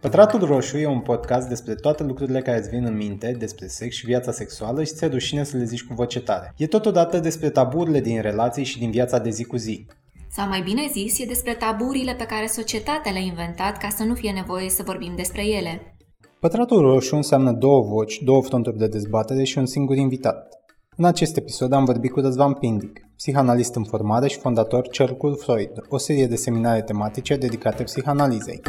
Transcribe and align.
Pătratul 0.00 0.40
Roșu 0.40 0.76
e 0.76 0.86
un 0.86 1.00
podcast 1.00 1.48
despre 1.48 1.74
toate 1.74 2.02
lucrurile 2.02 2.42
care 2.42 2.58
îți 2.58 2.68
vin 2.68 2.84
în 2.84 2.96
minte 2.96 3.36
despre 3.38 3.66
sex 3.66 3.96
și 3.96 4.06
viața 4.06 4.32
sexuală 4.32 4.84
și 4.84 4.92
ți-e 4.92 5.06
rușine 5.06 5.44
să 5.44 5.56
le 5.56 5.64
zici 5.64 5.84
cu 5.84 5.94
voce 5.94 6.20
tare. 6.20 6.54
E 6.56 6.66
totodată 6.66 7.18
despre 7.18 7.50
taburile 7.50 8.00
din 8.00 8.20
relații 8.20 8.64
și 8.64 8.78
din 8.78 8.90
viața 8.90 9.18
de 9.18 9.30
zi 9.30 9.44
cu 9.44 9.56
zi. 9.56 9.86
Sau 10.30 10.48
mai 10.48 10.62
bine 10.62 10.88
zis, 10.92 11.18
e 11.18 11.24
despre 11.24 11.54
taburile 11.54 12.14
pe 12.14 12.24
care 12.24 12.46
societatea 12.46 13.12
le-a 13.12 13.20
inventat 13.20 13.78
ca 13.78 13.88
să 13.88 14.02
nu 14.02 14.14
fie 14.14 14.30
nevoie 14.30 14.68
să 14.68 14.82
vorbim 14.82 15.12
despre 15.16 15.46
ele. 15.46 15.96
Pătratul 16.40 16.80
Roșu 16.80 17.14
înseamnă 17.16 17.52
două 17.52 17.82
voci, 17.82 18.18
două 18.18 18.42
fronturi 18.42 18.78
de 18.78 18.86
dezbatere 18.86 19.44
și 19.44 19.58
un 19.58 19.66
singur 19.66 19.96
invitat. 19.96 20.48
În 20.98 21.04
acest 21.04 21.36
episod 21.36 21.72
am 21.72 21.84
vorbit 21.84 22.12
cu 22.12 22.20
Răzvan 22.20 22.52
Pindic, 22.52 23.00
psihanalist 23.16 23.74
în 23.74 23.84
formare 23.84 24.28
și 24.28 24.38
fondator 24.38 24.88
Cercul 24.88 25.36
Freud, 25.36 25.70
o 25.88 25.98
serie 25.98 26.26
de 26.26 26.36
seminare 26.36 26.82
tematice 26.82 27.36
dedicate 27.36 27.82
psihanalizei. 27.82 28.60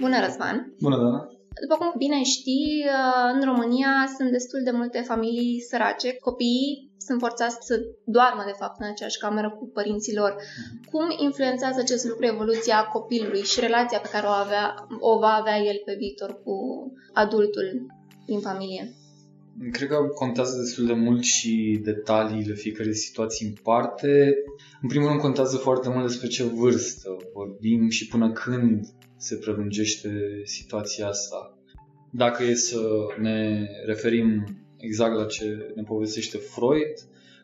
Bună, 0.00 0.16
Răzvan! 0.24 0.74
Bună, 0.80 0.96
Dana! 0.96 1.28
După 1.60 1.76
cum 1.78 1.92
bine 1.96 2.22
știi, 2.22 2.84
uh, 2.86 3.30
în 3.34 3.44
România 3.44 3.92
sunt 4.16 4.30
destul 4.30 4.60
de 4.64 4.70
multe 4.70 5.00
familii 5.00 5.60
sărace. 5.60 6.16
Copiii 6.16 6.90
sunt 7.06 7.20
forțați 7.20 7.56
să 7.60 7.80
doarmă, 8.04 8.42
de 8.46 8.56
fapt, 8.58 8.80
în 8.80 8.88
aceeași 8.90 9.18
cameră 9.18 9.50
cu 9.58 9.70
părinților. 9.74 10.36
Cum 10.90 11.04
influențează 11.18 11.80
acest 11.80 12.04
lucru 12.08 12.24
evoluția 12.26 12.88
copilului 12.92 13.42
și 13.42 13.60
relația 13.60 13.98
pe 13.98 14.08
care 14.12 14.26
o, 14.26 14.30
avea, 14.44 14.86
o 15.00 15.18
va 15.18 15.32
avea 15.40 15.58
el 15.58 15.82
pe 15.84 15.94
viitor 15.98 16.40
cu 16.44 16.56
adultul 17.12 17.86
din 18.26 18.40
familie? 18.40 18.92
Cred 19.72 19.88
că 19.88 19.96
contează 19.96 20.58
destul 20.58 20.86
de 20.86 20.92
mult 20.92 21.22
și 21.22 21.80
detaliile 21.82 22.54
fiecare 22.54 22.92
situații 22.92 23.46
în 23.46 23.52
parte. 23.62 24.34
În 24.82 24.88
primul 24.88 25.08
rând 25.08 25.20
contează 25.20 25.56
foarte 25.56 25.88
mult 25.88 26.06
despre 26.06 26.26
ce 26.26 26.44
vârstă 26.44 27.16
vorbim 27.34 27.88
și 27.88 28.06
până 28.06 28.32
când 28.32 28.86
se 29.16 29.36
prelungește 29.36 30.42
situația 30.44 31.06
asta. 31.08 31.58
Dacă 32.10 32.42
e 32.42 32.54
să 32.54 32.80
ne 33.20 33.66
referim 33.86 34.44
exact 34.76 35.16
la 35.16 35.26
ce 35.26 35.72
ne 35.74 35.82
povestește 35.82 36.36
Freud, 36.36 36.94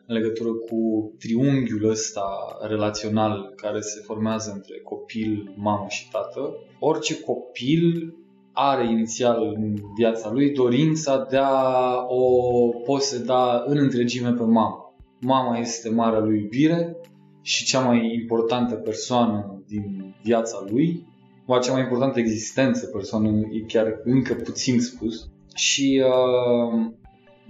în 0.05 0.15
legătură 0.15 0.49
cu 0.53 1.11
triunghiul 1.19 1.89
ăsta 1.89 2.57
relațional 2.67 3.53
care 3.55 3.81
se 3.81 4.01
formează 4.01 4.51
între 4.51 4.79
copil, 4.79 5.53
mamă 5.55 5.85
și 5.89 6.09
tată, 6.09 6.55
orice 6.79 7.19
copil 7.19 8.13
are 8.53 8.89
inițial 8.89 9.53
în 9.55 9.75
viața 9.95 10.31
lui 10.31 10.51
dorința 10.51 11.27
de 11.29 11.37
a 11.37 12.05
o 12.07 12.67
poseda 12.85 13.63
în 13.65 13.77
întregime 13.77 14.31
pe 14.31 14.43
mamă. 14.43 14.93
Mama 15.21 15.57
este 15.57 15.89
marea 15.89 16.19
lui 16.19 16.39
iubire 16.39 16.97
și 17.41 17.65
cea 17.65 17.79
mai 17.79 18.13
importantă 18.21 18.75
persoană 18.75 19.63
din 19.67 20.15
viața 20.23 20.63
lui 20.69 21.07
o 21.55 21.59
cea 21.59 21.71
mai 21.71 21.81
importantă 21.81 22.19
existență 22.19 22.85
persoană, 22.85 23.27
e 23.29 23.59
chiar 23.67 23.99
încă 24.03 24.33
puțin 24.33 24.81
spus. 24.81 25.29
Și 25.55 26.03
uh, 26.05 26.91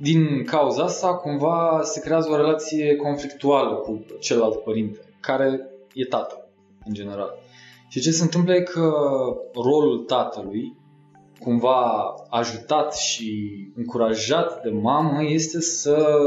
din 0.02 0.44
cauza 0.44 0.83
asta, 0.83 1.14
cumva, 1.14 1.80
se 1.83 2.00
creează 2.00 2.31
o 2.31 2.36
relație 2.36 2.95
conflictuală 2.95 3.75
cu 3.75 4.05
celălalt 4.20 4.64
părinte, 4.64 5.00
care 5.20 5.70
e 5.94 6.05
tatăl, 6.05 6.50
în 6.86 6.94
general. 6.94 7.30
Și 7.89 8.00
ce 8.00 8.11
se 8.11 8.23
întâmplă 8.23 8.53
e 8.53 8.61
că 8.61 8.92
rolul 9.53 10.00
tatălui, 10.08 10.77
cumva 11.50 12.14
ajutat 12.30 12.95
și 12.95 13.47
încurajat 13.75 14.61
de 14.61 14.69
mamă, 14.69 15.23
este 15.23 15.61
să 15.61 16.17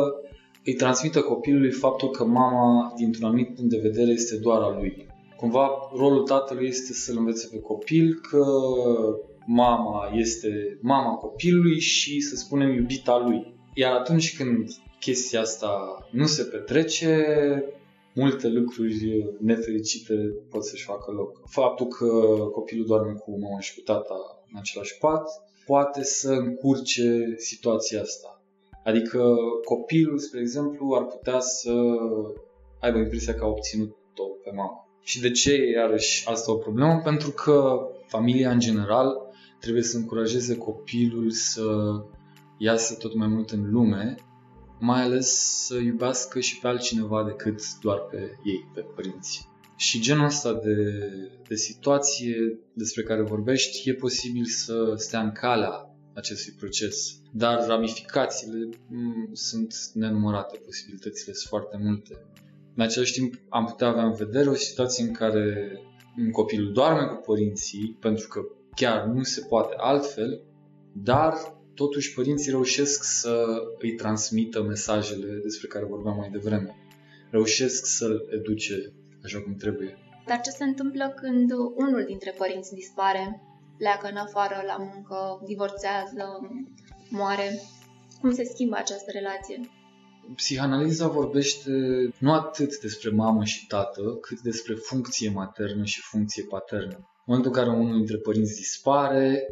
îi 0.65 0.75
transmită 0.75 1.21
copilului 1.21 1.71
faptul 1.71 2.11
că 2.11 2.25
mama, 2.25 2.93
dintr-un 2.97 3.25
anumit 3.25 3.55
punct 3.55 3.71
de 3.71 3.81
vedere, 3.83 4.11
este 4.11 4.37
doar 4.37 4.63
a 4.63 4.71
lui 4.71 5.11
cumva 5.43 5.71
rolul 5.97 6.23
tatălui 6.23 6.67
este 6.67 6.93
să-l 6.93 7.17
învețe 7.17 7.49
pe 7.51 7.61
copil 7.61 8.15
că 8.15 8.45
mama 9.47 10.11
este 10.15 10.79
mama 10.81 11.15
copilului 11.15 11.81
și 11.81 12.21
să 12.21 12.37
spunem 12.37 12.73
iubita 12.73 13.19
lui. 13.19 13.55
Iar 13.75 13.93
atunci 13.93 14.37
când 14.37 14.71
chestia 15.01 15.41
asta 15.41 15.99
nu 16.11 16.27
se 16.27 16.43
petrece, 16.43 17.25
multe 18.15 18.49
lucruri 18.49 19.27
nefericite 19.41 20.15
pot 20.51 20.65
să-și 20.65 20.85
facă 20.85 21.11
loc. 21.11 21.43
Faptul 21.49 21.87
că 21.87 22.07
copilul 22.53 22.87
doarme 22.87 23.13
cu 23.13 23.39
mama 23.41 23.61
și 23.61 23.75
cu 23.75 23.81
tata 23.81 24.42
în 24.53 24.59
același 24.59 24.99
pat 24.99 25.29
poate 25.67 26.05
să 26.05 26.33
încurce 26.33 27.35
situația 27.37 28.01
asta. 28.01 28.43
Adică 28.85 29.35
copilul, 29.65 30.19
spre 30.19 30.41
exemplu, 30.41 30.95
ar 30.95 31.05
putea 31.05 31.41
să 31.41 31.73
aibă 32.81 32.99
impresia 32.99 33.35
că 33.35 33.45
a 33.45 33.49
obținut-o 33.49 34.25
pe 34.45 34.51
mama. 34.55 34.87
Și 35.03 35.21
de 35.21 35.31
ce 35.31 35.53
e 35.53 35.71
iarăși 35.71 36.29
asta 36.29 36.53
o 36.53 36.57
problemă? 36.57 37.01
Pentru 37.05 37.31
că 37.31 37.87
familia 38.07 38.51
în 38.51 38.59
general 38.59 39.17
trebuie 39.61 39.83
să 39.83 39.97
încurajeze 39.97 40.57
copilul 40.57 41.31
să 41.31 41.65
iasă 42.59 42.95
tot 42.95 43.15
mai 43.15 43.27
mult 43.27 43.51
în 43.51 43.71
lume, 43.71 44.15
mai 44.79 45.03
ales 45.03 45.29
să 45.67 45.77
iubească 45.77 46.41
și 46.41 46.59
pe 46.59 46.69
altcineva 46.69 47.25
decât 47.25 47.79
doar 47.81 47.99
pe 47.99 48.39
ei, 48.45 48.71
pe 48.75 48.81
părinți. 48.81 49.49
Și 49.77 50.01
genul 50.01 50.25
ăsta 50.25 50.53
de, 50.53 50.99
de 51.49 51.55
situație 51.55 52.59
despre 52.73 53.03
care 53.03 53.23
vorbești 53.23 53.89
e 53.89 53.95
posibil 53.95 54.45
să 54.45 54.95
stea 54.97 55.21
în 55.21 55.33
calea 55.33 55.97
acestui 56.15 56.53
proces, 56.53 57.21
dar 57.33 57.67
ramificațiile 57.67 58.69
m- 58.69 58.79
mm, 58.89 59.31
sunt 59.33 59.75
nenumărate, 59.95 60.61
posibilitățile 60.65 61.33
sunt 61.33 61.49
foarte 61.49 61.77
multe. 61.81 62.17
În 62.75 62.83
același 62.83 63.13
timp, 63.13 63.35
am 63.49 63.65
putea 63.65 63.87
avea 63.87 64.05
în 64.05 64.15
vedere 64.15 64.49
o 64.49 64.55
situație 64.55 65.05
în 65.05 65.13
care 65.13 65.79
un 66.19 66.31
copil 66.31 66.73
doarme 66.73 67.07
cu 67.07 67.21
părinții, 67.27 67.97
pentru 68.01 68.29
că 68.29 68.41
chiar 68.75 69.05
nu 69.05 69.23
se 69.23 69.41
poate 69.49 69.75
altfel, 69.77 70.43
dar 70.93 71.35
totuși 71.75 72.15
părinții 72.15 72.51
reușesc 72.51 73.05
să 73.05 73.45
îi 73.79 73.95
transmită 73.95 74.63
mesajele 74.63 75.41
despre 75.43 75.67
care 75.67 75.85
vorbeam 75.85 76.17
mai 76.17 76.31
devreme. 76.31 76.77
Reușesc 77.31 77.87
să-l 77.87 78.29
educe 78.31 78.93
așa 79.25 79.41
cum 79.41 79.55
trebuie. 79.55 79.99
Dar 80.27 80.41
ce 80.41 80.51
se 80.51 80.65
întâmplă 80.65 81.15
când 81.21 81.51
unul 81.75 82.05
dintre 82.07 82.35
părinți 82.39 82.75
dispare, 82.75 83.41
pleacă 83.77 84.09
în 84.09 84.17
afară 84.17 84.63
la 84.67 84.77
muncă, 84.77 85.43
divorțează, 85.47 86.25
moare? 87.11 87.61
Cum 88.21 88.33
se 88.33 88.45
schimbă 88.45 88.77
această 88.77 89.11
relație? 89.11 89.61
Psihanaliza 90.35 91.09
vorbește 91.09 91.71
nu 92.19 92.33
atât 92.33 92.81
despre 92.81 93.11
mamă 93.11 93.45
și 93.45 93.67
tată, 93.67 94.03
cât 94.21 94.41
despre 94.41 94.75
funcție 94.75 95.31
maternă 95.31 95.85
și 95.85 96.01
funcție 96.01 96.45
paternă. 96.49 96.95
În 96.95 97.25
momentul 97.25 97.53
în 97.53 97.59
care 97.59 97.77
unul 97.77 97.97
dintre 97.97 98.17
părinți 98.17 98.55
dispare, 98.55 99.47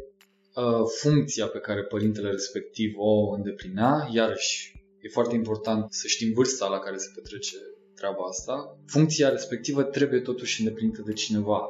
ă, 0.55 0.83
funcția 1.01 1.47
pe 1.47 1.59
care 1.59 1.83
părintele 1.83 2.29
respectiv 2.29 2.93
o 2.97 3.31
îndeplinea, 3.31 4.07
iarăși 4.11 4.73
e 5.01 5.09
foarte 5.09 5.35
important 5.35 5.93
să 5.93 6.07
știm 6.07 6.33
vârsta 6.33 6.67
la 6.67 6.79
care 6.79 6.97
se 6.97 7.11
petrece 7.15 7.55
treaba 8.01 8.23
asta, 8.29 8.77
funcția 8.85 9.29
respectivă 9.29 9.83
trebuie 9.83 10.19
totuși 10.19 10.61
îndeplinită 10.61 11.01
de 11.05 11.13
cineva 11.13 11.61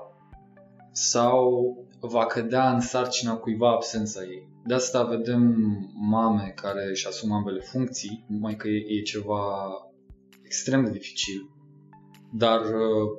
sau 0.92 1.78
va 2.00 2.26
cădea 2.26 2.74
în 2.74 2.80
sarcina 2.80 3.36
cuiva 3.36 3.72
absența 3.72 4.24
ei. 4.24 4.50
De 4.66 4.74
asta 4.74 5.04
vedem 5.04 5.54
mame 5.94 6.54
care 6.56 6.90
își 6.90 7.08
asumă 7.08 7.36
ambele 7.36 7.60
funcții, 7.60 8.26
numai 8.28 8.56
că 8.56 8.68
e, 8.68 8.98
e 8.98 9.02
ceva 9.02 9.44
extrem 10.42 10.84
de 10.84 10.90
dificil, 10.90 11.50
dar 12.34 12.60
uh, 12.62 13.10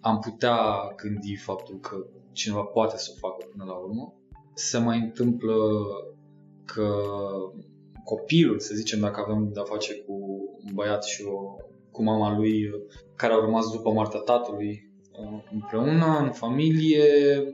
am 0.00 0.18
putea 0.18 0.56
gândi 0.96 1.36
faptul 1.36 1.78
că 1.80 2.06
cineva 2.32 2.62
poate 2.62 2.96
să 2.98 3.10
o 3.14 3.18
facă 3.28 3.46
până 3.50 3.64
la 3.64 3.74
urmă. 3.74 4.14
Se 4.54 4.78
mai 4.78 4.98
întâmplă 4.98 5.56
că 6.64 7.02
copilul, 8.04 8.58
să 8.58 8.74
zicem, 8.74 9.00
dacă 9.00 9.20
avem 9.20 9.52
de-a 9.52 9.62
face 9.62 9.94
cu 9.94 10.12
un 10.64 10.74
băiat 10.74 11.04
și 11.04 11.22
o, 11.22 11.56
cu 11.92 12.02
mama 12.02 12.36
lui 12.36 12.70
care 13.16 13.32
au 13.32 13.40
rămas 13.40 13.70
după 13.70 13.90
moartea 13.90 14.20
tatălui, 14.20 14.90
împreună, 15.52 16.18
în 16.20 16.30
familie, 16.30 17.04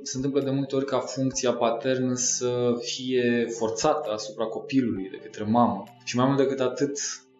se 0.02 0.16
întâmplă 0.16 0.40
de 0.40 0.50
multe 0.50 0.76
ori 0.76 0.84
ca 0.84 0.98
funcția 0.98 1.52
paternă 1.52 2.14
să 2.14 2.72
fie 2.80 3.46
forțată 3.58 4.10
asupra 4.10 4.44
copilului 4.44 5.08
de 5.10 5.16
către 5.16 5.44
mamă. 5.44 5.84
Și 6.04 6.16
mai 6.16 6.26
mult 6.26 6.38
decât 6.38 6.60
atât, 6.60 6.98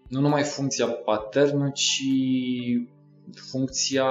nu 0.08 0.20
numai 0.20 0.42
funcția 0.42 0.86
paternă, 0.86 1.70
ci 1.70 2.02
funcția 3.50 4.06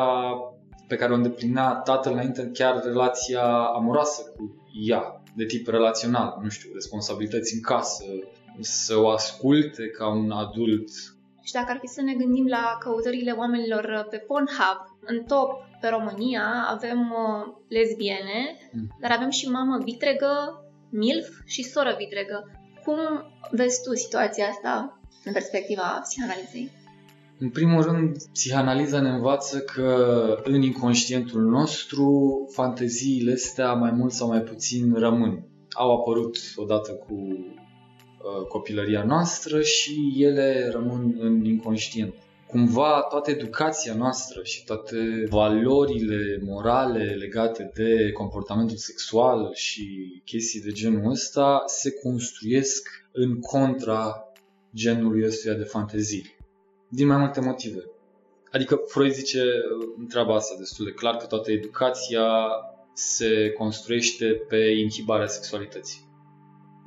pe 0.88 0.96
care 0.96 1.12
o 1.12 1.16
îndeplinea 1.16 1.74
tatăl 1.74 2.12
înainte, 2.12 2.50
chiar 2.54 2.82
relația 2.84 3.44
amoroasă 3.76 4.34
cu 4.36 4.66
ea, 4.86 5.24
de 5.36 5.46
tip 5.46 5.68
relațional, 5.68 6.40
nu 6.44 6.50
știu, 6.50 6.70
responsabilități 6.74 7.54
în 7.54 7.62
casă, 7.62 8.04
să 8.60 8.98
o 8.98 9.10
asculte 9.10 9.88
ca 9.88 10.10
un 10.10 10.32
adult. 10.32 10.90
Și 11.48 11.54
dacă 11.54 11.72
ar 11.72 11.78
fi 11.82 11.88
să 11.88 12.02
ne 12.02 12.14
gândim 12.14 12.48
la 12.48 12.78
căutările 12.80 13.32
oamenilor 13.32 14.08
pe 14.10 14.18
Pornhub, 14.18 14.80
în 15.00 15.24
top 15.24 15.50
pe 15.82 15.88
România 15.88 16.46
avem 16.70 17.00
uh, 17.00 17.54
lesbiene, 17.68 18.40
mm. 18.72 18.88
dar 19.02 19.12
avem 19.12 19.30
și 19.30 19.50
mamă 19.50 19.82
vitregă, 19.84 20.32
MILF 20.90 21.30
și 21.46 21.64
soră 21.64 21.96
vitregă. 21.98 22.52
Cum 22.84 22.98
vezi 23.52 23.84
tu 23.84 23.96
situația 23.96 24.48
asta 24.48 25.00
în 25.24 25.34
perspectiva 25.34 26.00
psihanalizei? 26.04 26.72
În 27.40 27.50
primul 27.50 27.82
rând, 27.82 28.18
psihanaliza 28.34 29.02
ne 29.02 29.10
învață 29.10 29.60
că 29.60 29.92
în 30.44 30.62
inconștientul 30.62 31.42
nostru 31.42 32.08
fanteziile 32.54 33.32
astea 33.32 33.74
mai 33.74 33.92
mult 33.92 34.12
sau 34.12 34.28
mai 34.28 34.42
puțin 34.42 34.94
rămân. 34.94 35.44
Au 35.70 35.96
apărut 35.96 36.38
odată 36.56 36.92
cu 36.92 37.14
uh, 37.14 37.66
copilăria 38.48 39.04
noastră 39.04 39.62
și 39.62 40.14
ele 40.18 40.70
rămân 40.72 41.16
în 41.20 41.46
inconștient. 41.46 42.14
Cumva 42.48 43.06
toată 43.10 43.32
educația 43.32 43.96
noastră 43.96 44.44
și 44.44 44.64
toate 44.64 45.26
valorile 45.30 46.42
morale 46.46 47.04
legate 47.04 47.72
de 47.74 48.12
comportamentul 48.12 48.78
sexual 48.78 49.52
și 49.54 49.86
chestii 50.26 50.62
de 50.62 50.72
genul 50.72 51.12
ăsta 51.12 51.64
se 51.66 51.92
construiesc 51.92 52.90
în 53.12 53.40
contra 53.40 54.32
genului 54.76 55.26
ăstuia 55.26 55.54
de 55.54 55.64
fantezii 55.64 56.36
din 56.90 57.08
mai 57.08 57.18
multe 57.18 57.42
motive. 57.42 57.84
Adică 58.52 58.82
Freud 58.88 59.12
zice 59.12 59.44
întreaba 59.98 60.36
asta 60.36 60.56
destul 60.58 60.86
de 60.86 60.92
clar 60.92 61.16
că 61.16 61.26
toată 61.26 61.52
educația 61.52 62.48
se 62.94 63.52
construiește 63.58 64.26
pe 64.48 64.58
inhibarea 64.58 65.28
sexualității, 65.28 66.10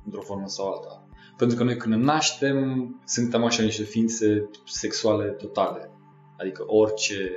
într-o 0.04 0.20
formă 0.20 0.48
sau 0.48 0.69
alta. 0.69 1.08
Pentru 1.40 1.56
că 1.58 1.64
noi 1.64 1.76
când 1.76 1.94
ne 1.94 2.02
naștem, 2.02 2.56
suntem 3.06 3.44
așa 3.44 3.62
niște 3.62 3.82
ființe 3.82 4.50
sexuale 4.64 5.31
totale. 5.31 5.90
Adică 6.38 6.64
orice 6.66 7.31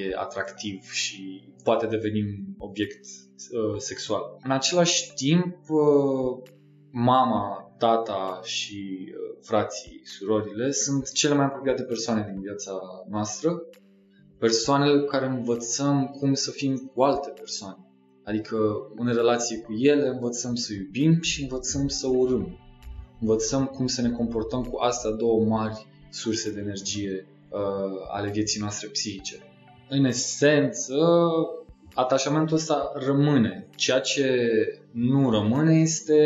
e 0.00 0.16
atractiv 0.16 0.90
și 0.90 1.52
poate 1.62 1.86
deveni 1.86 2.44
obiect 2.58 3.04
uh, 3.04 3.78
sexual. 3.78 4.22
În 4.44 4.50
același 4.50 5.14
timp, 5.14 5.56
uh, 5.68 6.50
mama 6.90 7.74
tata 7.78 8.40
și 8.42 8.98
uh, 9.06 9.38
frații, 9.42 10.00
surorile 10.04 10.70
sunt 10.70 11.12
cele 11.12 11.34
mai 11.34 11.44
apropiate 11.44 11.82
persoane 11.82 12.30
din 12.32 12.40
viața 12.40 12.72
noastră, 13.08 13.62
persoanele 14.38 15.00
cu 15.00 15.06
care 15.06 15.26
învățăm 15.26 16.06
cum 16.06 16.34
să 16.34 16.50
fim 16.50 16.76
cu 16.94 17.02
alte 17.02 17.30
persoane. 17.30 17.84
Adică 18.24 18.56
în 18.96 19.06
relație 19.14 19.58
cu 19.58 19.72
ele 19.72 20.08
învățăm 20.08 20.54
să 20.54 20.72
iubim 20.72 21.20
și 21.20 21.42
învățăm 21.42 21.88
să 21.88 22.06
urâm. 22.06 22.58
Învățăm 23.20 23.66
cum 23.66 23.86
să 23.86 24.00
ne 24.00 24.10
comportăm 24.10 24.64
cu 24.64 24.78
astea 24.78 25.10
două 25.10 25.44
mari 25.44 25.86
surse 26.10 26.52
de 26.52 26.60
energie 26.60 27.26
uh, 27.50 27.60
ale 28.10 28.30
vieții 28.30 28.60
noastre 28.60 28.88
psihice. 28.88 29.36
În 29.88 30.04
esență, 30.04 30.96
atașamentul 31.94 32.56
ăsta 32.56 32.92
rămâne. 32.94 33.68
Ceea 33.76 34.00
ce 34.00 34.46
nu 34.92 35.30
rămâne 35.30 35.80
este 35.80 36.16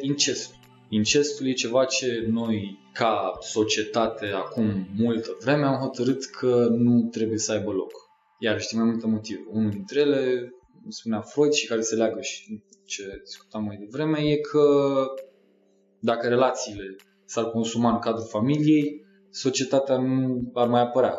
incestul. 0.00 0.54
Incestul 0.88 1.46
e 1.46 1.52
ceva 1.52 1.84
ce 1.84 2.26
noi, 2.30 2.78
ca 2.92 3.32
societate, 3.40 4.26
acum 4.26 4.88
multă 4.96 5.36
vreme, 5.40 5.64
am 5.64 5.74
hotărât 5.74 6.24
că 6.24 6.68
nu 6.70 7.08
trebuie 7.10 7.38
să 7.38 7.52
aibă 7.52 7.70
loc. 7.70 7.92
Iar 8.38 8.60
știi 8.60 8.76
mai 8.76 8.86
multe 8.86 9.06
motive. 9.06 9.40
Unul 9.50 9.70
dintre 9.70 10.00
ele, 10.00 10.54
spunea 10.88 11.20
Freud 11.20 11.52
și 11.52 11.66
care 11.66 11.80
se 11.80 11.94
leagă 11.94 12.20
și 12.20 12.62
ce 12.84 13.02
discutam 13.24 13.64
mai 13.64 13.76
devreme, 13.76 14.18
e 14.18 14.36
că 14.36 14.64
dacă 16.00 16.28
relațiile 16.28 16.96
s-ar 17.24 17.44
consuma 17.44 17.90
în 17.90 17.98
cadrul 17.98 18.26
familiei, 18.26 19.04
societatea 19.30 19.96
nu 19.96 20.50
ar 20.54 20.68
mai 20.68 20.80
apărea. 20.80 21.18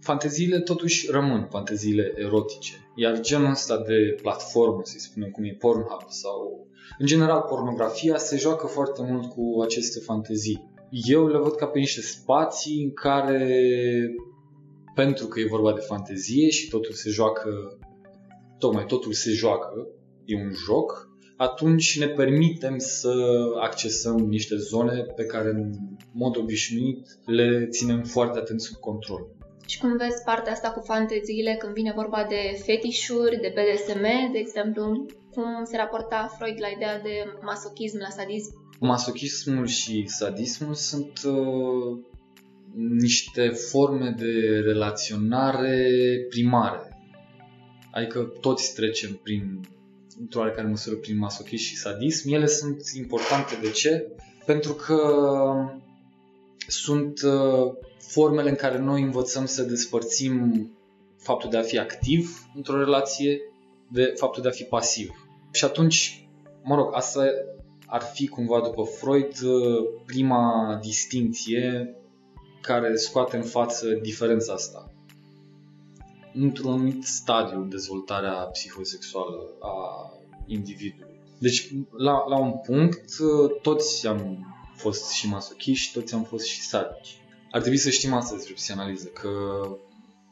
Fanteziile 0.00 0.60
totuși 0.60 1.10
rămân 1.10 1.46
fanteziile 1.50 2.12
erotice, 2.16 2.90
iar 2.94 3.20
genul 3.20 3.50
ăsta 3.50 3.76
de 3.76 4.18
platformă, 4.22 4.80
să 4.82 4.94
spunem 4.98 5.30
cum 5.30 5.44
e 5.44 5.56
Pornhub 5.58 6.04
sau 6.08 6.66
în 6.98 7.06
general, 7.06 7.40
pornografia 7.40 8.16
se 8.16 8.36
joacă 8.36 8.66
foarte 8.66 9.02
mult 9.02 9.30
cu 9.30 9.60
aceste 9.62 10.00
fantezii. 10.00 10.70
Eu 10.90 11.26
le 11.26 11.38
văd 11.38 11.54
ca 11.54 11.66
pe 11.66 11.78
niște 11.78 12.00
spații 12.00 12.82
în 12.82 12.92
care, 12.92 13.58
pentru 14.94 15.26
că 15.26 15.40
e 15.40 15.46
vorba 15.46 15.72
de 15.72 15.80
fantezie 15.80 16.48
și 16.48 16.68
totul 16.68 16.92
se 16.92 17.10
joacă, 17.10 17.78
tocmai 18.58 18.86
totul 18.86 19.12
se 19.12 19.30
joacă, 19.30 19.88
e 20.24 20.36
un 20.36 20.52
joc, 20.66 21.10
atunci 21.36 21.98
ne 21.98 22.06
permitem 22.06 22.78
să 22.78 23.14
accesăm 23.60 24.16
niște 24.16 24.56
zone 24.56 25.02
pe 25.16 25.24
care 25.24 25.48
în 25.48 25.70
mod 26.12 26.36
obișnuit 26.36 27.06
le 27.24 27.66
ținem 27.70 28.02
foarte 28.02 28.38
atent 28.38 28.60
sub 28.60 28.76
control. 28.76 29.26
Și 29.66 29.78
cum 29.78 29.96
vezi 29.96 30.22
partea 30.24 30.52
asta 30.52 30.70
cu 30.70 30.80
fanteziile 30.84 31.54
când 31.58 31.72
vine 31.72 31.92
vorba 31.94 32.26
de 32.28 32.60
fetișuri, 32.64 33.40
de 33.40 33.54
BDSM, 33.54 34.32
de 34.32 34.38
exemplu, 34.38 35.06
cum 35.32 35.44
se 35.64 35.76
raporta 35.76 36.34
Freud 36.38 36.56
la 36.60 36.68
ideea 36.68 37.00
de 37.00 37.24
masochism, 37.42 37.98
la 37.98 38.08
sadism? 38.08 38.52
Masochismul 38.80 39.66
și 39.66 40.04
sadismul 40.06 40.74
sunt 40.74 41.20
uh, 41.24 41.98
niște 42.76 43.48
forme 43.48 44.14
de 44.18 44.60
relaționare 44.64 45.88
primare. 46.28 46.98
Adică 47.90 48.32
toți 48.40 48.74
trecem 48.74 49.20
prin, 49.22 49.60
într-o 50.20 50.40
oarecare 50.40 50.68
măsură, 50.68 50.96
prin 50.96 51.18
masochism 51.18 51.64
și 51.64 51.76
sadism. 51.76 52.32
Ele 52.32 52.46
sunt 52.46 52.82
importante 52.96 53.58
de 53.62 53.70
ce? 53.70 54.06
Pentru 54.44 54.72
că 54.72 55.00
sunt 56.66 57.22
uh, 57.22 57.72
formele 57.98 58.48
în 58.48 58.54
care 58.54 58.78
noi 58.78 59.02
învățăm 59.02 59.46
să 59.46 59.62
despărțim 59.62 60.70
faptul 61.16 61.50
de 61.50 61.56
a 61.56 61.62
fi 61.62 61.78
activ 61.78 62.46
într-o 62.54 62.78
relație 62.78 63.40
de 63.92 64.12
faptul 64.16 64.42
de 64.42 64.48
a 64.48 64.50
fi 64.50 64.62
pasiv. 64.62 65.10
Și 65.52 65.64
atunci, 65.64 66.28
mă 66.62 66.74
rog, 66.74 66.88
asta 66.94 67.24
ar 67.86 68.02
fi 68.02 68.26
cumva 68.28 68.60
după 68.60 68.82
Freud 68.82 69.34
prima 70.06 70.78
distinție 70.82 71.94
care 72.60 72.96
scoate 72.96 73.36
în 73.36 73.42
față 73.42 73.86
diferența 74.02 74.52
asta. 74.52 74.90
Într-un 76.40 76.72
anumit 76.72 77.04
stadiu 77.04 77.60
în 77.60 77.68
dezvoltarea 77.68 78.32
psihosexuală 78.32 79.56
a 79.60 80.10
individului. 80.46 81.14
Deci, 81.38 81.72
la, 81.96 82.24
la 82.28 82.38
un 82.38 82.52
punct, 82.52 83.16
toți 83.62 84.06
am 84.06 84.46
fost 84.76 85.10
și 85.10 85.28
masochiști, 85.28 85.98
toți 85.98 86.14
am 86.14 86.24
fost 86.24 86.44
și 86.44 86.60
sadici. 86.60 87.20
Ar 87.50 87.60
trebui 87.60 87.78
să 87.78 87.90
știm 87.90 88.12
asta 88.12 88.34
despre 88.34 88.54
psihanaliză, 88.54 89.06
că 89.08 89.30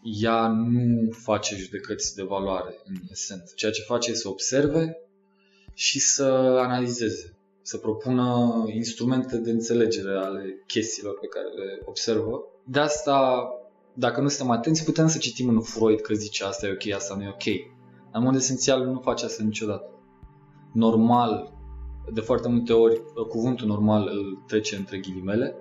ea 0.03 0.47
nu 0.49 1.11
face 1.11 1.57
judecăți 1.57 2.15
de 2.15 2.23
valoare 2.23 2.79
în 2.85 2.95
esență. 3.11 3.53
Ceea 3.57 3.71
ce 3.73 3.83
face 3.83 4.11
e 4.11 4.15
să 4.15 4.29
observe 4.29 4.97
și 5.75 6.01
să 6.01 6.25
analizeze, 6.59 7.37
să 7.63 7.77
propună 7.77 8.65
instrumente 8.75 9.37
de 9.37 9.51
înțelegere 9.51 10.17
ale 10.17 10.63
chestiilor 10.67 11.19
pe 11.19 11.27
care 11.27 11.47
le 11.47 11.83
observă. 11.85 12.45
De 12.65 12.79
asta, 12.79 13.49
dacă 13.95 14.21
nu 14.21 14.29
suntem 14.29 14.57
atenți, 14.57 14.85
putem 14.85 15.07
să 15.07 15.19
citim 15.19 15.49
în 15.49 15.61
Freud 15.61 16.01
că 16.01 16.15
zice 16.15 16.45
asta 16.45 16.67
e 16.67 16.71
ok, 16.71 16.95
asta 16.95 17.15
nu 17.15 17.23
e 17.23 17.29
ok. 17.29 17.73
În 18.13 18.23
mod 18.23 18.35
esențial 18.35 18.87
nu 18.87 19.01
face 19.01 19.25
asta 19.25 19.43
niciodată. 19.43 19.91
Normal, 20.73 21.53
de 22.13 22.21
foarte 22.21 22.49
multe 22.49 22.73
ori, 22.73 23.03
cuvântul 23.29 23.67
normal 23.67 24.09
îl 24.13 24.43
trece 24.47 24.77
între 24.77 24.99
ghilimele, 24.99 25.57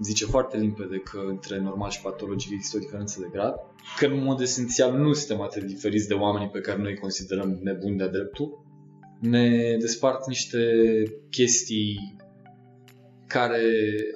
zice 0.00 0.24
foarte 0.24 0.56
limpede 0.56 0.96
că 0.96 1.20
între 1.28 1.60
normal 1.60 1.90
și 1.90 2.00
patologie 2.00 2.54
există 2.54 2.76
o 2.76 2.80
diferență 2.80 3.20
de 3.20 3.28
grad, 3.32 3.54
că 3.98 4.06
în 4.06 4.22
mod 4.22 4.40
esențial 4.40 4.96
nu 4.96 5.12
suntem 5.12 5.40
atât 5.44 5.62
diferiți 5.62 6.08
de 6.08 6.14
oamenii 6.14 6.48
pe 6.48 6.60
care 6.60 6.82
noi 6.82 6.98
considerăm 6.98 7.58
nebuni 7.62 7.96
de-a 7.96 8.08
dreptul, 8.08 8.64
ne 9.20 9.76
despart 9.80 10.26
niște 10.26 10.58
chestii 11.30 12.16
care, 13.26 13.62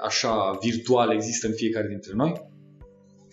așa, 0.04 0.58
virtuale 0.62 1.14
există 1.14 1.46
în 1.46 1.52
fiecare 1.52 1.88
dintre 1.88 2.12
noi. 2.14 2.52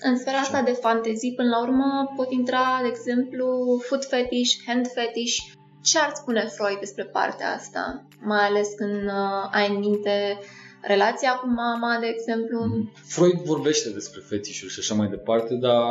În 0.04 0.18
sfera 0.18 0.38
asta 0.38 0.62
de 0.62 0.72
fantezii, 0.72 1.34
până 1.34 1.50
la 1.50 1.62
urmă, 1.62 2.14
pot 2.16 2.32
intra, 2.32 2.80
de 2.82 2.88
exemplu, 2.88 3.48
foot 3.88 4.06
fetish, 4.06 4.54
hand 4.66 4.88
fetish. 4.88 5.38
Ce 5.84 6.00
ar 6.00 6.12
spune 6.14 6.46
Freud 6.46 6.80
despre 6.80 7.04
partea 7.04 7.54
asta? 7.54 8.06
Mai 8.20 8.46
ales 8.46 8.68
când 8.76 9.04
uh, 9.04 9.50
ai 9.52 9.70
în 9.70 9.80
minte 9.80 10.40
relația 10.82 11.32
cu 11.32 11.48
mama, 11.48 11.98
de 12.00 12.08
exemplu. 12.08 12.66
Mm. 12.66 12.92
Freud 13.06 13.40
vorbește 13.42 13.90
despre 13.90 14.22
fetișuri 14.30 14.72
și 14.72 14.80
așa 14.80 14.94
mai 14.94 15.08
departe, 15.08 15.54
dar 15.56 15.86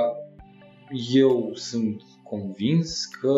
eu 1.13 1.53
sunt 1.55 2.03
convins 2.23 3.05
că 3.21 3.33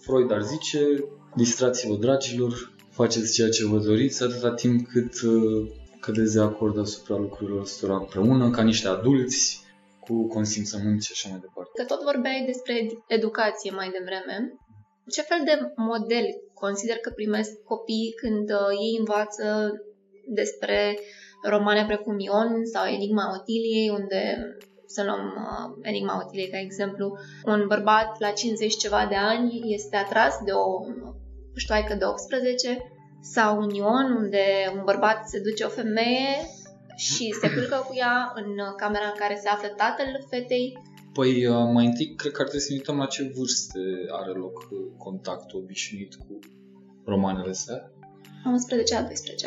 Freud 0.00 0.32
ar 0.32 0.42
zice 0.42 1.04
Distrați-vă, 1.36 1.94
dragilor, 1.94 2.72
faceți 2.90 3.32
ceea 3.32 3.48
ce 3.48 3.66
vă 3.66 3.78
doriți 3.78 4.22
atâta 4.22 4.50
timp 4.50 4.88
cât 4.88 5.20
uh, 5.22 5.68
cădeți 6.00 6.34
de 6.34 6.40
acord 6.40 6.78
asupra 6.78 7.16
lucrurilor 7.16 7.60
ăstora 7.60 7.96
împreună, 7.96 8.50
ca 8.50 8.62
niște 8.62 8.88
adulți, 8.88 9.63
cu 10.06 10.26
consimțământ 10.26 11.02
și 11.02 11.12
așa 11.14 11.28
mai 11.28 11.40
departe. 11.40 11.70
Că 11.74 11.84
tot 11.84 12.02
vorbeai 12.02 12.42
despre 12.46 12.74
educație 13.06 13.70
mai 13.70 13.90
devreme. 13.98 14.36
Ce 15.14 15.22
fel 15.22 15.40
de 15.44 15.72
model 15.76 16.26
consider 16.54 16.96
că 16.96 17.10
primesc 17.10 17.50
copiii 17.62 18.14
când 18.22 18.50
uh, 18.50 18.70
ei 18.86 18.96
învață 18.98 19.44
despre 20.26 20.98
romane 21.42 21.84
precum 21.86 22.18
Ion 22.18 22.64
sau 22.72 22.84
Enigma 22.86 23.34
Otiliei, 23.38 23.90
unde 23.90 24.20
să 24.86 25.04
luăm 25.04 25.24
uh, 25.36 25.76
Enigma 25.82 26.22
Otiliei 26.24 26.50
ca 26.50 26.58
exemplu, 26.58 27.18
un 27.44 27.64
bărbat 27.66 28.20
la 28.20 28.30
50 28.30 28.76
ceva 28.76 29.06
de 29.08 29.14
ani 29.14 29.60
este 29.64 29.96
atras 29.96 30.34
de 30.44 30.52
o 30.52 30.66
ștoaică 31.56 31.94
de 31.94 32.04
18 32.04 32.78
sau 33.20 33.58
un 33.62 33.70
ion 33.70 34.12
unde 34.16 34.44
un 34.76 34.82
bărbat 34.84 35.28
se 35.28 35.40
duce 35.40 35.64
o 35.64 35.68
femeie 35.68 36.36
și 36.96 37.36
se 37.40 37.50
culcă 37.50 37.84
cu 37.88 37.94
ea 37.94 38.32
în 38.34 38.50
camera 38.76 39.06
în 39.06 39.18
care 39.18 39.38
se 39.42 39.48
află 39.48 39.68
tatăl 39.68 40.26
fetei. 40.30 40.72
Păi 41.12 41.46
uh, 41.46 41.68
mai 41.72 41.86
întâi 41.86 42.14
cred 42.14 42.32
că 42.32 42.40
ar 42.40 42.48
trebui 42.48 42.66
să 42.66 42.72
ne 42.72 42.78
uităm 42.78 42.96
la 42.96 43.06
ce 43.06 43.32
vârste 43.36 43.80
are 44.20 44.30
loc 44.30 44.56
uh, 44.70 44.78
contactul 44.98 45.60
obișnuit 45.62 46.14
cu 46.14 46.38
romanele 47.04 47.50
astea. 47.50 47.90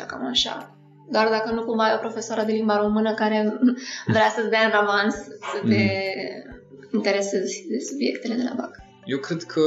11-12, 0.02 0.06
cam 0.06 0.26
așa. 0.26 0.78
Doar 1.10 1.28
dacă 1.28 1.54
nu 1.54 1.64
cumva 1.64 1.90
e 1.90 1.94
o 1.94 1.98
profesoară 2.06 2.44
de 2.44 2.52
limba 2.52 2.80
română 2.80 3.14
care 3.14 3.58
vrea 4.14 4.28
să-ți 4.28 4.50
dea 4.50 4.64
în 4.66 4.72
avans 4.72 5.14
să 5.52 5.58
te 5.68 5.84
mm. 5.84 6.90
interesezi 6.92 7.66
de 7.68 7.78
subiectele 7.78 8.34
de 8.34 8.42
la 8.42 8.54
BAC. 8.56 8.76
Eu 9.04 9.18
cred 9.18 9.42
că 9.42 9.62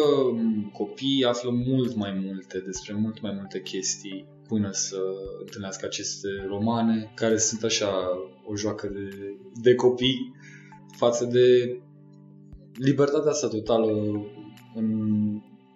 copiii 0.74 1.24
află 1.24 1.50
mult 1.68 1.96
mai 1.96 2.22
multe 2.26 2.60
despre 2.60 2.94
mult 2.94 3.22
mai 3.22 3.32
multe 3.36 3.62
chestii 3.62 4.26
până 4.52 4.70
să 4.72 4.98
întâlnească 5.40 5.86
aceste 5.86 6.28
romane, 6.48 7.12
care 7.16 7.38
sunt 7.38 7.64
așa 7.64 7.92
o 8.46 8.56
joacă 8.56 8.88
de, 8.88 9.36
de 9.62 9.76
copii 9.76 10.36
față 10.98 11.26
de 11.26 11.78
libertatea 12.74 13.32
asta 13.32 13.48
totală 13.48 13.92
în 14.76 14.88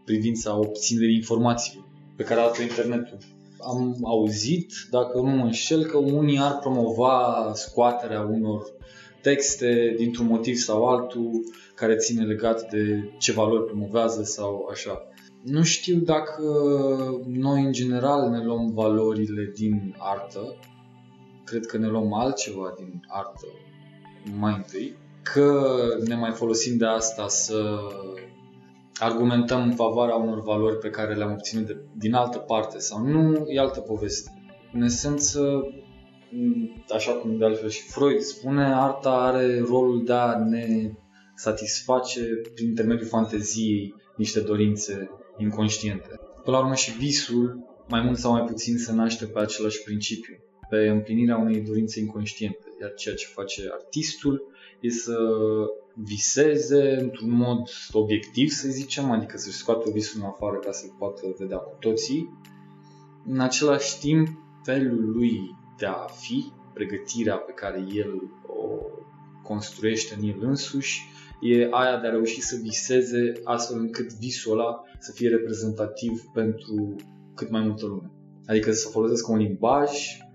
privința 0.06 0.58
obținerii 0.58 1.16
informației 1.16 1.84
pe 2.16 2.24
care 2.24 2.40
arată 2.40 2.62
internetul. 2.62 3.18
Am 3.60 3.98
auzit, 4.04 4.74
dacă 4.90 5.18
nu 5.18 5.30
mă 5.30 5.44
înșel, 5.44 5.86
că 5.86 5.98
unii 5.98 6.40
ar 6.40 6.58
promova 6.60 7.52
scoaterea 7.54 8.22
unor 8.22 8.64
texte 9.22 9.94
dintr-un 9.98 10.26
motiv 10.26 10.56
sau 10.56 10.86
altul 10.86 11.30
care 11.76 11.96
ține 11.96 12.24
legat 12.24 12.70
de 12.70 13.10
ce 13.18 13.32
valori 13.32 13.66
promovează 13.66 14.24
sau 14.24 14.68
așa. 14.72 15.08
Nu 15.46 15.64
știu 15.64 15.96
dacă 15.96 16.42
noi 17.28 17.64
în 17.64 17.72
general 17.72 18.30
ne 18.30 18.44
luăm 18.44 18.72
valorile 18.74 19.52
din 19.56 19.96
artă, 19.98 20.56
cred 21.44 21.66
că 21.66 21.78
ne 21.78 21.88
luăm 21.88 22.14
altceva 22.14 22.74
din 22.78 23.06
artă 23.08 23.48
mai 24.40 24.54
întâi, 24.56 24.96
că 25.22 25.68
ne 26.08 26.16
mai 26.16 26.32
folosim 26.32 26.78
de 26.78 26.86
asta 26.86 27.28
să 27.28 27.80
argumentăm 29.00 29.62
în 29.62 29.76
favoarea 29.76 30.16
unor 30.16 30.42
valori 30.42 30.78
pe 30.78 30.90
care 30.90 31.16
le-am 31.16 31.32
obținut 31.32 31.66
de, 31.66 31.78
din 31.98 32.14
altă 32.14 32.38
parte 32.38 32.80
sau 32.80 33.06
nu, 33.06 33.46
e 33.48 33.60
altă 33.60 33.80
poveste. 33.80 34.32
În 34.74 34.82
esență, 34.82 35.68
așa 36.94 37.12
cum 37.12 37.38
de 37.38 37.46
altfel 37.46 37.70
și 37.70 37.82
Freud 37.82 38.20
spune, 38.20 38.74
arta 38.74 39.10
are 39.10 39.60
rolul 39.60 40.06
de 40.06 40.14
a 40.14 40.38
ne 40.38 40.92
satisface 41.36 42.22
prin 42.54 42.68
intermediul 42.68 43.08
fanteziei 43.08 43.94
niște 44.18 44.40
dorințe 44.40 45.10
inconștiente. 45.38 46.20
Până 46.44 46.58
la 46.58 46.64
urmă 46.64 46.76
și 46.76 46.98
visul, 46.98 47.60
mai 47.88 48.02
mult 48.02 48.18
sau 48.18 48.32
mai 48.32 48.44
puțin, 48.44 48.78
se 48.78 48.94
naște 48.94 49.26
pe 49.26 49.40
același 49.40 49.84
principiu, 49.84 50.36
pe 50.70 50.88
împlinirea 50.88 51.38
unei 51.38 51.62
dorințe 51.62 52.00
inconștiente. 52.00 52.66
Iar 52.82 52.94
ceea 52.94 53.16
ce 53.16 53.26
face 53.34 53.62
artistul 53.72 54.42
e 54.80 54.90
să 54.90 55.18
viseze 55.94 56.96
într-un 57.00 57.30
mod 57.30 57.70
obiectiv, 57.92 58.50
să 58.50 58.68
zicem, 58.68 59.12
adică 59.12 59.38
să-și 59.38 59.58
scoată 59.58 59.90
visul 59.92 60.22
în 60.22 60.28
afară 60.28 60.58
ca 60.58 60.72
să-l 60.72 60.96
poată 61.00 61.36
vedea 61.38 61.58
cu 61.58 61.76
toții. 61.80 62.40
În 63.26 63.40
același 63.40 64.00
timp, 64.00 64.28
felul 64.64 65.12
lui 65.12 65.56
de 65.78 65.86
a 65.86 66.06
fi, 66.06 66.52
pregătirea 66.74 67.36
pe 67.36 67.52
care 67.52 67.86
el 67.94 68.22
o 68.48 68.78
construiește 69.44 70.16
în 70.20 70.28
el 70.28 70.38
însuși, 70.40 71.02
e 71.46 71.68
aia 71.72 72.00
de 72.00 72.08
a 72.08 72.10
reuși 72.10 72.42
să 72.42 72.56
viseze 72.62 73.32
astfel 73.44 73.80
încât 73.80 74.14
visul 74.14 74.60
ăla 74.60 74.84
să 75.00 75.12
fie 75.12 75.30
reprezentativ 75.30 76.24
pentru 76.34 76.96
cât 77.36 77.50
mai 77.50 77.62
multă 77.62 77.86
lume. 77.86 78.12
Adică 78.46 78.72
să 78.72 78.88
folosesc 78.88 79.28
un 79.28 79.38
limbaj 79.38 79.92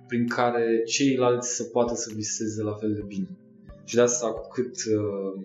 prin 0.07 0.29
care 0.29 0.83
ceilalți 0.83 1.55
să 1.57 1.63
poată 1.63 1.95
să 1.95 2.13
viseze 2.15 2.63
la 2.63 2.73
fel 2.73 2.93
de 2.95 3.05
bine. 3.07 3.39
Și 3.85 3.95
de 3.95 4.01
asta, 4.01 4.33
cu 4.33 4.49
cât 4.49 4.77
uh, 4.85 5.45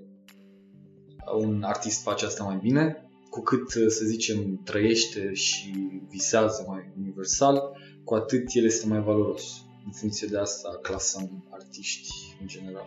un 1.42 1.64
artist 1.64 2.02
face 2.02 2.26
asta 2.26 2.44
mai 2.44 2.60
bine, 2.62 3.10
cu 3.30 3.42
cât, 3.42 3.74
uh, 3.74 3.88
să 3.88 4.06
zicem, 4.06 4.62
trăiește 4.64 5.34
și 5.34 5.74
visează 6.10 6.66
mai 6.68 6.92
universal, 6.98 7.78
cu 8.04 8.14
atât 8.14 8.44
el 8.54 8.64
este 8.64 8.88
mai 8.88 9.02
valoros. 9.02 9.44
În 9.86 9.92
funcție 9.92 10.28
de 10.28 10.38
asta 10.38 10.80
clasăm 10.82 11.48
artiști 11.50 12.10
în 12.42 12.48
general. 12.48 12.86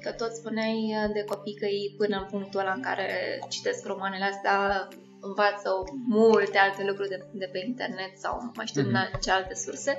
Că 0.00 0.10
tot 0.12 0.32
spuneai 0.32 0.94
uh, 0.96 1.12
de 1.12 1.24
copii 1.24 1.54
că 1.54 1.66
ei 1.66 1.94
până 1.96 2.16
în 2.16 2.26
punctul 2.30 2.60
ăla 2.60 2.72
în 2.72 2.82
care 2.82 3.08
citesc 3.48 3.86
romanele 3.86 4.24
astea 4.24 4.88
învață 5.20 5.70
multe 6.08 6.58
alte 6.58 6.84
lucruri 6.84 7.08
de, 7.08 7.26
de 7.32 7.48
pe 7.52 7.58
internet 7.66 8.12
sau 8.18 8.50
mai 8.54 8.66
știu 8.66 8.82
mm-hmm. 8.82 9.12
în 9.12 9.20
ce 9.20 9.30
alte 9.30 9.54
surse. 9.54 9.92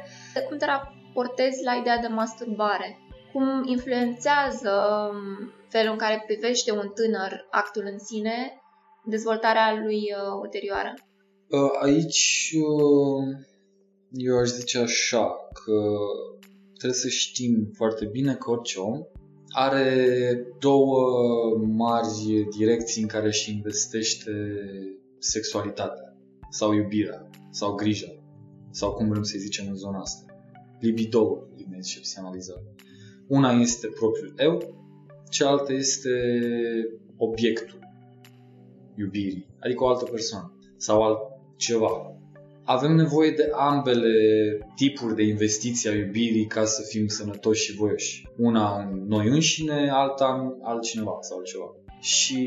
Cum 0.48 0.58
te 0.58 0.66
raportezi 0.66 1.64
la 1.64 1.74
ideea 1.74 1.98
de 1.98 2.08
masturbare? 2.08 3.00
cum 3.32 3.64
influențează 3.66 4.72
um, 5.12 5.52
felul 5.70 5.92
în 5.92 5.98
care 5.98 6.24
privește 6.26 6.72
un 6.72 6.92
tânăr 6.94 7.48
actul 7.52 7.84
în 7.92 8.00
sine, 8.00 8.62
dezvoltarea 9.06 9.82
lui 9.84 9.96
uh, 9.96 10.40
ulterioară? 10.42 10.94
Uh, 11.48 11.72
aici 11.82 12.54
uh, 12.56 13.24
eu 14.12 14.38
aș 14.38 14.48
zice 14.48 14.78
așa 14.78 15.26
că 15.54 15.78
trebuie 16.78 17.00
să 17.00 17.08
știm 17.08 17.72
foarte 17.76 18.06
bine 18.06 18.36
că 18.36 18.50
orice 18.50 18.80
om 18.80 19.00
are 19.52 20.48
două 20.60 21.04
mari 21.68 22.48
direcții 22.58 23.02
în 23.02 23.08
care 23.08 23.28
își 23.28 23.52
investește 23.52 24.32
sexualitatea 25.20 26.18
sau 26.50 26.74
iubirea 26.74 27.30
sau 27.50 27.74
grija 27.74 28.16
sau 28.72 28.92
cum 28.92 29.10
vrem 29.10 29.24
să 29.24 29.38
zicem 29.38 29.68
în 29.68 29.76
zona 29.76 30.00
asta. 30.00 30.36
Libido 30.80 31.44
din 31.56 31.68
medicina 31.70 32.02
psianalizare. 32.02 32.76
Una 33.28 33.52
este 33.52 33.88
propriul 33.88 34.34
eu, 34.38 34.76
cealaltă 35.30 35.74
este 35.74 36.10
obiectul 37.18 37.80
iubirii, 38.96 39.48
adică 39.60 39.84
o 39.84 39.88
altă 39.88 40.04
persoană 40.04 40.58
sau 40.78 41.02
altceva. 41.02 42.11
Avem 42.74 42.96
nevoie 42.96 43.32
de 43.32 43.50
ambele 43.54 44.08
tipuri 44.76 45.16
de 45.16 45.24
investiții 45.24 45.90
a 45.90 45.96
iubirii 45.96 46.46
ca 46.46 46.66
să 46.66 46.82
fim 46.82 47.08
sănătoși 47.08 47.64
și 47.64 47.76
voioși. 47.76 48.28
Una 48.38 48.80
în 48.80 49.08
noi 49.08 49.28
înșine, 49.28 49.90
alta 49.90 50.40
în 50.42 50.54
altcineva 50.62 51.18
sau 51.22 51.38
altceva. 51.38 51.76
Și 52.00 52.46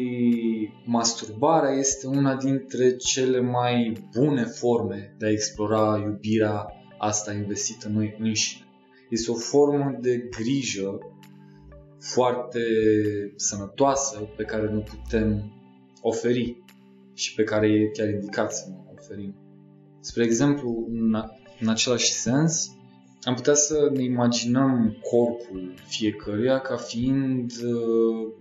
masturbarea 0.84 1.70
este 1.70 2.06
una 2.06 2.34
dintre 2.34 2.96
cele 2.96 3.40
mai 3.40 3.92
bune 4.16 4.44
forme 4.44 5.14
de 5.18 5.26
a 5.26 5.30
explora 5.30 6.02
iubirea 6.04 6.66
asta 6.98 7.32
investită 7.32 7.86
în 7.88 7.94
noi 7.94 8.16
înșine. 8.18 8.66
Este 9.10 9.30
o 9.30 9.34
formă 9.34 9.98
de 10.00 10.28
grijă 10.30 10.98
foarte 11.98 12.60
sănătoasă 13.36 14.28
pe 14.36 14.44
care 14.44 14.68
ne 14.68 14.80
putem 14.80 15.52
oferi 16.00 16.62
și 17.14 17.34
pe 17.34 17.42
care 17.42 17.66
e 17.66 17.90
chiar 17.92 18.08
indicat 18.08 18.54
să 18.54 18.64
ne 18.68 18.76
oferim. 18.98 19.43
Spre 20.04 20.24
exemplu, 20.24 20.86
în, 20.90 21.22
în 21.60 21.68
același 21.68 22.12
sens, 22.12 22.70
am 23.22 23.34
putea 23.34 23.54
să 23.54 23.90
ne 23.92 24.02
imaginăm 24.02 24.96
corpul 25.10 25.74
fiecăruia 25.86 26.60
ca 26.60 26.76
fiind 26.76 27.52
uh, 27.64 28.32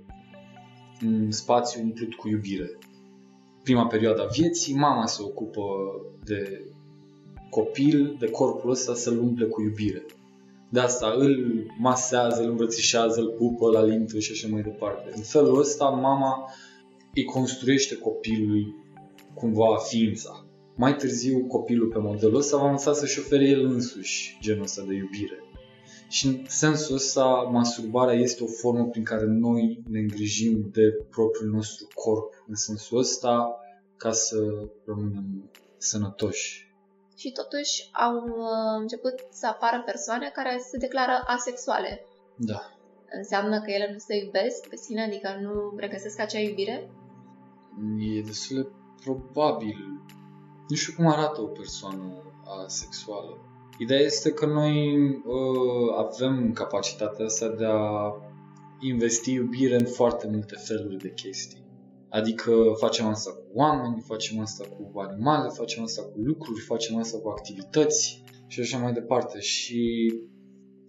un 1.05 1.31
spațiu 1.31 1.81
umplut 1.81 2.13
cu 2.13 2.29
iubire. 2.29 2.77
Prima 3.63 3.87
perioadă 3.87 4.21
a 4.21 4.31
vieții, 4.31 4.75
mama 4.75 5.05
se 5.05 5.21
ocupă 5.21 5.61
de 6.23 6.65
copil, 7.49 8.15
de 8.19 8.29
corpul 8.29 8.69
ăsta 8.69 8.93
să-l 8.93 9.19
umple 9.19 9.45
cu 9.45 9.61
iubire 9.61 10.05
de 10.73 10.79
asta 10.79 11.13
îl 11.17 11.35
masează, 11.77 12.41
îl 12.41 12.49
îmbrățișează, 12.49 13.19
îl 13.19 13.27
pupă 13.27 13.69
la 13.71 13.83
lintă 13.83 14.19
și 14.19 14.31
așa 14.31 14.47
mai 14.51 14.61
departe. 14.61 15.11
În 15.15 15.21
felul 15.21 15.59
ăsta, 15.59 15.85
mama 15.85 16.49
îi 17.13 17.23
construiește 17.23 17.95
copilului 17.95 18.75
cumva 19.33 19.77
ființa. 19.77 20.42
Mai 20.75 20.95
târziu, 20.95 21.45
copilul 21.45 21.87
pe 21.87 21.99
modelul 21.99 22.35
ăsta 22.35 22.57
va 22.57 22.69
învăța 22.69 22.93
să-și 22.93 23.13
șofere 23.13 23.45
el 23.45 23.65
însuși 23.65 24.37
genul 24.41 24.63
ăsta 24.63 24.83
de 24.87 24.93
iubire. 24.93 25.43
Și 26.09 26.27
în 26.27 26.43
sensul 26.47 26.95
ăsta, 26.95 27.49
masturbarea 27.51 28.13
este 28.13 28.43
o 28.43 28.47
formă 28.47 28.85
prin 28.85 29.03
care 29.03 29.25
noi 29.25 29.83
ne 29.89 29.99
îngrijim 29.99 30.69
de 30.71 31.05
propriul 31.09 31.51
nostru 31.51 31.87
corp. 31.93 32.43
În 32.47 32.55
sensul 32.55 32.97
ăsta, 32.97 33.55
ca 33.97 34.11
să 34.11 34.37
rămânem 34.85 35.51
sănătoși 35.77 36.73
și 37.23 37.31
totuși 37.31 37.89
au 37.91 38.15
uh, 38.15 38.79
început 38.79 39.15
să 39.29 39.47
apară 39.47 39.81
persoane 39.85 40.31
care 40.33 40.57
se 40.69 40.77
declară 40.77 41.23
asexuale. 41.25 42.05
Da. 42.35 42.59
Înseamnă 43.17 43.61
că 43.61 43.71
ele 43.71 43.89
nu 43.91 43.97
se 43.97 44.15
iubesc 44.15 44.67
pe 44.69 44.75
sine, 44.75 45.03
adică 45.03 45.29
nu 45.41 45.73
regăsesc 45.77 46.19
acea 46.19 46.39
iubire? 46.39 46.91
E 48.15 48.21
destul 48.21 48.61
de 48.61 48.67
probabil. 49.03 49.77
Nu 50.73 50.79
știu 50.79 50.93
cum 50.93 51.07
arată 51.07 51.41
o 51.41 51.45
persoană 51.45 52.33
asexuală. 52.65 53.37
Ideea 53.77 53.99
este 53.99 54.31
că 54.31 54.45
noi 54.45 54.97
uh, 54.97 55.95
avem 55.97 56.51
capacitatea 56.53 57.25
asta 57.25 57.49
de 57.49 57.65
a 57.65 58.13
investi 58.79 59.31
iubire 59.31 59.75
în 59.75 59.85
foarte 59.85 60.27
multe 60.31 60.55
feluri 60.55 60.97
de 60.97 61.13
chestii. 61.15 61.65
Adică 62.09 62.51
facem 62.77 63.05
asta 63.05 63.31
cu 63.31 63.43
oameni, 63.53 64.03
facem 64.05 64.39
asta 64.39 64.63
cu 64.67 64.99
animale, 64.99 65.49
facem 65.49 65.83
asta 65.83 66.01
cu 66.01 66.19
lucruri, 66.19 66.59
facem 66.59 66.97
asta 66.97 67.17
cu 67.17 67.29
activități 67.29 68.23
și 68.47 68.59
așa 68.59 68.77
mai 68.77 68.93
departe. 68.93 69.39
Și 69.39 70.13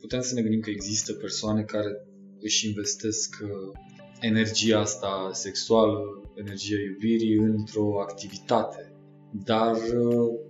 putem 0.00 0.20
să 0.20 0.34
ne 0.34 0.42
gândim 0.42 0.60
că 0.60 0.70
există 0.70 1.12
persoane 1.12 1.62
care 1.62 2.06
își 2.40 2.68
investesc 2.68 3.36
uh, 3.42 3.78
energia 4.20 4.80
asta 4.80 5.30
sexuală, 5.32 6.00
energia 6.34 6.80
iubirii 6.88 7.36
într-o 7.36 8.00
activitate. 8.00 8.88
Dar 9.42 9.76
uh, 9.76 10.40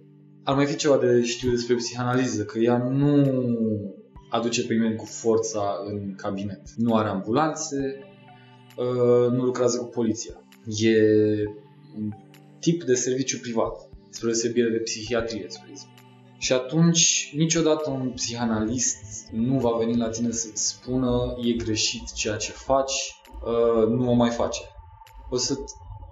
ar 0.42 0.54
mai 0.54 0.66
fi 0.66 0.76
ceva 0.76 0.98
de 0.98 1.22
știu 1.22 1.50
despre 1.50 1.74
psihanaliză, 1.74 2.44
că 2.44 2.58
ea 2.58 2.78
nu 2.78 3.24
aduce 4.30 4.66
pe 4.66 4.72
nimeni 4.72 4.96
cu 4.96 5.04
forța 5.04 5.82
în 5.86 6.14
cabinet. 6.14 6.70
Nu 6.76 6.94
are 6.94 7.08
ambulanțe, 7.08 7.98
uh, 8.76 9.30
nu 9.30 9.44
lucrează 9.44 9.78
cu 9.78 9.84
poliția. 9.84 10.42
E 10.66 10.96
un 11.96 12.12
tip 12.60 12.82
de 12.82 12.94
serviciu 12.94 13.38
privat, 13.38 13.88
spre 14.10 14.26
deosebire 14.26 14.70
de 14.70 14.76
psihiatrie, 14.78 15.44
spre 15.48 15.68
exemplu. 15.70 15.92
Și 16.38 16.52
atunci, 16.52 17.32
niciodată 17.36 17.90
un 17.90 18.10
psihanalist 18.14 19.28
nu 19.32 19.58
va 19.58 19.76
veni 19.78 19.96
la 19.96 20.08
tine 20.08 20.30
să-ți 20.30 20.68
spună 20.68 21.34
e 21.42 21.52
greșit 21.52 22.12
ceea 22.12 22.36
ce 22.36 22.52
faci, 22.52 23.20
uh, 23.44 23.88
nu 23.88 24.10
o 24.10 24.12
mai 24.12 24.30
face. 24.30 24.60
O 25.30 25.36
să 25.36 25.54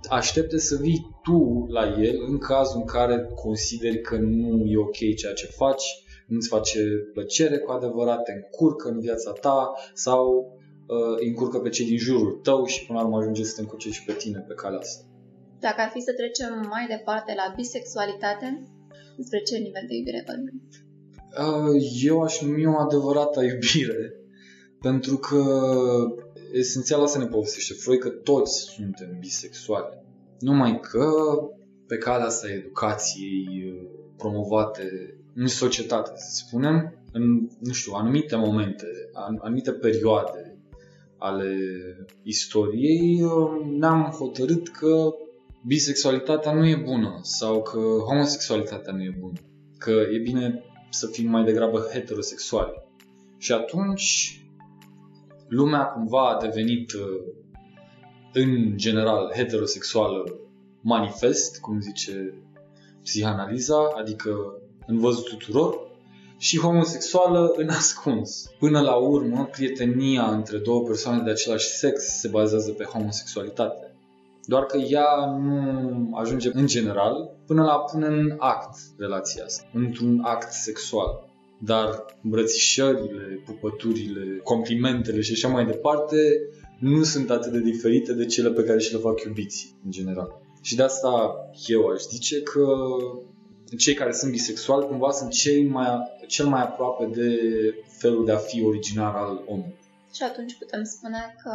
aștepte 0.08 0.58
să 0.58 0.76
vii 0.76 1.20
tu 1.22 1.66
la 1.68 2.00
el 2.00 2.24
în 2.28 2.38
cazul 2.38 2.80
în 2.80 2.86
care 2.86 3.28
consideri 3.34 4.00
că 4.00 4.16
nu 4.16 4.64
e 4.66 4.76
ok 4.76 5.16
ceea 5.16 5.32
ce 5.32 5.46
faci, 5.46 5.84
nu-ți 6.26 6.48
face 6.48 6.80
plăcere 7.12 7.58
cu 7.58 7.70
adevărat, 7.70 8.22
te 8.22 8.32
încurcă 8.32 8.88
în 8.88 9.00
viața 9.00 9.32
ta 9.32 9.72
sau 9.94 10.52
uh, 10.86 11.26
încurcă 11.26 11.58
pe 11.58 11.68
cei 11.68 11.86
din 11.86 11.98
jurul 11.98 12.40
tău 12.42 12.64
și 12.64 12.86
până 12.86 12.98
la 12.98 13.04
urmă 13.04 13.18
ajunge 13.18 13.44
să 13.44 13.54
te 13.54 13.60
încurce 13.60 13.90
și 13.90 14.04
pe 14.04 14.12
tine 14.12 14.44
pe 14.48 14.54
calea 14.54 14.78
asta. 14.78 15.04
Dacă 15.60 15.80
ar 15.80 15.90
fi 15.94 16.00
să 16.00 16.12
trecem 16.12 16.66
mai 16.68 16.86
departe 16.88 17.32
la 17.36 17.52
bisexualitate, 17.56 18.62
despre 19.16 19.38
ce 19.38 19.56
nivel 19.56 19.84
de 19.88 19.94
iubire 19.94 20.24
vorbim? 20.26 20.62
Uh, 21.44 21.82
eu 22.02 22.20
aș 22.20 22.40
numi 22.40 22.66
o 22.66 22.78
adevărată 22.78 23.42
iubire, 23.42 24.14
pentru 24.80 25.16
că 25.16 25.42
esențial 26.52 27.02
asta 27.02 27.18
ne 27.18 27.26
povestește 27.26 27.74
Freud 27.74 27.98
că 27.98 28.08
toți 28.08 28.60
suntem 28.60 29.16
bisexuali. 29.18 29.98
Numai 30.38 30.80
că 30.80 31.12
pe 31.86 31.96
calea 31.96 32.26
asta 32.26 32.50
educației 32.50 33.64
uh, 33.66 33.90
promovate 34.16 35.16
în 35.34 35.46
societate, 35.46 36.10
să 36.14 36.44
spunem, 36.46 37.04
în, 37.12 37.48
nu 37.58 37.72
știu, 37.72 37.92
anumite 37.92 38.36
momente, 38.36 38.86
anumite 39.40 39.72
perioade 39.72 40.56
ale 41.18 41.56
istoriei, 42.22 43.22
uh, 43.22 43.66
ne-am 43.78 44.02
hotărât 44.02 44.68
că 44.68 45.14
bisexualitatea 45.66 46.52
nu 46.52 46.68
e 46.68 46.82
bună 46.84 47.18
sau 47.22 47.62
că 47.62 47.78
homosexualitatea 47.78 48.92
nu 48.92 49.02
e 49.02 49.16
bună, 49.18 49.38
că 49.78 49.90
e 49.90 50.18
bine 50.18 50.64
să 50.90 51.06
fim 51.06 51.30
mai 51.30 51.44
degrabă 51.44 51.88
heterosexuali. 51.92 52.82
Și 53.38 53.52
atunci 53.52 54.36
lumea 55.52 55.84
cumva 55.84 56.28
a 56.28 56.40
devenit 56.40 56.92
uh, 56.92 57.00
în 58.32 58.76
general 58.76 59.32
heterosexuală 59.34 60.24
manifest, 60.80 61.60
cum 61.60 61.80
zice 61.80 62.34
psihanaliza, 63.02 63.88
adică 63.96 64.30
în 64.86 64.98
văzut 64.98 65.28
tuturor, 65.28 65.90
și 66.38 66.58
homosexuală 66.58 67.52
în 67.56 67.68
ascuns. 67.68 68.50
Până 68.58 68.80
la 68.80 68.94
urmă, 68.94 69.44
prietenia 69.44 70.30
între 70.30 70.58
două 70.58 70.82
persoane 70.82 71.22
de 71.22 71.30
același 71.30 71.66
sex 71.66 72.02
se 72.02 72.28
bazează 72.28 72.70
pe 72.70 72.84
homosexualitate. 72.84 73.94
Doar 74.46 74.62
că 74.64 74.76
ea 74.76 75.36
nu 75.38 76.16
ajunge 76.16 76.50
în 76.52 76.66
general 76.66 77.36
până 77.46 77.62
la 77.62 77.78
pune 77.78 78.06
în 78.06 78.34
act 78.38 78.78
relația 78.98 79.44
asta, 79.44 79.68
într-un 79.72 80.20
act 80.24 80.52
sexual. 80.52 81.31
Dar 81.64 82.04
îmbrățișările, 82.22 83.42
pupăturile, 83.44 84.40
complimentele 84.44 85.20
și 85.20 85.32
așa 85.32 85.48
mai 85.48 85.66
departe 85.66 86.16
nu 86.78 87.02
sunt 87.02 87.30
atât 87.30 87.52
de 87.52 87.60
diferite 87.60 88.12
de 88.12 88.26
cele 88.26 88.50
pe 88.50 88.64
care 88.64 88.78
și 88.78 88.92
le 88.92 88.98
fac 88.98 89.22
iubiții, 89.24 89.76
în 89.84 89.90
general. 89.90 90.40
Și 90.60 90.76
de 90.76 90.82
asta 90.82 91.34
eu 91.66 91.86
aș 91.86 92.00
zice 92.00 92.42
că 92.42 92.66
cei 93.78 93.94
care 93.94 94.12
sunt 94.12 94.30
bisexuali 94.30 94.86
cumva 94.86 95.10
sunt 95.10 95.30
cei 95.30 95.64
mai, 95.64 95.98
cel 96.26 96.46
mai 96.46 96.62
aproape 96.62 97.04
de 97.06 97.38
felul 97.98 98.24
de 98.24 98.32
a 98.32 98.36
fi 98.36 98.64
originar 98.64 99.14
al 99.14 99.42
omului. 99.46 99.78
Și 100.14 100.22
atunci 100.22 100.58
putem 100.58 100.84
spune 100.84 101.36
că 101.42 101.50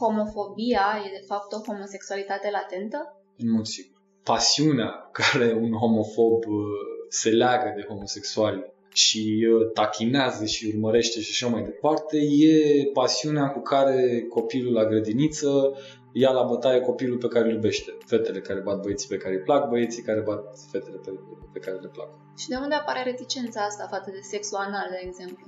homofobia 0.00 1.02
e 1.06 1.18
de 1.18 1.24
fapt 1.26 1.52
o 1.52 1.62
homosexualitate 1.66 2.50
latentă? 2.50 3.22
În 3.38 3.50
mod 3.50 3.66
sigur. 3.66 4.00
Pasiunea 4.22 5.10
care 5.12 5.58
un 5.60 5.72
homofob 5.72 6.44
uh, 6.46 6.62
se 7.08 7.30
leagă 7.30 7.72
de 7.76 7.86
homosexuali 7.88 8.74
și 8.96 9.46
uh, 9.52 9.70
tachinează 9.72 10.44
și 10.44 10.72
urmărește 10.74 11.20
și 11.20 11.30
așa 11.30 11.54
mai 11.54 11.62
departe, 11.62 12.18
e 12.18 12.84
pasiunea 12.92 13.46
cu 13.48 13.60
care 13.60 14.26
copilul 14.28 14.72
la 14.72 14.84
grădiniță 14.84 15.72
ia 16.12 16.30
la 16.30 16.42
bătaie 16.42 16.80
copilul 16.80 17.18
pe 17.18 17.28
care 17.28 17.44
îl 17.44 17.52
iubește. 17.52 17.96
Fetele 18.06 18.40
care 18.40 18.60
bat 18.60 18.80
băieții 18.80 19.08
pe 19.08 19.16
care 19.16 19.34
îi 19.34 19.40
plac, 19.40 19.68
băieții 19.68 20.02
care 20.02 20.20
bat 20.20 20.58
fetele 20.70 20.96
pe, 20.96 21.10
pe 21.52 21.58
care 21.58 21.76
le 21.76 21.88
plac. 21.88 22.08
Și 22.38 22.48
de 22.48 22.56
unde 22.62 22.74
apare 22.74 23.02
reticența 23.02 23.60
asta 23.60 23.86
față 23.90 24.10
de 24.10 24.20
sexul 24.20 24.58
anal, 24.58 24.86
de 24.90 25.00
exemplu? 25.06 25.46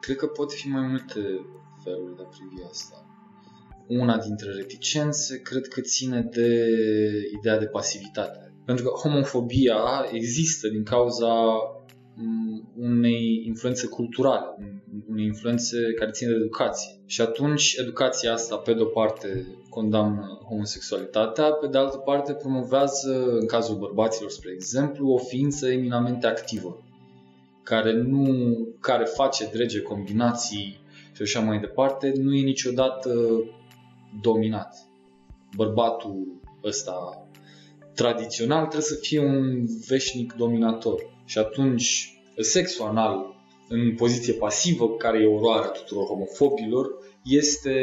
Cred 0.00 0.16
că 0.16 0.26
pot 0.26 0.52
fi 0.52 0.68
mai 0.68 0.86
multe 0.86 1.20
felul 1.84 2.14
de 2.16 2.22
a 2.22 2.28
privi 2.34 2.62
asta. 2.70 3.06
Una 3.88 4.16
dintre 4.18 4.50
reticențe 4.50 5.40
cred 5.40 5.66
că 5.66 5.80
ține 5.80 6.20
de 6.30 6.48
ideea 7.38 7.58
de 7.58 7.66
pasivitate. 7.66 8.54
Pentru 8.64 8.84
că 8.84 8.90
homofobia 8.90 9.80
există 10.12 10.68
din 10.68 10.84
cauza 10.84 11.32
mm, 11.32 11.73
unei 12.76 13.42
influențe 13.46 13.86
culturale, 13.86 14.56
unei 15.10 15.24
influențe 15.24 15.78
care 15.98 16.10
țin 16.10 16.28
de 16.28 16.34
educație. 16.34 16.98
Și 17.06 17.20
atunci 17.20 17.74
educația 17.78 18.32
asta, 18.32 18.56
pe 18.56 18.74
de-o 18.74 18.84
parte, 18.84 19.46
condamnă 19.68 20.38
homosexualitatea, 20.48 21.50
pe 21.50 21.66
de 21.66 21.78
altă 21.78 21.96
parte 21.96 22.32
promovează, 22.32 23.36
în 23.40 23.46
cazul 23.46 23.76
bărbaților, 23.76 24.30
spre 24.30 24.50
exemplu, 24.52 25.08
o 25.08 25.18
ființă 25.18 25.70
eminamente 25.70 26.26
activă, 26.26 26.82
care, 27.62 27.92
nu, 27.92 28.58
care 28.80 29.04
face 29.04 29.48
drege 29.52 29.80
combinații 29.80 30.80
și 31.12 31.22
așa 31.22 31.40
mai 31.40 31.60
departe, 31.60 32.12
nu 32.16 32.34
e 32.34 32.42
niciodată 32.42 33.42
dominat. 34.22 34.76
Bărbatul 35.56 36.40
ăsta 36.64 37.26
tradițional 37.94 38.60
trebuie 38.60 38.82
să 38.82 38.98
fie 39.00 39.20
un 39.20 39.66
veșnic 39.86 40.32
dominator. 40.32 41.13
Și 41.24 41.38
atunci 41.38 42.18
sexul 42.40 42.86
anal 42.86 43.34
în 43.68 43.94
poziție 43.94 44.32
pasivă, 44.32 44.96
care 44.96 45.18
e 45.18 45.26
oroare 45.26 45.68
tuturor 45.68 46.04
homofobilor, 46.04 46.86
este 47.24 47.74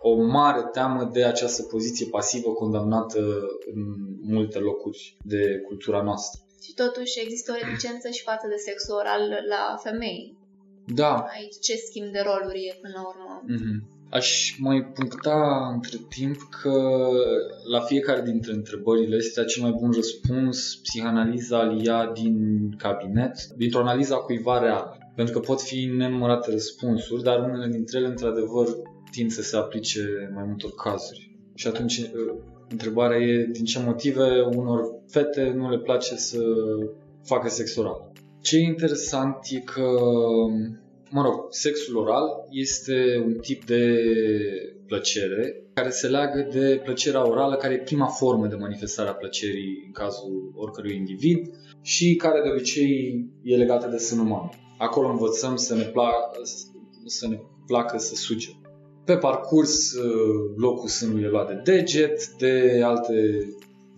o 0.00 0.14
mare 0.22 0.68
teamă 0.72 1.10
de 1.12 1.24
această 1.24 1.62
poziție 1.62 2.06
pasivă 2.06 2.52
condamnată 2.52 3.20
în 3.74 3.84
multe 4.22 4.58
locuri 4.58 5.16
de 5.24 5.62
cultura 5.66 6.02
noastră. 6.02 6.40
Și 6.62 6.74
totuși 6.74 7.20
există 7.20 7.52
o 7.52 7.64
reticență 7.64 8.08
și 8.10 8.22
față 8.22 8.46
de 8.48 8.56
sexul 8.56 8.94
oral 8.94 9.22
la 9.48 9.76
femei. 9.82 10.36
Da. 10.86 11.14
Aici 11.14 11.58
ce 11.60 11.74
schimb 11.76 12.12
de 12.12 12.22
roluri 12.24 12.66
e 12.66 12.78
până 12.80 12.92
la 12.96 13.04
urmă. 13.08 13.44
Mm-hmm. 13.44 13.97
Aș 14.10 14.56
mai 14.58 14.84
puncta 14.84 15.70
între 15.74 15.98
timp 16.08 16.36
că 16.62 17.08
la 17.70 17.80
fiecare 17.80 18.22
dintre 18.22 18.52
întrebările 18.52 19.16
astea 19.16 19.44
cel 19.44 19.62
mai 19.62 19.74
bun 19.80 19.92
răspuns 19.92 20.74
psihanaliza 20.82 21.62
îl 21.62 21.82
ia 21.82 22.10
din 22.14 22.36
cabinet, 22.78 23.46
dintr-o 23.56 23.80
analiză 23.80 24.14
a 24.14 24.16
cuiva 24.16 24.58
real. 24.58 24.98
Pentru 25.14 25.34
că 25.34 25.46
pot 25.46 25.60
fi 25.60 25.84
nenumărate 25.96 26.50
răspunsuri, 26.50 27.22
dar 27.22 27.38
unele 27.38 27.68
dintre 27.68 27.98
ele 27.98 28.06
într-adevăr 28.06 28.66
tind 29.10 29.30
să 29.30 29.42
se 29.42 29.56
aplice 29.56 30.30
mai 30.34 30.44
multor 30.46 30.74
cazuri. 30.74 31.36
Și 31.54 31.66
atunci 31.66 32.00
ă, 32.00 32.34
întrebarea 32.68 33.18
e 33.18 33.48
din 33.52 33.64
ce 33.64 33.82
motive 33.84 34.40
unor 34.54 34.80
fete 35.08 35.52
nu 35.56 35.70
le 35.70 35.78
place 35.78 36.16
să 36.16 36.38
facă 37.24 37.48
sex 37.48 37.76
oral. 37.76 38.12
Ce 38.40 38.56
e 38.56 38.60
interesant 38.60 39.36
e 39.50 39.58
că, 39.58 39.90
mă 41.10 41.22
rog, 41.22 41.46
sexul 41.50 41.96
oral 41.96 42.28
este 42.50 43.22
un 43.24 43.34
tip 43.40 43.64
de 43.64 44.02
plăcere 44.86 45.62
care 45.74 45.90
se 45.90 46.06
leagă 46.06 46.48
de 46.52 46.80
plăcerea 46.84 47.28
orală, 47.28 47.56
care 47.56 47.74
e 47.74 47.78
prima 47.78 48.06
formă 48.06 48.46
de 48.46 48.54
manifestare 48.54 49.08
a 49.08 49.14
plăcerii 49.14 49.82
în 49.86 49.92
cazul 49.92 50.52
oricărui 50.56 50.96
individ 50.96 51.50
și 51.82 52.14
care 52.14 52.40
de 52.42 52.48
obicei 52.48 53.24
e 53.42 53.56
legată 53.56 53.86
de 53.86 53.96
sânul 53.96 54.24
mamei. 54.24 54.66
Acolo 54.78 55.08
învățăm 55.08 55.56
să 55.56 55.74
ne, 55.74 55.84
pla- 55.84 56.30
să 57.06 57.28
ne 57.28 57.38
placă 57.66 57.98
să 57.98 58.14
suge. 58.14 58.50
Pe 59.04 59.16
parcurs, 59.16 59.94
locul 60.56 60.88
sânului 60.88 61.22
e 61.22 61.28
luat 61.28 61.48
de 61.48 61.72
deget, 61.72 62.28
de 62.28 62.80
alte 62.84 63.48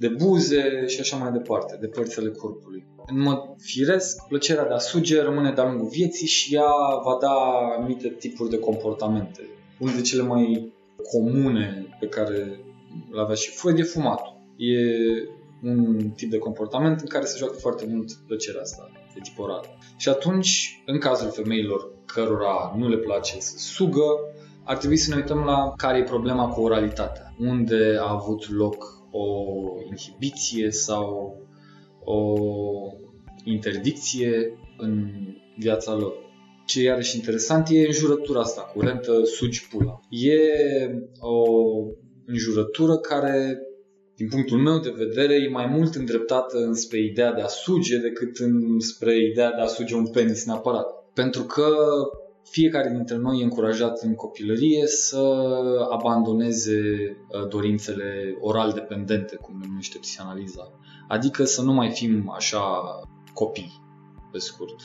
de 0.00 0.08
buze 0.08 0.86
și 0.86 1.00
așa 1.00 1.16
mai 1.16 1.32
departe, 1.32 1.76
de 1.80 1.86
părțile 1.86 2.30
corpului 2.30 2.84
în 3.06 3.20
mod 3.20 3.38
firesc, 3.58 4.26
plăcerea 4.28 4.66
de 4.66 4.74
a 4.74 4.78
suge 4.78 5.22
rămâne 5.22 5.52
de-a 5.52 5.64
lungul 5.64 5.88
vieții 5.88 6.26
și 6.26 6.54
ea 6.54 6.72
va 7.04 7.16
da 7.20 7.34
anumite 7.76 8.08
tipuri 8.08 8.50
de 8.50 8.58
comportamente. 8.58 9.40
Unul 9.78 9.94
dintre 9.94 10.10
cele 10.10 10.22
mai 10.22 10.72
comune 11.12 11.96
pe 12.00 12.06
care 12.06 12.36
le 13.10 13.20
avea 13.20 13.34
și 13.34 13.50
Freud 13.50 13.78
e 13.78 13.82
fumatul. 13.82 14.38
E 14.56 14.78
un 15.62 15.78
un 15.78 16.10
tip 16.10 16.30
de 16.30 16.38
comportament 16.38 17.00
în 17.00 17.06
care 17.06 17.24
se 17.24 17.38
joacă 17.38 17.54
foarte 17.54 17.86
mult 17.90 18.12
plăcerea 18.26 18.60
asta 18.60 18.90
de 19.14 19.20
tip 19.22 19.38
oral. 19.38 19.76
Și 19.96 20.08
atunci, 20.08 20.82
în 20.86 20.98
cazul 20.98 21.30
femeilor 21.30 21.90
cărora 22.06 22.74
nu 22.76 22.88
le 22.88 22.96
place 22.96 23.40
să 23.40 23.58
sugă, 23.58 24.04
ar 24.64 24.76
trebui 24.76 24.96
să 24.96 25.10
ne 25.10 25.20
uităm 25.20 25.38
la 25.44 25.72
care 25.76 25.98
e 25.98 26.02
problema 26.02 26.48
cu 26.48 26.60
oralitatea. 26.60 27.34
Unde 27.38 27.96
a 28.00 28.10
avut 28.10 28.50
loc 28.50 28.99
o 29.10 29.44
inhibiție 29.88 30.70
sau 30.70 31.36
o 32.04 32.34
interdicție 33.44 34.58
în 34.78 35.10
viața 35.56 35.94
lor. 35.94 36.12
Ce 36.66 36.80
e 36.80 36.84
iarăși 36.84 37.16
interesant 37.16 37.68
e 37.70 37.86
înjurătura 37.86 38.40
asta 38.40 38.60
curentă 38.60 39.24
sugi 39.24 39.68
pula. 39.68 40.00
E 40.08 40.38
o 41.20 41.44
înjurătură 42.26 42.96
care, 42.96 43.60
din 44.16 44.28
punctul 44.28 44.58
meu 44.58 44.78
de 44.78 44.94
vedere, 44.96 45.34
e 45.34 45.48
mai 45.48 45.66
mult 45.66 45.94
îndreptată 45.94 46.58
înspre 46.58 47.00
ideea 47.00 47.32
de 47.32 47.40
a 47.40 47.46
suge 47.46 47.98
decât 47.98 48.36
spre 48.78 49.16
ideea 49.16 49.50
de 49.50 49.60
a 49.60 49.66
suge 49.66 49.94
un 49.94 50.10
penis 50.10 50.44
neapărat. 50.44 50.86
Pentru 51.14 51.42
că 51.42 51.76
fiecare 52.42 52.90
dintre 52.90 53.16
noi 53.16 53.40
e 53.40 53.44
încurajat 53.44 54.00
în 54.02 54.14
copilărie 54.14 54.86
să 54.86 55.22
abandoneze 55.90 56.80
uh, 57.28 57.48
dorințele 57.48 58.36
oral 58.40 58.72
dependente, 58.72 59.36
cum 59.36 59.58
ne 59.60 59.66
numește 59.68 59.98
psihanaliza. 59.98 60.70
Adică 61.08 61.44
să 61.44 61.62
nu 61.62 61.72
mai 61.72 61.90
fim 61.90 62.30
așa 62.34 62.60
copii, 63.32 63.82
pe 64.32 64.38
scurt. 64.38 64.80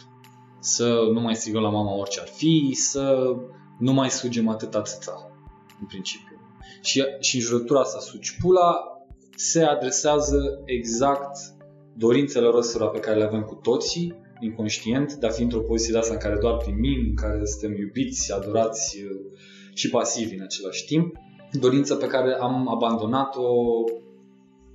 Să 0.60 1.10
nu 1.14 1.20
mai 1.20 1.36
strigăm 1.36 1.62
la 1.62 1.70
mama 1.70 1.96
orice 1.96 2.20
ar 2.20 2.28
fi, 2.28 2.72
să 2.74 3.36
nu 3.80 3.94
mai 3.94 4.10
sugem 4.10 4.48
atâta 4.48 4.82
țâța, 4.82 5.32
în 5.80 5.88
principiu. 5.88 6.40
Și, 6.82 7.04
și 7.20 7.36
în 7.36 7.42
jurătura 7.42 7.80
asta 7.80 8.00
sugi 8.00 8.38
pula 8.42 8.76
se 9.36 9.64
adresează 9.64 10.62
exact 10.66 11.38
dorințelor 11.94 12.56
ăstora 12.56 12.88
pe 12.88 13.00
care 13.00 13.18
le 13.18 13.24
avem 13.24 13.42
cu 13.42 13.56
toții, 13.56 14.16
inconștient, 14.46 15.14
dar 15.14 15.32
fiind 15.32 15.52
într-o 15.52 15.68
poziție 15.68 15.94
de 15.94 16.00
asta 16.00 16.14
în 16.14 16.20
care 16.20 16.38
doar 16.40 16.58
primim, 16.58 17.00
în 17.10 17.16
care 17.16 17.46
suntem 17.46 17.80
iubiți, 17.80 18.34
adorați 18.34 19.02
uh, 19.02 19.40
și 19.74 19.90
pasivi 19.90 20.36
în 20.36 20.42
același 20.42 20.86
timp, 20.86 21.16
dorință 21.52 21.96
pe 21.96 22.08
care 22.08 22.34
am 22.40 22.68
abandonat-o 22.70 23.44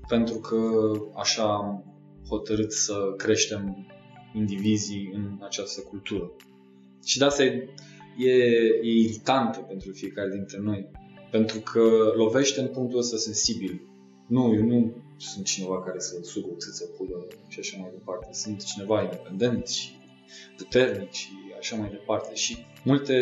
pentru 0.09 0.39
că 0.39 0.61
așa 1.17 1.43
am 1.43 1.85
hotărât 2.29 2.73
să 2.73 2.95
creștem 3.17 3.87
indivizii 4.35 5.11
în 5.15 5.39
această 5.41 5.81
cultură. 5.81 6.33
Și 7.05 7.19
de 7.19 7.25
asta 7.25 7.45
e, 7.45 7.69
e, 8.19 8.33
e 8.83 9.01
iritantă 9.05 9.59
pentru 9.59 9.93
fiecare 9.93 10.29
dintre 10.29 10.59
noi, 10.63 10.91
pentru 11.31 11.61
că 11.61 12.13
lovește 12.17 12.61
în 12.61 12.69
punctul 12.69 12.99
ăsta 12.99 13.17
sensibil. 13.17 13.83
Nu, 14.29 14.55
eu 14.55 14.65
nu 14.65 14.95
sunt 15.29 15.45
cineva 15.45 15.83
care 15.83 15.99
să 15.99 16.19
sugă 16.23 16.49
o 16.53 16.57
țâță, 16.57 16.85
pulă 16.97 17.27
și 17.49 17.59
așa 17.59 17.77
mai 17.81 17.91
departe. 17.91 18.29
Sunt 18.33 18.65
cineva 18.65 19.03
independent 19.03 19.67
și 19.69 19.99
puternic 20.57 21.13
și 21.13 21.31
așa 21.59 21.77
mai 21.77 21.91
departe. 21.91 22.35
Și 22.35 22.57
multe 22.85 23.17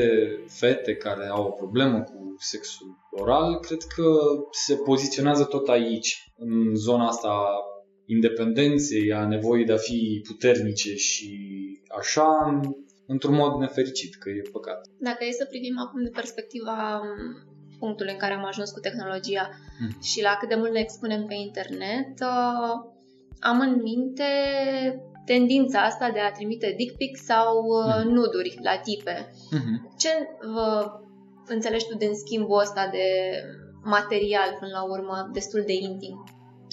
fete 0.46 0.94
care 0.94 1.26
au 1.26 1.46
o 1.46 1.50
problemă 1.50 2.02
cu 2.02 2.34
sexul 2.38 2.98
oral, 3.10 3.58
cred 3.58 3.82
că 3.96 4.04
se 4.50 4.74
poziționează 4.74 5.44
tot 5.44 5.68
aici, 5.68 6.32
în 6.36 6.74
zona 6.74 7.06
asta 7.06 7.46
independenței, 8.06 9.12
a 9.12 9.26
nevoii 9.26 9.64
de 9.64 9.72
a 9.72 9.76
fi 9.76 10.20
puternice 10.26 10.94
și 10.94 11.30
așa, 11.98 12.60
într-un 13.06 13.34
mod 13.34 13.60
nefericit, 13.60 14.14
că 14.14 14.28
e 14.28 14.50
păcat. 14.52 14.80
Dacă 14.98 15.24
e 15.24 15.30
să 15.32 15.44
privim 15.44 15.78
acum 15.78 16.02
de 16.02 16.10
perspectiva 16.10 17.00
punctului 17.78 18.12
în 18.12 18.18
care 18.18 18.32
am 18.32 18.44
ajuns 18.44 18.70
cu 18.70 18.80
tehnologia 18.80 19.50
mm. 19.78 20.00
și 20.02 20.22
la 20.22 20.36
cât 20.40 20.48
de 20.48 20.54
mult 20.54 20.72
ne 20.72 20.80
expunem 20.80 21.24
pe 21.24 21.34
internet, 21.34 22.20
uh, 22.20 22.96
am 23.40 23.60
în 23.60 23.80
minte 23.82 24.24
tendința 25.24 25.80
asta 25.80 26.10
de 26.10 26.20
a 26.20 26.32
trimite 26.32 26.74
dick 26.76 26.96
pic 26.96 27.16
sau 27.16 27.64
uh, 27.64 28.02
mm. 28.04 28.12
nuduri 28.12 28.58
la 28.62 28.76
tipe. 28.76 29.26
Mm-hmm. 29.26 29.96
Ce 29.96 30.08
uh, 30.08 30.84
înțelegi 31.46 31.86
tu 31.86 31.96
din 31.96 32.14
schimbul 32.14 32.60
ăsta 32.60 32.88
de 32.92 33.06
material, 33.82 34.56
până 34.58 34.70
la 34.72 34.82
urmă, 34.82 35.30
destul 35.32 35.62
de 35.66 35.72
intim? 35.72 36.24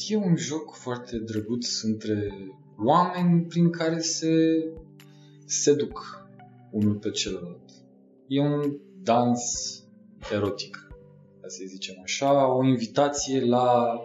E 0.07 0.15
un 0.15 0.35
joc 0.35 0.73
foarte 0.73 1.17
drăguț 1.17 1.81
între 1.81 2.33
oameni 2.77 3.41
prin 3.41 3.69
care 3.69 3.99
se 3.99 4.33
seduc 5.45 6.27
unul 6.71 6.95
pe 6.95 7.09
celălalt. 7.09 7.69
E 8.27 8.41
un 8.41 8.77
dans 9.03 9.41
erotic 10.31 10.84
ca 11.45 11.51
să 11.51 11.63
zicem 11.67 11.95
așa, 12.03 12.55
o 12.55 12.63
invitație 12.63 13.45
la 13.45 13.99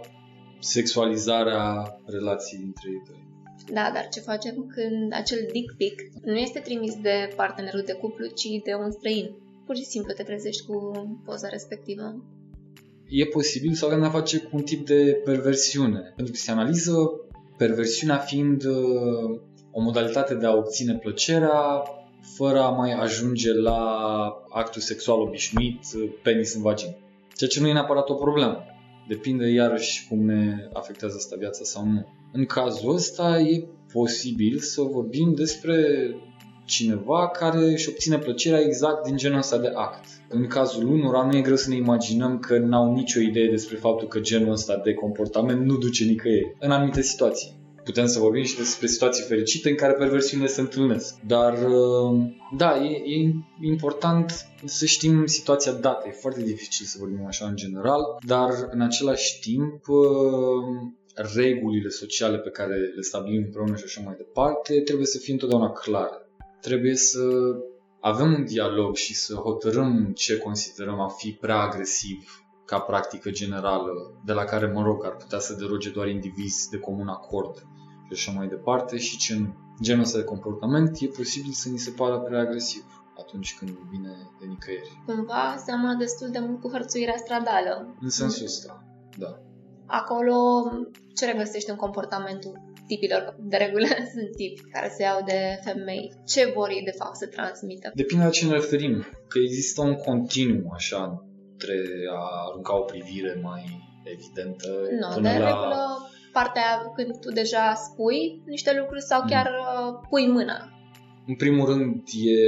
sexualizarea 0.59 1.65
relației 2.07 2.61
dintre 2.61 2.89
ei 2.89 3.03
doi. 3.09 3.29
Da, 3.73 3.91
dar 3.95 4.09
ce 4.09 4.21
facem 4.21 4.73
când 4.75 5.13
acel 5.13 5.49
dick 5.53 5.77
pic 5.77 6.03
nu 6.25 6.37
este 6.37 6.59
trimis 6.59 6.95
de 6.97 7.33
partenerul 7.37 7.83
de 7.87 7.93
cuplu, 7.93 8.27
ci 8.27 8.49
de 8.65 8.75
un 8.85 8.91
străin? 8.91 9.31
Pur 9.67 9.77
și 9.77 9.85
simplu 9.85 10.13
te 10.13 10.23
trezești 10.23 10.67
cu 10.67 10.77
poza 11.25 11.49
respectivă. 11.49 12.25
E 13.09 13.25
posibil 13.25 13.75
sau 13.75 13.89
avem 13.89 14.05
a 14.05 14.11
face 14.11 14.39
cu 14.39 14.57
un 14.57 14.63
tip 14.63 14.87
de 14.87 15.21
perversiune. 15.25 16.13
Pentru 16.17 16.33
că 16.33 16.39
se 16.39 16.51
analiză 16.51 16.93
perversiunea 17.57 18.17
fiind 18.17 18.65
uh, 18.65 19.41
o 19.71 19.81
modalitate 19.81 20.35
de 20.35 20.47
a 20.47 20.57
obține 20.57 20.95
plăcerea 20.95 21.83
fără 22.37 22.61
a 22.61 22.71
mai 22.71 22.93
ajunge 22.93 23.53
la 23.53 23.81
actul 24.49 24.81
sexual 24.81 25.21
obișnuit, 25.21 25.83
uh, 25.95 26.11
penis 26.23 26.55
în 26.55 26.63
vagină. 26.63 26.97
Ceea 27.41 27.53
ce 27.53 27.61
nu 27.61 27.69
e 27.69 27.73
neapărat 27.73 28.09
o 28.09 28.15
problemă. 28.15 28.65
Depinde 29.09 29.47
iarăși 29.47 30.07
cum 30.09 30.25
ne 30.25 30.69
afectează 30.73 31.15
asta 31.19 31.37
viața 31.39 31.65
sau 31.65 31.87
nu. 31.87 32.07
În 32.33 32.45
cazul 32.45 32.95
ăsta 32.95 33.39
e 33.39 33.69
posibil 33.93 34.59
să 34.59 34.83
vorbim 34.83 35.35
despre 35.35 35.77
cineva 36.65 37.29
care 37.29 37.59
își 37.59 37.89
obține 37.89 38.19
plăcerea 38.19 38.61
exact 38.61 39.07
din 39.07 39.17
genul 39.17 39.39
ăsta 39.39 39.59
de 39.59 39.71
act. 39.75 40.05
În 40.29 40.47
cazul 40.47 40.89
unora 40.89 41.27
nu 41.27 41.37
e 41.37 41.41
greu 41.41 41.57
să 41.57 41.71
ne 41.71 41.77
imaginăm 41.77 42.39
că 42.39 42.59
n-au 42.59 42.93
nicio 42.93 43.21
idee 43.21 43.51
despre 43.51 43.77
faptul 43.77 44.09
că 44.09 44.21
genul 44.21 44.53
ăsta 44.53 44.81
de 44.85 44.95
comportament 44.95 45.65
nu 45.65 45.77
duce 45.77 46.05
nicăieri 46.05 46.57
în 46.59 46.71
anumite 46.71 47.03
situații 47.03 47.60
putem 47.85 48.07
să 48.07 48.19
vorbim 48.19 48.43
și 48.43 48.57
despre 48.57 48.87
situații 48.87 49.25
fericite 49.25 49.69
în 49.71 49.77
care 49.77 49.93
perversiunile 49.93 50.49
se 50.49 50.61
întâlnesc. 50.61 51.15
Dar, 51.27 51.53
uh, 51.53 52.21
da, 52.57 52.77
e, 52.85 52.89
e 52.89 53.33
important 53.63 54.47
să 54.65 54.87
știm 54.87 55.27
situația 55.27 55.73
dată. 55.73 56.09
E 56.09 56.11
foarte 56.13 56.43
dificil 56.43 56.87
să 56.87 56.97
vorbim 56.99 57.27
așa 57.27 57.47
în 57.47 57.57
general, 57.57 58.01
dar 58.27 58.51
în 58.71 58.81
același 58.81 59.41
timp 59.41 59.89
uh, 59.89 59.99
regulile 61.15 61.89
sociale 61.89 62.39
pe 62.39 62.51
care 62.51 62.75
le 62.77 63.03
stabilim 63.03 63.43
împreună 63.43 63.77
și 63.77 63.85
așa 63.87 64.01
mai 64.05 64.15
departe 64.17 64.81
trebuie 64.81 65.07
să 65.07 65.19
fie 65.19 65.33
întotdeauna 65.33 65.71
clare. 65.71 66.29
Trebuie 66.61 66.95
să 66.95 67.21
avem 68.01 68.33
un 68.33 68.45
dialog 68.45 68.97
și 68.97 69.15
să 69.15 69.35
hotărâm 69.35 70.13
ce 70.15 70.37
considerăm 70.37 71.01
a 71.01 71.09
fi 71.09 71.31
prea 71.41 71.57
agresiv 71.57 72.40
ca 72.71 72.79
practică 72.79 73.31
generală, 73.31 73.93
de 74.25 74.33
la 74.33 74.45
care, 74.45 74.67
mă 74.67 74.83
rog, 74.83 75.05
ar 75.05 75.17
putea 75.17 75.39
să 75.39 75.55
deroge 75.55 75.91
doar 75.91 76.09
indivizi 76.09 76.71
de 76.71 76.79
comun 76.79 77.09
acord 77.09 77.55
și 78.07 78.13
așa 78.13 78.31
mai 78.39 78.49
departe 78.49 78.99
și 78.99 79.17
ce 79.17 79.35
în 79.35 79.53
genul 79.83 80.03
ăsta 80.03 80.19
de 80.19 80.25
comportament 80.25 81.01
e 81.01 81.07
posibil 81.07 81.53
să 81.53 81.69
ni 81.69 81.79
se 81.79 81.91
pară 81.91 82.19
prea 82.19 82.41
agresiv 82.41 82.85
atunci 83.19 83.57
când 83.59 83.71
vine 83.71 84.13
de 84.41 84.47
nicăieri. 84.47 85.03
Cumva 85.07 85.55
seamănă 85.65 85.95
destul 85.99 86.29
de 86.31 86.39
mult 86.39 86.61
cu 86.61 86.69
hărțuirea 86.71 87.17
stradală. 87.17 87.97
În 88.01 88.09
sensul 88.09 88.45
ăsta, 88.45 88.85
da. 89.19 89.39
Acolo 89.87 90.37
ce 91.15 91.27
regăsești 91.27 91.71
în 91.71 91.77
comportamentul 91.77 92.53
tipilor? 92.87 93.37
De 93.39 93.57
regulă 93.57 93.87
sunt 94.13 94.31
tipi 94.37 94.71
care 94.73 94.89
se 94.97 95.03
iau 95.03 95.23
de 95.25 95.59
femei. 95.65 96.13
Ce 96.27 96.53
vor 96.55 96.69
ei 96.69 96.83
de 96.85 96.95
fapt 96.99 97.17
să 97.17 97.27
transmită? 97.27 97.91
Depinde 97.95 98.25
la 98.25 98.31
ce 98.31 98.47
ne 98.47 98.53
referim. 98.53 99.07
Că 99.29 99.39
există 99.39 99.81
un 99.83 99.95
continuu 99.95 100.71
așa 100.73 101.25
între 101.61 101.83
a 102.13 102.49
arunca 102.49 102.79
o 102.79 102.83
privire 102.83 103.39
mai 103.43 103.89
evidentă 104.05 104.69
no, 105.01 105.15
până 105.15 105.33
de 105.33 105.39
la... 105.39 105.47
regulă 105.47 106.11
partea 106.33 106.93
când 106.97 107.21
tu 107.21 107.33
deja 107.33 107.75
spui 107.75 108.43
niște 108.47 108.77
lucruri 108.79 109.03
sau 109.03 109.25
chiar 109.29 109.51
mm. 109.51 110.07
pui 110.09 110.29
mâna? 110.29 110.73
În 111.27 111.35
primul 111.35 111.67
rând, 111.67 112.03
e, 112.13 112.39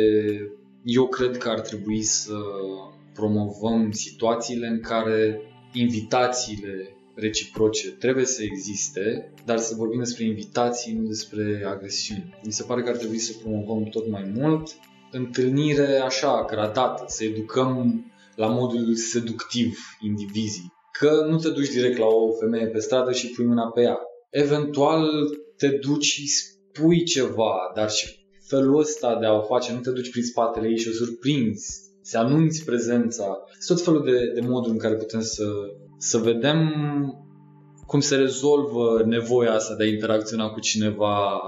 eu 0.84 1.06
cred 1.06 1.36
că 1.36 1.48
ar 1.48 1.60
trebui 1.60 2.02
să 2.02 2.34
promovăm 3.14 3.90
situațiile 3.90 4.66
în 4.66 4.80
care 4.80 5.40
invitațiile 5.72 6.96
reciproce 7.14 7.90
trebuie 7.90 8.24
să 8.24 8.42
existe, 8.42 9.32
dar 9.44 9.58
să 9.58 9.74
vorbim 9.74 9.98
despre 9.98 10.24
invitații, 10.24 10.92
nu 10.92 11.06
despre 11.06 11.62
agresiuni. 11.66 12.34
Mi 12.44 12.52
se 12.52 12.64
pare 12.64 12.82
că 12.82 12.88
ar 12.88 12.96
trebui 12.96 13.18
să 13.18 13.38
promovăm 13.42 13.84
tot 13.84 14.10
mai 14.10 14.32
mult 14.34 14.70
întâlnire 15.10 15.96
așa, 15.96 16.44
gradată, 16.44 17.04
să 17.06 17.24
educăm 17.24 18.06
la 18.42 18.48
modul 18.48 18.94
seductiv 18.94 19.78
indivizii 20.00 20.72
că 20.98 21.26
nu 21.28 21.36
te 21.36 21.50
duci 21.50 21.70
direct 21.70 21.98
la 21.98 22.06
o 22.06 22.32
femeie 22.40 22.66
pe 22.66 22.78
stradă 22.78 23.12
și 23.12 23.30
pui 23.30 23.44
mâna 23.44 23.70
pe 23.70 23.80
ea. 23.80 23.98
Eventual 24.30 25.08
te 25.56 25.68
duci 25.68 26.04
și 26.04 26.26
spui 26.26 27.04
ceva, 27.04 27.54
dar 27.74 27.90
și 27.90 28.26
felul 28.46 28.78
ăsta 28.78 29.18
de 29.18 29.26
a 29.26 29.32
o 29.32 29.42
face, 29.42 29.72
nu 29.72 29.80
te 29.80 29.90
duci 29.90 30.10
prin 30.10 30.22
spatele 30.22 30.68
ei 30.68 30.78
și 30.78 30.88
o 30.88 31.04
surprinzi, 31.04 31.80
să 32.02 32.18
anunți 32.18 32.64
prezența. 32.64 33.44
Sunt 33.58 33.78
tot 33.78 33.86
felul 33.86 34.04
de, 34.04 34.40
de 34.40 34.46
moduri 34.48 34.72
în 34.72 34.78
care 34.78 34.94
putem 34.94 35.20
să, 35.20 35.44
să 35.98 36.18
vedem 36.18 36.58
cum 37.86 38.00
se 38.00 38.16
rezolvă 38.16 39.02
nevoia 39.04 39.52
asta 39.52 39.74
de 39.74 39.82
a 39.84 39.86
interacționa 39.86 40.48
cu 40.48 40.60
cineva 40.60 41.40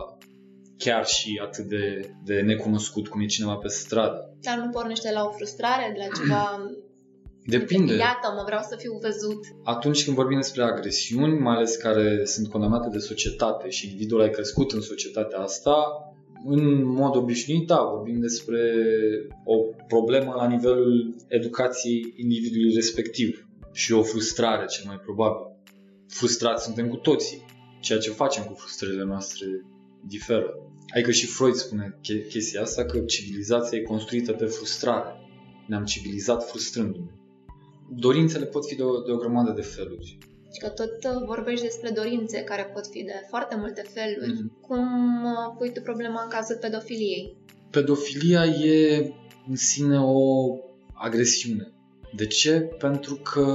chiar 0.79 1.07
și 1.07 1.41
atât 1.43 1.65
de, 1.65 2.11
de 2.25 2.41
necunoscut 2.41 3.09
cum 3.09 3.21
e 3.21 3.27
cineva 3.27 3.55
pe 3.55 3.69
stradă. 3.69 4.37
Dar 4.41 4.59
nu 4.59 4.71
pornește 4.71 5.13
la 5.13 5.25
o 5.25 5.31
frustrare, 5.31 5.93
de 5.97 5.99
la 5.99 6.19
ceva... 6.19 6.61
Depinde. 7.47 7.95
Iată, 7.95 8.33
mă 8.37 8.43
vreau 8.47 8.61
să 8.69 8.77
fiu 8.79 8.99
văzut. 9.03 9.45
Atunci 9.63 10.05
când 10.05 10.17
vorbim 10.17 10.37
despre 10.37 10.63
agresiuni, 10.63 11.39
mai 11.39 11.55
ales 11.55 11.77
care 11.77 12.25
sunt 12.25 12.49
condamnate 12.49 12.89
de 12.89 12.99
societate 12.99 13.69
și 13.69 13.87
individul 13.87 14.23
a 14.23 14.29
crescut 14.29 14.73
în 14.73 14.81
societatea 14.81 15.39
asta, 15.39 15.75
în 16.47 16.85
mod 16.85 17.17
obișnuit, 17.17 17.67
da, 17.67 17.83
vorbim 17.95 18.21
despre 18.21 18.61
o 19.45 19.55
problemă 19.89 20.35
la 20.37 20.47
nivelul 20.47 21.15
educației 21.29 22.15
individului 22.17 22.75
respectiv 22.75 23.49
și 23.73 23.93
o 23.93 24.03
frustrare, 24.03 24.65
cel 24.67 24.85
mai 24.87 25.01
probabil. 25.05 25.47
Frustrați 26.09 26.65
suntem 26.65 26.89
cu 26.89 26.97
toții. 26.97 27.45
Ceea 27.81 27.99
ce 27.99 28.11
facem 28.11 28.45
cu 28.45 28.55
frustrările 28.55 29.05
noastre 29.05 29.47
diferă. 30.07 30.55
Adică 30.95 31.11
și 31.11 31.27
Freud 31.27 31.55
spune 31.55 31.99
chestia 32.29 32.63
asta 32.63 32.85
că 32.85 32.99
civilizația 32.99 33.79
e 33.79 33.83
construită 33.83 34.33
pe 34.33 34.45
frustrare. 34.45 35.15
Ne-am 35.67 35.85
civilizat 35.85 36.49
frustrându-ne. 36.49 37.11
Dorințele 37.89 38.45
pot 38.45 38.67
fi 38.67 38.75
de 38.75 38.83
o, 38.83 39.01
de 39.01 39.13
o 39.13 39.17
grămadă 39.17 39.53
de 39.53 39.63
feluri. 39.63 40.19
Și 40.53 40.61
că 40.61 40.69
tot 40.69 41.05
uh, 41.05 41.27
vorbești 41.27 41.65
despre 41.65 41.91
dorințe 41.91 42.41
care 42.41 42.71
pot 42.75 42.87
fi 42.87 43.03
de 43.03 43.13
foarte 43.29 43.57
multe 43.57 43.83
feluri. 43.95 44.33
Mm-hmm. 44.33 44.61
Cum 44.61 44.87
uh, 45.25 45.55
pui 45.59 45.73
tu 45.73 45.81
problema 45.81 46.23
în 46.23 46.29
cazul 46.29 46.57
pedofiliei? 46.61 47.37
Pedofilia 47.71 48.45
e 48.45 49.13
în 49.49 49.57
sine 49.57 50.01
o 50.01 50.23
agresiune. 50.93 51.73
De 52.17 52.27
ce? 52.27 52.61
Pentru 52.61 53.15
că 53.15 53.47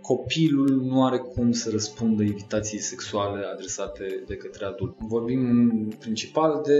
copilul 0.00 0.70
nu 0.70 1.04
are 1.04 1.18
cum 1.18 1.52
să 1.52 1.70
răspundă 1.70 2.22
invitației 2.22 2.80
sexuale 2.80 3.46
adresate 3.52 4.22
de 4.26 4.36
către 4.36 4.64
adult. 4.64 4.94
Vorbim 4.98 5.48
în 5.48 5.92
principal 5.98 6.62
de 6.66 6.78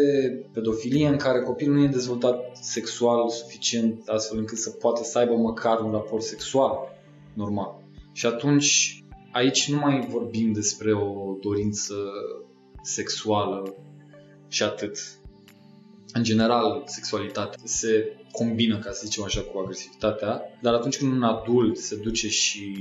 pedofilie 0.53 1.09
în 1.09 1.17
care 1.17 1.41
copilul 1.41 1.77
nu 1.77 1.83
e 1.83 1.89
dezvoltat 1.89 2.57
sexual 2.61 3.29
suficient 3.29 4.09
astfel 4.09 4.39
încât 4.39 4.59
să 4.59 4.71
poată 4.71 5.03
să 5.05 5.19
aibă 5.19 5.35
măcar 5.35 5.81
un 5.81 5.91
raport 5.91 6.23
sexual 6.23 6.79
normal. 7.35 7.83
Și 8.13 8.27
atunci 8.27 9.03
aici 9.33 9.71
nu 9.71 9.79
mai 9.79 10.07
vorbim 10.11 10.53
despre 10.53 10.93
o 10.93 11.37
dorință 11.41 11.95
sexuală 12.83 13.75
și 14.49 14.63
atât. 14.63 14.99
În 16.17 16.23
general, 16.23 16.83
sexualitatea 16.87 17.61
se 17.65 18.17
combină, 18.33 18.79
ca 18.79 18.91
să 18.91 19.03
zicem 19.05 19.25
așa, 19.25 19.41
cu 19.41 19.59
agresivitatea, 19.59 20.43
dar 20.63 20.75
atunci 20.75 20.99
când 20.99 21.13
un 21.13 21.23
adult 21.23 21.77
se 21.77 21.97
duce 21.97 22.29
și 22.29 22.77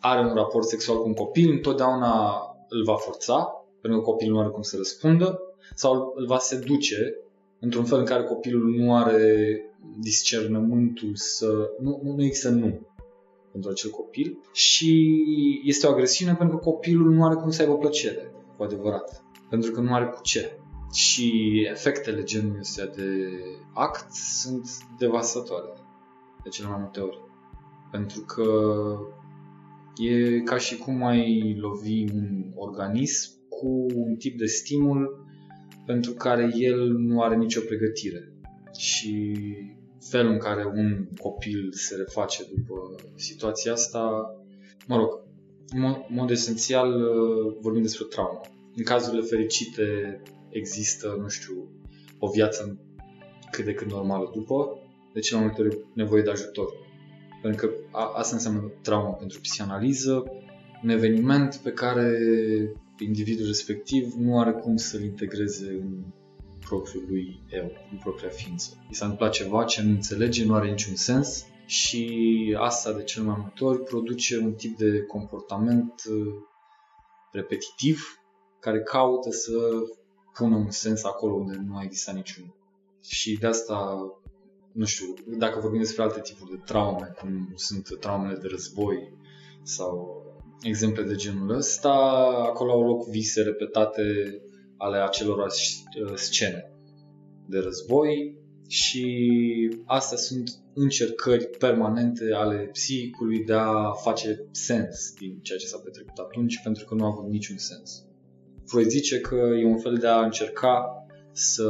are 0.00 0.20
un 0.20 0.34
raport 0.34 0.66
sexual 0.66 0.98
cu 0.98 1.06
un 1.06 1.14
copil, 1.14 1.50
întotdeauna 1.50 2.40
îl 2.68 2.84
va 2.84 2.94
forța, 2.94 3.64
pentru 3.80 4.00
că 4.00 4.10
copilul 4.10 4.34
nu 4.34 4.40
are 4.40 4.48
cum 4.48 4.62
să 4.62 4.76
răspundă, 4.76 5.40
sau 5.74 6.12
îl 6.16 6.26
va 6.26 6.38
seduce 6.38 7.14
într-un 7.60 7.84
fel 7.84 7.98
în 7.98 8.04
care 8.04 8.22
copilul 8.22 8.74
nu 8.76 8.94
are 8.94 9.60
discernământul 10.00 11.10
să... 11.14 11.70
Nu, 11.80 12.00
nu 12.04 12.24
există 12.24 12.48
nu 12.48 12.80
pentru 13.52 13.70
acel 13.70 13.90
copil 13.90 14.38
și 14.52 15.16
este 15.64 15.86
o 15.86 15.90
agresiune 15.90 16.34
pentru 16.34 16.56
că 16.56 16.70
copilul 16.70 17.10
nu 17.10 17.24
are 17.24 17.34
cum 17.34 17.50
să 17.50 17.62
aibă 17.62 17.76
plăcere, 17.76 18.32
cu 18.56 18.62
adevărat, 18.62 19.22
pentru 19.50 19.70
că 19.70 19.80
nu 19.80 19.94
are 19.94 20.06
cu 20.06 20.20
ce. 20.22 20.58
Și 20.94 21.60
efectele 21.70 22.22
genului 22.22 22.60
ăsta 22.60 22.86
de 22.86 23.28
act 23.72 24.12
sunt 24.12 24.64
devastatoare 24.98 25.68
de 26.42 26.48
cele 26.48 26.68
mai 26.68 26.78
multe 26.80 27.00
ori. 27.00 27.18
Pentru 27.90 28.20
că 28.20 28.44
e 29.96 30.40
ca 30.40 30.58
și 30.58 30.76
cum 30.76 31.04
ai 31.04 31.56
lovi 31.58 32.04
un 32.12 32.52
organism 32.54 33.30
cu 33.48 33.86
un 33.94 34.16
tip 34.16 34.38
de 34.38 34.46
stimul 34.46 35.26
pentru 35.86 36.12
care 36.12 36.50
el 36.54 36.92
nu 36.92 37.22
are 37.22 37.36
nicio 37.36 37.60
pregătire. 37.60 38.32
Și 38.78 39.36
felul 40.00 40.32
în 40.32 40.38
care 40.38 40.66
un 40.66 41.08
copil 41.20 41.72
se 41.72 41.96
reface 41.96 42.42
după 42.54 42.74
situația 43.16 43.72
asta, 43.72 44.34
mă 44.86 44.96
rog, 44.96 45.22
în 45.68 45.80
mod, 45.80 45.96
mod 46.08 46.30
esențial 46.30 47.02
uh, 47.02 47.56
vorbim 47.60 47.82
despre 47.82 48.06
traumă. 48.10 48.40
În 48.76 48.82
cazurile 48.84 49.22
fericite 49.22 50.20
există, 50.54 51.16
nu 51.20 51.28
știu, 51.28 51.68
o 52.18 52.30
viață 52.30 52.78
cât 53.50 53.64
de 53.64 53.74
cât 53.74 53.90
normală 53.90 54.30
după, 54.34 54.78
de 55.12 55.20
cele 55.20 55.40
mai 55.40 55.46
multe 55.46 55.62
ori 55.62 55.84
nevoie 55.94 56.22
de 56.22 56.30
ajutor. 56.30 56.68
Pentru 57.42 57.66
că 57.66 57.74
a, 57.90 58.12
asta 58.16 58.34
înseamnă 58.34 58.72
traumă 58.82 59.16
pentru 59.18 59.40
psihanaliză, 59.40 60.24
un 60.82 60.88
eveniment 60.88 61.56
pe 61.56 61.70
care 61.72 62.18
individul 62.98 63.46
respectiv 63.46 64.12
nu 64.12 64.38
are 64.38 64.52
cum 64.52 64.76
să-l 64.76 65.02
integreze 65.02 65.70
în 65.70 66.04
propriul 66.60 67.04
lui 67.08 67.40
eu, 67.50 67.72
în 67.92 67.98
propria 67.98 68.28
ființă. 68.28 68.84
I 68.90 68.94
s-a 68.94 69.04
întâmplat 69.04 69.32
ceva 69.32 69.64
ce 69.64 69.82
nu 69.82 69.90
înțelege, 69.90 70.44
nu 70.44 70.54
are 70.54 70.70
niciun 70.70 70.94
sens 70.94 71.46
și 71.66 72.56
asta 72.58 72.92
de 72.92 73.02
cel 73.02 73.22
mai 73.22 73.36
multe 73.38 73.64
ori 73.64 73.82
produce 73.82 74.38
un 74.38 74.52
tip 74.52 74.76
de 74.76 75.02
comportament 75.02 76.02
uh, 76.10 76.34
repetitiv 77.32 78.18
care 78.60 78.80
caută 78.82 79.30
să 79.30 79.52
pună 80.34 80.56
un 80.56 80.70
sens 80.70 81.04
acolo 81.04 81.34
unde 81.34 81.62
nu 81.66 81.76
a 81.76 81.82
existat 81.82 82.14
niciun. 82.14 82.54
Și 83.02 83.38
de 83.40 83.46
asta, 83.46 83.98
nu 84.72 84.84
știu, 84.84 85.14
dacă 85.38 85.60
vorbim 85.60 85.80
despre 85.80 86.02
alte 86.02 86.20
tipuri 86.20 86.50
de 86.50 86.60
traume, 86.64 87.14
cum 87.20 87.52
sunt 87.54 87.98
traumele 88.00 88.38
de 88.38 88.48
război 88.48 89.12
sau 89.62 90.22
exemple 90.62 91.02
de 91.02 91.14
genul 91.14 91.50
ăsta, 91.50 91.92
acolo 92.48 92.72
au 92.72 92.82
loc 92.82 93.08
vise 93.08 93.42
repetate 93.42 94.02
ale 94.76 94.98
acelorași 94.98 95.82
uh, 96.02 96.14
scene 96.14 96.70
de 97.46 97.58
război 97.58 98.38
și 98.68 99.28
astea 99.84 100.16
sunt 100.16 100.50
încercări 100.74 101.46
permanente 101.46 102.32
ale 102.34 102.68
psihicului 102.72 103.44
de 103.44 103.52
a 103.52 103.90
face 103.90 104.48
sens 104.50 105.14
din 105.18 105.38
ceea 105.42 105.58
ce 105.58 105.66
s-a 105.66 105.78
petrecut 105.78 106.18
atunci 106.18 106.60
pentru 106.62 106.84
că 106.84 106.94
nu 106.94 107.04
a 107.04 107.06
avut 107.06 107.30
niciun 107.30 107.56
sens. 107.56 108.04
Freud 108.66 108.88
zice 108.88 109.20
că 109.20 109.34
e 109.34 109.64
un 109.64 109.78
fel 109.78 109.94
de 109.94 110.06
a 110.06 110.24
încerca 110.24 111.04
să 111.32 111.64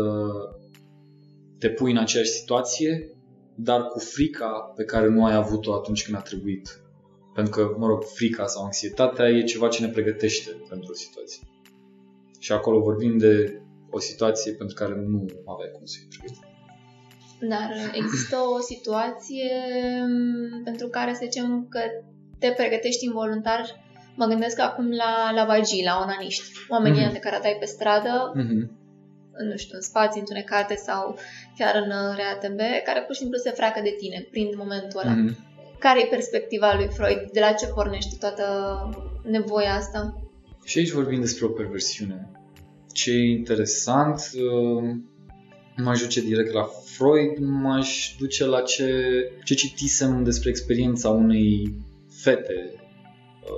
te 1.58 1.68
pui 1.68 1.90
în 1.90 1.98
aceeași 1.98 2.30
situație, 2.30 3.10
dar 3.54 3.82
cu 3.82 3.98
frica 3.98 4.72
pe 4.76 4.84
care 4.84 5.08
nu 5.08 5.24
ai 5.24 5.34
avut-o 5.34 5.74
atunci 5.74 6.04
când 6.04 6.16
a 6.16 6.20
trebuit. 6.20 6.80
Pentru 7.34 7.52
că, 7.52 7.74
mă 7.78 7.86
rog, 7.86 8.02
frica 8.02 8.46
sau 8.46 8.64
anxietatea 8.64 9.28
e 9.28 9.42
ceva 9.42 9.68
ce 9.68 9.84
ne 9.84 9.92
pregătește 9.92 10.50
pentru 10.68 10.90
o 10.90 10.94
situație. 10.94 11.42
Și 12.38 12.52
acolo 12.52 12.80
vorbim 12.80 13.18
de 13.18 13.60
o 13.90 13.98
situație 13.98 14.52
pentru 14.52 14.74
care 14.74 14.94
nu 14.94 15.26
aveai 15.44 15.70
cum 15.72 15.84
să 15.84 15.96
fii 15.98 16.08
pregătit. 16.08 16.42
Dar 17.40 17.70
există 17.94 18.36
o 18.56 18.60
situație 18.60 19.50
mm, 20.08 20.62
pentru 20.62 20.88
care 20.88 21.12
să 21.12 21.20
zicem 21.22 21.66
că 21.70 21.80
te 22.38 22.50
pregătești 22.56 23.04
involuntar 23.04 23.83
Mă 24.14 24.26
gândesc 24.26 24.60
acum 24.60 24.90
la, 24.90 25.32
la 25.34 25.44
vagii, 25.44 25.84
la 25.84 26.00
onaniști. 26.02 26.44
Oamenii 26.68 27.06
mm-hmm. 27.06 27.12
de 27.12 27.18
care 27.18 27.38
dai 27.42 27.56
pe 27.60 27.64
stradă, 27.64 28.32
mm-hmm. 28.36 28.62
nu 29.50 29.56
știu, 29.56 29.76
în 29.76 29.82
spații 29.82 30.20
întunecate 30.20 30.74
sau 30.74 31.18
chiar 31.58 31.74
în 31.74 31.90
uh, 31.90 32.16
RATB, 32.16 32.60
care 32.84 33.00
pur 33.00 33.14
și 33.14 33.20
simplu 33.20 33.38
se 33.38 33.50
freacă 33.50 33.80
de 33.82 33.94
tine, 33.98 34.26
prin 34.30 34.48
momentul 34.56 35.00
ăla. 35.04 35.14
Mm-hmm. 35.14 35.52
Care 35.78 36.02
e 36.02 36.06
perspectiva 36.06 36.74
lui 36.74 36.88
Freud? 36.88 37.30
De 37.32 37.40
la 37.40 37.52
ce 37.52 37.66
pornește 37.66 38.16
toată 38.20 38.44
nevoia 39.22 39.74
asta? 39.74 40.22
Și 40.64 40.78
aici 40.78 40.90
vorbim 40.90 41.20
despre 41.20 41.44
o 41.44 41.48
perversiune. 41.48 42.30
Ce 42.92 43.10
e 43.10 43.30
interesant, 43.30 44.30
uh, 44.34 44.82
nu 45.76 45.84
m-aș 45.84 46.00
duce 46.00 46.20
direct 46.20 46.52
la 46.52 46.68
Freud, 46.84 47.38
m-aș 47.38 48.14
duce 48.18 48.44
la 48.44 48.60
ce, 48.60 48.88
ce 49.44 49.54
citisem 49.54 50.22
despre 50.22 50.48
experiența 50.48 51.08
unei 51.08 51.74
fete 52.22 52.74
Uh, 52.74 52.83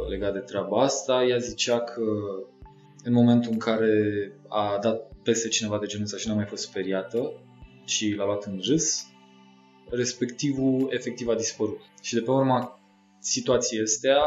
legat 0.09 0.33
de 0.33 0.39
treaba 0.39 0.83
asta. 0.83 1.25
Ea 1.25 1.39
zicea 1.39 1.81
că 1.81 2.03
în 3.05 3.13
momentul 3.13 3.53
în 3.53 3.59
care 3.59 3.93
a 4.49 4.79
dat 4.81 5.13
peste 5.23 5.49
cineva 5.49 5.79
de 5.79 5.87
genul 5.87 6.05
ăsta 6.05 6.17
și 6.17 6.29
n-a 6.29 6.35
mai 6.35 6.47
fost 6.47 6.63
speriată 6.63 7.33
și 7.85 8.15
l-a 8.15 8.25
luat 8.25 8.45
în 8.45 8.61
râs, 8.69 9.07
respectivul 9.91 10.87
efectiv 10.91 11.29
a 11.29 11.35
dispărut. 11.35 11.79
Și 12.03 12.15
de 12.15 12.21
pe 12.21 12.31
urma 12.31 12.81
situației 13.21 13.83
astea 13.83 14.19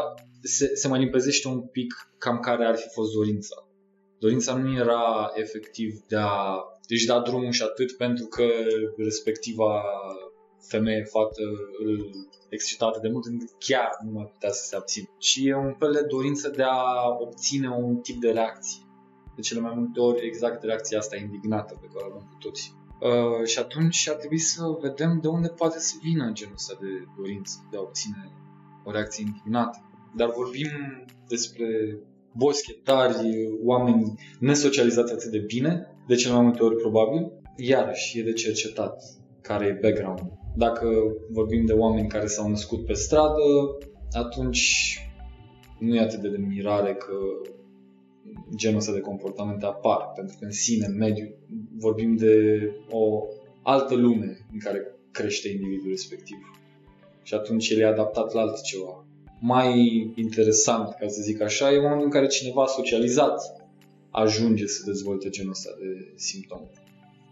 se, 0.42 0.74
se 0.74 0.88
mai 0.88 0.98
limpezește 0.98 1.48
un 1.48 1.60
pic 1.60 2.10
cam 2.18 2.40
care 2.40 2.64
ar 2.64 2.76
fi 2.76 2.88
fost 2.88 3.12
dorința. 3.12 3.54
Dorința 4.18 4.54
nu 4.54 4.76
era 4.76 5.30
efectiv 5.34 6.00
de 6.08 6.16
a 6.16 6.64
își 6.88 7.06
da 7.06 7.20
drumul 7.20 7.52
și 7.52 7.62
atât 7.62 7.96
pentru 7.96 8.26
că 8.26 8.44
respectiva 8.96 9.82
femeie, 10.60 11.04
fată 11.04 11.42
îl 11.84 12.10
excitată 12.48 12.98
de 13.02 13.08
mult 13.08 13.24
încât 13.24 13.50
chiar 13.58 13.90
nu 14.04 14.10
mai 14.10 14.30
putea 14.32 14.50
să 14.50 14.64
se 14.64 14.76
abțină. 14.76 15.06
Și 15.18 15.48
e 15.48 15.54
un 15.56 15.74
fel 15.78 15.92
de 15.92 16.06
dorință 16.08 16.48
de 16.48 16.62
a 16.62 17.08
obține 17.18 17.68
un 17.68 17.96
tip 17.96 18.20
de 18.20 18.30
reacție. 18.30 18.82
De 19.34 19.40
cele 19.40 19.60
mai 19.60 19.74
multe 19.76 20.00
ori 20.00 20.26
exact 20.26 20.62
reacția 20.62 20.98
asta 20.98 21.16
indignată 21.16 21.78
pe 21.80 21.86
care 21.92 22.04
o 22.04 22.08
avem 22.08 22.28
cu 22.30 22.36
toții. 22.38 22.78
Uh, 23.00 23.46
și 23.46 23.58
atunci 23.58 24.08
ar 24.08 24.14
trebui 24.14 24.38
să 24.38 24.62
vedem 24.80 25.18
de 25.22 25.28
unde 25.28 25.48
poate 25.48 25.78
să 25.78 25.94
vină 26.02 26.30
genul 26.32 26.54
ăsta 26.54 26.78
de 26.80 26.88
dorință 27.16 27.68
de 27.70 27.76
a 27.76 27.80
obține 27.80 28.32
o 28.84 28.90
reacție 28.90 29.24
indignată. 29.26 29.78
Dar 30.16 30.30
vorbim 30.30 30.68
despre 31.28 31.98
boschetari, 32.32 33.16
oameni 33.62 34.14
nesocializați 34.40 35.12
atât 35.12 35.30
de 35.30 35.38
bine, 35.38 35.96
de 36.06 36.14
cel 36.14 36.32
mai 36.32 36.42
multe 36.42 36.62
ori 36.62 36.76
probabil, 36.76 37.32
iarăși 37.56 38.18
e 38.18 38.22
de 38.22 38.32
cercetat 38.32 39.02
care 39.40 39.66
e 39.66 39.78
background. 39.82 40.20
Dacă 40.56 40.88
vorbim 41.30 41.66
de 41.66 41.72
oameni 41.72 42.08
care 42.08 42.26
s-au 42.26 42.48
născut 42.48 42.86
pe 42.86 42.92
stradă, 42.92 43.78
atunci 44.12 44.94
nu 45.78 45.94
e 45.94 46.00
atât 46.00 46.20
de 46.20 46.36
mirare 46.36 46.94
că 46.94 47.14
genul 48.54 48.78
ăsta 48.78 48.92
de 48.92 49.00
comportamente 49.00 49.66
apar, 49.66 50.12
pentru 50.14 50.36
că 50.38 50.44
în 50.44 50.50
sine, 50.50 50.86
în 50.86 50.96
mediu, 50.96 51.34
vorbim 51.76 52.16
de 52.16 52.34
o 52.90 53.26
altă 53.62 53.94
lume 53.94 54.46
în 54.52 54.58
care 54.58 54.94
crește 55.10 55.48
individul 55.48 55.88
respectiv. 55.88 56.36
Și 57.22 57.34
atunci 57.34 57.68
el 57.68 57.78
e 57.78 57.86
adaptat 57.86 58.32
la 58.32 58.40
altceva. 58.40 59.04
Mai 59.40 59.74
interesant, 60.14 60.94
ca 60.98 61.08
să 61.08 61.22
zic 61.22 61.40
așa, 61.40 61.72
e 61.72 61.80
momentul 61.80 62.04
în 62.04 62.10
care 62.10 62.26
cineva 62.26 62.66
socializat 62.66 63.66
ajunge 64.10 64.66
să 64.66 64.82
dezvolte 64.86 65.28
genul 65.28 65.50
ăsta 65.50 65.70
de 65.78 66.12
simptome. 66.16 66.70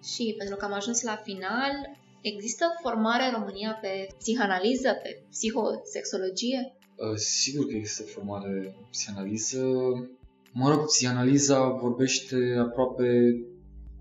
Și 0.04 0.35
pentru 0.38 0.57
că 0.57 0.64
am 0.64 0.72
ajuns 0.72 1.02
la 1.02 1.16
final, 1.24 1.72
există 2.20 2.64
formare 2.83 3.24
în 3.24 3.33
România 3.38 3.78
pe 3.81 4.07
psihanaliză, 4.18 4.88
pe 5.02 5.22
psihosexologie? 5.31 6.72
Uh, 6.96 7.16
sigur 7.16 7.66
că 7.66 7.74
există 7.74 8.02
formare 8.02 8.74
psihanaliză. 8.90 9.61
Mă 10.52 10.68
rog, 10.70 10.87
psihanaliza 10.87 11.68
vorbește 11.68 12.37
aproape 12.59 13.09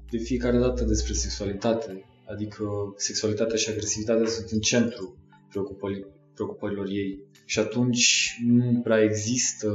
de 0.10 0.18
fiecare 0.18 0.58
dată 0.58 0.84
despre 0.84 1.14
sexualitate. 1.14 2.06
Adică 2.26 2.94
sexualitatea 2.96 3.58
și 3.58 3.70
agresivitatea 3.70 4.28
sunt 4.28 4.50
în 4.50 4.60
centru 4.60 5.18
preocupării, 5.50 6.06
preocupărilor 6.34 6.88
ei. 6.88 7.26
Și 7.46 7.60
atunci 7.60 8.38
nu 8.46 8.80
prea 8.84 9.04
există, 9.04 9.72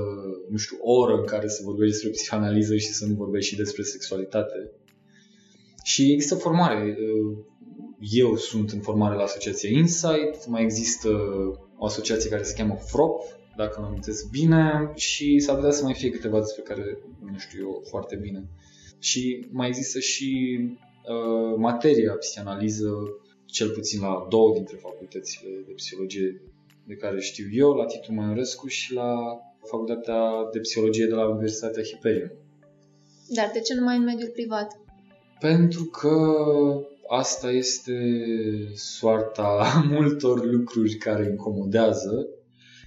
nu 0.50 0.56
știu, 0.56 0.76
o 0.80 0.92
oră 0.92 1.14
în 1.14 1.26
care 1.26 1.48
să 1.48 1.60
vorbești 1.64 1.92
despre 1.92 2.10
psihanaliză 2.10 2.76
și 2.76 2.92
să 2.92 3.06
nu 3.06 3.14
vorbești 3.14 3.50
și 3.50 3.56
despre 3.56 3.82
sexualitate. 3.82 4.70
Și 5.84 6.12
există 6.12 6.34
formare. 6.34 6.96
Eu 8.10 8.36
sunt 8.36 8.70
în 8.70 8.80
formare 8.80 9.14
la 9.14 9.22
asociația 9.22 9.70
Insight, 9.70 10.46
mai 10.46 10.62
există 10.62 11.08
o 11.78 11.84
asociație 11.84 12.30
care 12.30 12.42
se 12.42 12.54
cheamă 12.54 12.74
FROP, 12.74 13.22
dacă 13.56 13.80
mă 13.80 13.86
amintesc 13.86 14.30
bine, 14.30 14.92
și 14.94 15.38
s-ar 15.38 15.56
putea 15.56 15.70
să 15.70 15.84
mai 15.84 15.94
fie 15.94 16.10
câteva 16.10 16.38
despre 16.38 16.62
care 16.62 16.98
nu 17.20 17.38
știu 17.38 17.60
eu 17.60 17.82
foarte 17.88 18.16
bine. 18.16 18.48
Și 18.98 19.46
mai 19.50 19.68
există 19.68 19.98
și 19.98 20.58
uh, 20.60 21.54
materia 21.56 22.12
psihanaliză, 22.12 22.90
cel 23.46 23.68
puțin 23.68 24.00
la 24.00 24.26
două 24.28 24.52
dintre 24.54 24.76
facultățile 24.76 25.50
de 25.66 25.72
psihologie 25.72 26.42
de 26.86 26.94
care 26.94 27.20
știu 27.20 27.44
eu, 27.52 27.72
la 27.72 27.84
Titu 27.84 28.12
Maiorescu 28.12 28.66
și 28.66 28.92
la 28.92 29.38
Facultatea 29.64 30.20
de 30.52 30.58
Psihologie 30.58 31.06
de 31.06 31.14
la 31.14 31.28
Universitatea 31.28 31.82
Hiperion. 31.82 32.32
Dar 33.28 33.50
de 33.52 33.60
ce 33.60 33.74
numai 33.74 33.96
în 33.96 34.04
mediul 34.04 34.30
privat? 34.30 34.80
Pentru 35.40 35.84
că 35.84 36.16
asta 37.08 37.50
este 37.50 37.94
soarta 38.74 39.62
multor 39.90 40.44
lucruri 40.44 40.94
care 40.94 41.24
incomodează, 41.24 42.26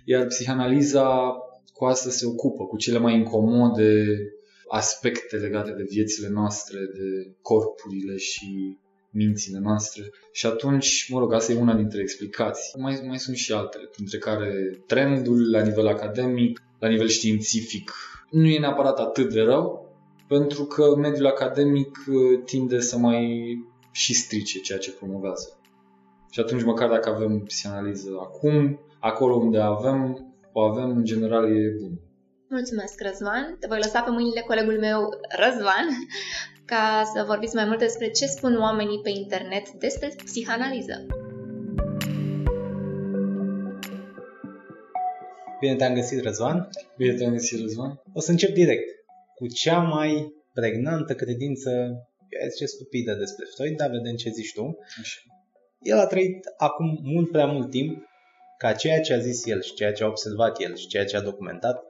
iar 0.06 0.26
psihanaliza 0.26 1.36
cu 1.74 1.86
asta 1.86 2.10
se 2.10 2.26
ocupă, 2.26 2.66
cu 2.66 2.78
cele 2.78 2.98
mai 2.98 3.16
incomode 3.16 4.06
aspecte 4.68 5.36
legate 5.36 5.72
de 5.72 5.86
viețile 5.90 6.30
noastre, 6.30 6.80
de 6.80 7.36
corpurile 7.42 8.18
și 8.18 8.78
mințile 9.12 9.60
noastre. 9.60 10.04
Și 10.32 10.46
atunci, 10.46 11.08
mă 11.10 11.20
rog, 11.20 11.34
asta 11.34 11.52
e 11.52 11.60
una 11.60 11.76
dintre 11.76 12.02
explicații. 12.02 12.80
Mai, 12.80 13.02
mai 13.08 13.20
sunt 13.20 13.36
și 13.36 13.54
altele, 13.54 13.86
printre 13.86 14.18
care 14.18 14.80
trendul 14.88 15.50
la 15.52 15.62
nivel 15.62 15.88
academic, 15.88 16.62
la 16.80 16.88
nivel 16.88 17.08
științific, 17.08 17.92
nu 18.30 18.48
e 18.48 18.60
neapărat 18.60 19.00
atât 19.00 19.34
de 19.34 19.42
rău, 19.42 19.96
pentru 20.28 20.64
că 20.66 20.96
mediul 20.96 21.26
academic 21.26 21.98
uh, 22.08 22.42
tinde 22.46 22.80
să 22.80 22.98
mai 22.98 23.56
și 23.96 24.14
strice 24.14 24.60
ceea 24.60 24.80
ce 24.80 24.92
promovează. 24.92 25.60
Și 26.32 26.40
atunci, 26.40 26.64
măcar 26.64 26.90
dacă 26.90 27.10
avem 27.10 27.40
psihanaliză 27.40 28.10
acum, 28.22 28.80
acolo 29.00 29.36
unde 29.36 29.60
avem, 29.60 30.34
o 30.52 30.62
avem, 30.62 30.90
în 30.90 31.04
general, 31.04 31.44
e 31.44 31.76
bun. 31.82 32.00
Mulțumesc, 32.50 33.02
Răzvan. 33.02 33.58
Te 33.60 33.68
voi 33.68 33.78
lăsa 33.78 34.02
pe 34.02 34.10
mâinile 34.10 34.42
colegul 34.42 34.80
meu, 34.80 35.10
Răzvan, 35.42 35.88
ca 36.72 37.04
să 37.14 37.24
vorbiți 37.28 37.56
mai 37.56 37.66
mult 37.66 37.80
despre 37.80 38.10
ce 38.10 38.26
spun 38.26 38.58
oamenii 38.58 39.02
pe 39.02 39.10
internet 39.10 39.70
despre 39.72 40.16
psihanaliză. 40.24 41.06
Bine 45.60 45.76
te-am 45.76 45.94
găsit, 45.94 46.24
Răzvan. 46.24 46.70
Bine 46.98 47.14
te-am 47.14 47.32
găsit, 47.32 47.60
Răzvan. 47.60 48.02
O 48.14 48.20
să 48.20 48.32
încep 48.32 48.54
direct 48.54 48.90
cu 49.36 49.48
cea 49.48 49.80
mai 49.80 50.34
pregnantă 50.54 51.14
credință, 51.14 51.70
eu 52.42 52.50
zice 52.50 52.66
stupidă 52.66 53.14
despre 53.14 53.46
Freud, 53.56 53.76
dar 53.78 53.90
vedem 53.90 54.16
ce 54.16 54.30
zici 54.30 54.54
tu. 54.54 54.78
Așa. 55.02 55.20
El 55.82 55.98
a 55.98 56.06
trăit 56.06 56.40
acum 56.58 57.00
mult 57.04 57.32
prea 57.32 57.46
mult 57.46 57.70
timp 57.70 58.04
ca 58.58 58.72
ceea 58.72 59.02
ce 59.02 59.14
a 59.14 59.20
zis 59.20 59.46
el 59.46 59.62
și 59.62 59.74
ceea 59.74 59.94
ce 59.94 60.04
a 60.04 60.08
observat 60.08 60.62
el 60.62 60.76
și 60.76 60.88
ceea 60.88 61.06
ce 61.06 61.18
a 61.18 61.22
documentat 61.22 61.84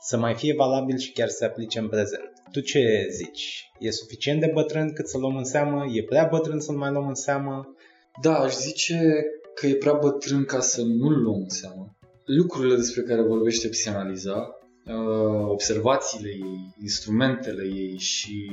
să 0.00 0.16
mai 0.16 0.34
fie 0.34 0.54
valabil 0.54 0.98
și 0.98 1.12
chiar 1.12 1.28
să 1.28 1.36
se 1.36 1.44
aplice 1.44 1.78
în 1.78 1.88
prezent. 1.88 2.32
Tu 2.52 2.60
ce 2.60 3.06
zici? 3.10 3.70
E 3.78 3.90
suficient 3.90 4.40
de 4.40 4.50
bătrân 4.54 4.92
cât 4.92 5.08
să 5.08 5.18
luăm 5.18 5.36
în 5.36 5.44
seamă? 5.44 5.84
E 5.92 6.02
prea 6.02 6.28
bătrân 6.30 6.60
să-l 6.60 6.76
mai 6.76 6.90
luăm 6.90 7.08
în 7.08 7.14
seamă? 7.14 7.74
Da, 8.22 8.38
aș 8.38 8.54
zice 8.54 9.24
că 9.54 9.66
e 9.66 9.74
prea 9.74 9.92
bătrân 9.92 10.44
ca 10.44 10.60
să 10.60 10.82
nu-l 10.82 11.22
luăm 11.22 11.40
în 11.42 11.48
seamă. 11.48 11.96
Lucrurile 12.24 12.76
despre 12.76 13.02
care 13.02 13.22
vorbește 13.22 13.68
psihanaliza, 13.68 14.58
uh, 14.86 15.48
observațiile 15.48 16.28
ei, 16.28 16.74
instrumentele 16.80 17.62
ei 17.64 17.98
și 17.98 18.48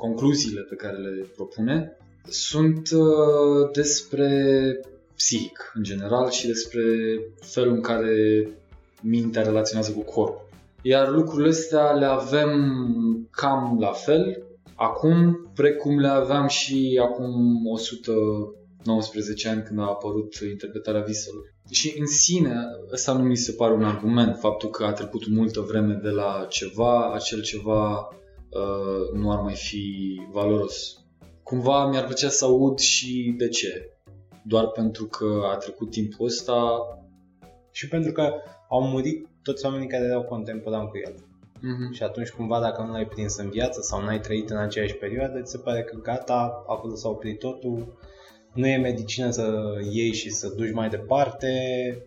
concluziile 0.00 0.60
pe 0.60 0.74
care 0.74 0.96
le 0.96 1.26
propune 1.36 1.96
sunt 2.28 2.90
uh, 2.90 3.70
despre 3.72 4.30
psihic 5.16 5.72
în 5.74 5.82
general 5.82 6.30
și 6.30 6.46
despre 6.46 6.82
felul 7.40 7.74
în 7.74 7.80
care 7.80 8.48
mintea 9.02 9.42
relaționează 9.42 9.92
cu 9.92 10.00
corpul. 10.00 10.48
Iar 10.82 11.10
lucrurile 11.10 11.48
astea 11.48 11.90
le 11.90 12.04
avem 12.04 12.50
cam 13.30 13.76
la 13.80 13.92
fel 13.92 14.42
acum, 14.74 15.50
precum 15.54 15.98
le 15.98 16.08
aveam 16.08 16.46
și 16.46 17.00
acum 17.02 17.66
119 17.66 19.48
ani 19.48 19.62
când 19.62 19.78
a 19.78 19.82
apărut 19.82 20.34
interpretarea 20.50 21.00
viselor. 21.00 21.54
Și 21.70 21.94
în 21.98 22.06
sine, 22.06 22.54
ăsta 22.92 23.12
nu 23.12 23.22
mi 23.22 23.36
se 23.36 23.52
pare 23.52 23.72
un 23.74 23.84
argument, 23.84 24.36
faptul 24.38 24.68
că 24.68 24.84
a 24.84 24.92
trecut 24.92 25.28
multă 25.28 25.60
vreme 25.60 26.00
de 26.02 26.08
la 26.08 26.46
ceva, 26.48 27.12
acel 27.12 27.42
ceva 27.42 28.08
uh, 28.50 29.18
nu 29.20 29.32
ar 29.32 29.40
mai 29.40 29.54
fi 29.54 30.16
valoros. 30.32 31.04
Cumva 31.42 31.86
mi-ar 31.86 32.04
plăcea 32.04 32.28
să 32.28 32.44
aud 32.44 32.78
și 32.78 33.34
de 33.36 33.48
ce. 33.48 33.90
Doar 34.42 34.66
pentru 34.66 35.04
că 35.04 35.40
a 35.52 35.56
trecut 35.56 35.90
timpul 35.90 36.26
ăsta. 36.26 36.80
Și 37.70 37.88
pentru 37.88 38.12
că 38.12 38.32
au 38.68 38.82
murit 38.82 39.28
toți 39.42 39.64
oamenii 39.64 39.88
care 39.88 40.04
erau 40.04 40.22
contemporani 40.22 40.88
cu 40.88 40.98
el. 41.06 41.14
Mm-hmm. 41.60 41.96
Și 41.96 42.02
atunci 42.02 42.28
cumva 42.28 42.60
dacă 42.60 42.82
nu 42.82 42.92
l-ai 42.92 43.06
prins 43.06 43.36
în 43.36 43.50
viață 43.50 43.80
sau 43.80 44.02
n-ai 44.02 44.20
trăit 44.20 44.50
în 44.50 44.56
aceeași 44.56 44.94
perioadă, 44.94 45.42
ți 45.42 45.50
se 45.50 45.58
pare 45.58 45.82
că 45.82 45.96
gata, 45.96 46.64
acolo 46.66 46.94
s-a 46.94 47.08
oprit 47.08 47.38
totul, 47.38 47.98
nu 48.54 48.66
e 48.66 48.76
medicină 48.76 49.30
să 49.30 49.62
iei 49.90 50.12
și 50.12 50.30
să 50.30 50.48
duci 50.56 50.72
mai 50.72 50.88
departe 50.88 51.48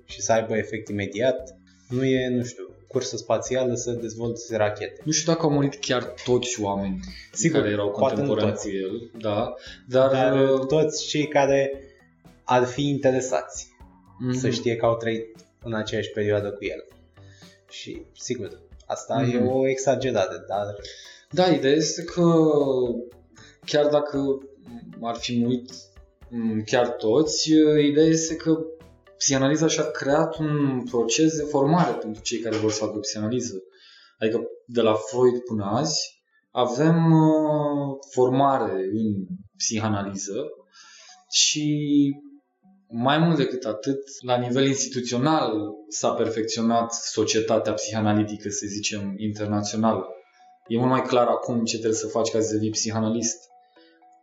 și 0.05 0.21
să 0.21 0.31
aibă 0.31 0.57
efect 0.57 0.89
imediat, 0.89 1.57
nu 1.89 2.03
e, 2.05 2.29
nu 2.29 2.43
știu, 2.43 2.62
cursă 2.93 3.17
spațială 3.17 3.75
să 3.75 3.91
dezvolți 3.91 4.55
rachete. 4.55 5.01
Nu 5.03 5.11
știu 5.11 5.31
dacă 5.33 5.45
au 5.45 5.51
murit 5.51 5.75
chiar 5.75 6.13
toți 6.23 6.61
oameni 6.61 6.99
Sigur, 7.31 7.59
care 7.59 7.71
erau 7.71 7.89
poate 7.91 8.15
nu 8.15 8.19
contemporanți 8.27 8.63
toți. 8.63 8.75
cu 8.75 8.83
el, 8.85 9.11
da, 9.21 9.53
dar, 9.87 10.11
Dar 10.11 10.49
uh, 10.49 10.59
toți 10.67 11.07
cei 11.07 11.27
care 11.27 11.83
ar 12.43 12.63
fi 12.65 12.89
interesați 12.89 13.67
mhm. 14.19 14.37
să 14.37 14.49
știe 14.49 14.75
că 14.75 14.85
au 14.85 14.95
trăit 14.97 15.35
în 15.63 15.73
aceeași 15.73 16.09
perioadă 16.09 16.49
cu 16.51 16.63
el. 16.65 16.85
Și, 17.69 18.01
sigur, 18.17 18.59
asta 18.85 19.19
Mhm. 19.21 19.35
e 19.35 19.49
o 19.49 19.67
exagerare, 19.67 20.35
dar 20.47 20.75
Da, 21.29 21.47
ideea 21.47 21.73
este 21.73 22.03
că 22.03 22.23
chiar 23.65 23.87
dacă 23.87 24.39
ar 25.01 25.15
fi 25.15 25.39
murit 25.39 25.71
mm, 26.29 26.63
chiar 26.65 26.87
toți, 26.89 27.51
ideea 27.81 28.05
este 28.05 28.35
că 28.35 28.57
psihanaliza 29.17 29.67
și-a 29.67 29.91
creat 29.91 30.37
un 30.37 30.83
proces 30.83 31.35
de 31.35 31.43
formare 31.43 31.91
pentru 31.91 32.21
cei 32.21 32.39
care 32.39 32.55
vor 32.55 32.71
să 32.71 32.85
facă 32.85 32.99
psihanaliză. 32.99 33.63
Adică 34.19 34.41
de 34.65 34.81
la 34.81 34.93
Freud 34.93 35.39
până 35.39 35.63
azi 35.63 36.21
avem 36.51 37.11
uh, 37.11 37.97
formare 38.11 38.71
în 38.71 39.25
psihanaliză 39.57 40.45
și 41.29 41.67
mai 42.95 43.17
mult 43.17 43.37
decât 43.37 43.65
atât, 43.65 43.99
la 44.25 44.37
nivel 44.37 44.65
instituțional 44.65 45.51
s-a 45.89 46.09
perfecționat 46.13 46.93
societatea 46.93 47.73
psihanalitică, 47.73 48.49
să 48.49 48.65
zicem, 48.67 49.13
internațională. 49.17 50.07
E 50.67 50.77
mult 50.77 50.89
mai 50.89 51.01
clar 51.01 51.27
acum 51.27 51.63
ce 51.63 51.77
trebuie 51.77 51.99
să 51.99 52.07
faci 52.07 52.29
ca 52.29 52.39
să 52.39 52.53
devii 52.53 52.69
psihanalist. 52.69 53.37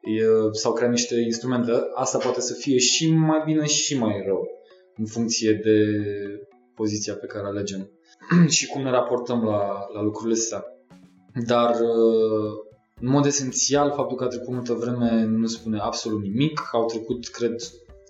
E, 0.03 0.23
s-au 0.53 0.73
creat 0.73 0.91
niște 0.91 1.14
instrumente. 1.21 1.73
Asta 1.95 2.19
poate 2.19 2.41
să 2.41 2.55
fie 2.55 2.79
și 2.79 3.11
mai 3.11 3.43
bine 3.45 3.67
și 3.67 3.99
mai 3.99 4.23
rău, 4.27 4.49
în 5.01 5.07
funcție 5.07 5.53
de 5.53 5.79
poziția 6.75 7.15
pe 7.15 7.27
care 7.27 7.47
alegem. 7.47 7.91
și 8.57 8.67
cum 8.67 8.83
ne 8.83 8.91
raportăm 8.91 9.45
la, 9.45 9.87
la 9.95 10.03
lucrurile 10.03 10.39
astea. 10.39 10.65
Dar, 11.47 11.71
uh, 11.71 12.53
în 13.01 13.09
mod 13.09 13.25
esențial, 13.25 13.93
faptul 13.97 14.17
că 14.17 14.25
a 14.25 14.27
trecut 14.27 14.53
multă 14.53 14.73
vreme 14.73 15.25
nu 15.25 15.47
spune 15.47 15.79
absolut 15.79 16.23
nimic. 16.23 16.61
Au 16.73 16.87
trecut, 16.87 17.29
cred, 17.29 17.55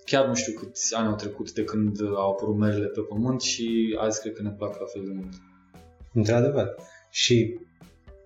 chiar 0.05 0.27
nu 0.27 0.33
știu 0.33 0.53
câți 0.53 0.95
ani 0.95 1.07
au 1.07 1.15
trecut 1.15 1.51
de 1.51 1.63
când 1.63 2.01
au 2.15 2.29
apărut 2.31 2.57
merele 2.57 2.87
pe 2.87 3.01
pământ 3.01 3.41
și 3.41 3.97
azi 3.99 4.21
cred 4.21 4.33
că 4.33 4.41
ne 4.41 4.51
plac 4.57 4.79
la 4.79 4.85
fel 4.85 5.03
de 5.05 5.11
mult. 5.13 5.33
Într-adevăr. 6.13 6.75
Și 7.09 7.59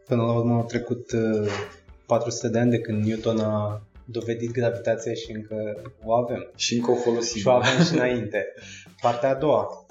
până 0.05 0.22
la 0.22 0.38
urmă 0.38 0.53
au 0.53 0.66
trecut 0.66 1.11
400 2.05 2.45
uh, 2.45 2.53
de 2.53 2.59
ani 2.59 2.72
de 2.72 2.80
când 2.80 3.05
Newton 3.05 3.39
a 3.39 3.88
dovedit 4.05 4.51
gravitația 4.51 5.13
și 5.13 5.31
încă 5.31 5.81
o 6.03 6.13
avem. 6.13 6.51
Și 6.55 6.75
încă 6.75 6.91
o 6.91 6.95
folosim. 6.95 7.41
Și 7.41 7.47
o 7.47 7.51
avem 7.51 7.83
și 7.85 7.93
înainte. 7.93 8.53
Partea 9.01 9.29
a 9.29 9.35
doua, 9.35 9.85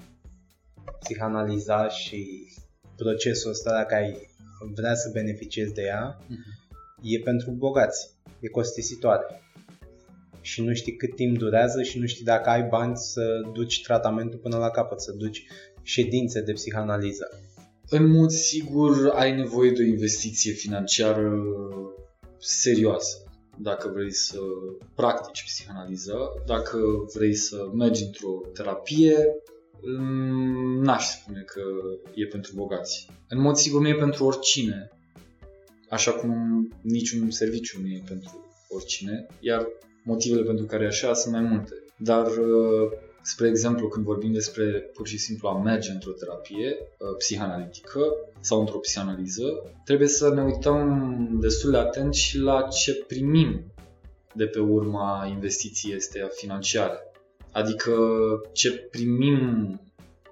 psihanaliza 0.98 1.88
și 1.88 2.48
procesul 2.96 3.50
ăsta, 3.50 3.70
dacă 3.70 3.94
ai 3.94 4.28
vrea 4.74 4.94
să 4.94 5.10
beneficiezi 5.12 5.74
de 5.74 5.82
ea, 5.82 6.18
uh-huh. 6.22 7.02
e 7.02 7.18
pentru 7.18 7.50
bogați, 7.50 8.10
e 8.40 8.48
costisitoare. 8.48 9.42
Și 10.40 10.62
nu 10.62 10.74
știi 10.74 10.96
cât 10.96 11.14
timp 11.14 11.38
durează 11.38 11.82
și 11.82 11.98
nu 11.98 12.06
știi 12.06 12.24
dacă 12.24 12.48
ai 12.48 12.62
bani 12.62 12.96
să 12.96 13.22
duci 13.52 13.82
tratamentul 13.82 14.38
până 14.38 14.56
la 14.56 14.70
capăt, 14.70 15.00
să 15.00 15.12
duci 15.12 15.46
ședințe 15.82 16.40
de 16.40 16.52
psihanaliză. 16.52 17.28
În 17.88 18.06
mod 18.10 18.30
sigur 18.30 19.10
ai 19.14 19.36
nevoie 19.36 19.70
de 19.70 19.82
o 19.82 19.86
investiție 19.86 20.52
financiară 20.52 21.32
serioasă 22.38 23.23
dacă 23.58 23.90
vrei 23.94 24.12
să 24.12 24.38
practici 24.94 25.44
psihanaliză, 25.44 26.18
dacă 26.46 26.78
vrei 27.14 27.34
să 27.34 27.70
mergi 27.74 28.04
într-o 28.04 28.40
terapie, 28.52 29.16
n-aș 30.80 31.04
spune 31.04 31.40
că 31.40 31.62
e 32.14 32.26
pentru 32.26 32.52
bogați. 32.54 33.08
În 33.28 33.40
mod 33.40 33.56
sigur 33.56 33.80
nu 33.80 33.88
e 33.88 33.94
pentru 33.94 34.24
oricine, 34.24 34.90
așa 35.88 36.12
cum 36.12 36.32
niciun 36.82 37.30
serviciu 37.30 37.80
nu 37.80 37.86
e 37.86 38.02
pentru 38.08 38.44
oricine, 38.68 39.26
iar 39.40 39.66
motivele 40.04 40.42
pentru 40.42 40.64
care 40.64 40.84
e 40.84 40.86
așa 40.86 41.14
sunt 41.14 41.34
mai 41.34 41.42
multe. 41.42 41.74
Dar, 41.98 42.26
uh, 42.26 42.90
spre 43.24 43.48
exemplu, 43.48 43.88
când 43.88 44.04
vorbim 44.04 44.32
despre 44.32 44.90
pur 44.94 45.06
și 45.06 45.18
simplu 45.18 45.48
a 45.48 45.58
merge 45.58 45.90
într-o 45.90 46.12
terapie 46.12 46.76
uh, 46.78 47.08
psihanalitică 47.18 48.00
sau 48.40 48.60
într-o 48.60 48.78
psihanaliză, 48.78 49.42
trebuie 49.84 50.08
să 50.08 50.34
ne 50.34 50.42
uităm 50.42 51.38
destul 51.40 51.70
de 51.70 51.76
atent 51.76 52.14
și 52.14 52.38
la 52.38 52.62
ce 52.62 52.94
primim 52.94 53.72
de 54.34 54.46
pe 54.46 54.58
urma 54.58 55.26
investiției 55.32 55.96
este 55.96 56.28
financiare. 56.34 56.98
Adică 57.52 57.94
ce 58.52 58.70
primim 58.70 59.80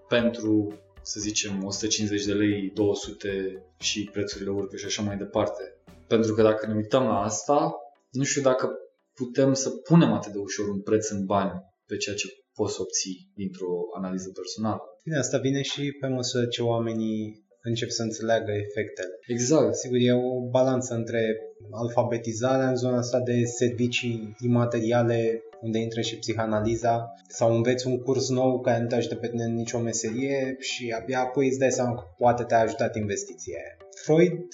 pentru, 0.09 0.78
să 1.03 1.20
zicem, 1.20 1.64
150 1.64 2.24
de 2.24 2.32
lei, 2.32 2.70
200 2.74 3.62
și 3.78 4.09
prețurile 4.12 4.51
urcă 4.51 4.76
și 4.76 4.84
așa 4.84 5.03
mai 5.03 5.16
departe. 5.16 5.76
Pentru 6.07 6.34
că 6.34 6.43
dacă 6.43 6.66
ne 6.66 6.74
uităm 6.74 7.03
la 7.03 7.22
asta, 7.22 7.74
nu 8.11 8.22
știu 8.22 8.43
dacă 8.43 8.70
putem 9.14 9.53
să 9.55 9.70
punem 9.70 10.12
atât 10.12 10.32
de 10.32 10.38
ușor 10.38 10.68
un 10.68 10.80
preț 10.80 11.09
în 11.09 11.24
bani 11.24 11.53
pe 11.86 11.97
ceea 11.97 12.16
ce 12.16 12.41
poți 12.62 12.80
obții 12.80 13.16
dintr-o 13.34 13.74
analiză 13.96 14.30
personală. 14.40 14.82
Bine, 15.04 15.18
asta 15.18 15.38
vine 15.38 15.62
și 15.62 15.82
pe 16.00 16.06
măsură 16.06 16.44
ce 16.46 16.62
oamenii 16.62 17.16
încep 17.62 17.88
să 17.88 18.02
înțeleagă 18.02 18.50
efectele. 18.52 19.14
Exact. 19.26 19.74
Sigur, 19.74 19.98
e 20.00 20.12
o 20.12 20.48
balanță 20.50 20.94
între 20.94 21.22
alfabetizarea 21.70 22.68
în 22.68 22.76
zona 22.76 22.96
asta 22.96 23.20
de 23.20 23.44
servicii 23.44 24.36
imateriale 24.40 25.42
unde 25.60 25.78
intră 25.78 26.00
și 26.00 26.18
psihanaliza 26.18 27.14
sau 27.28 27.54
înveți 27.54 27.86
un 27.86 27.98
curs 27.98 28.28
nou 28.28 28.60
care 28.60 28.80
nu 28.80 28.86
te 28.86 28.94
ajută 28.94 29.14
pe 29.14 29.28
tine 29.28 29.44
în 29.44 29.54
nicio 29.54 29.78
meserie 29.78 30.56
și 30.58 30.94
abia 31.00 31.20
apoi 31.20 31.46
îți 31.46 31.58
dai 31.58 31.70
seama 31.70 31.94
că 31.94 32.02
poate 32.18 32.42
te-a 32.42 32.60
ajutat 32.60 32.96
investiția 32.96 33.56
aia. 33.56 33.76
Freud 34.04 34.44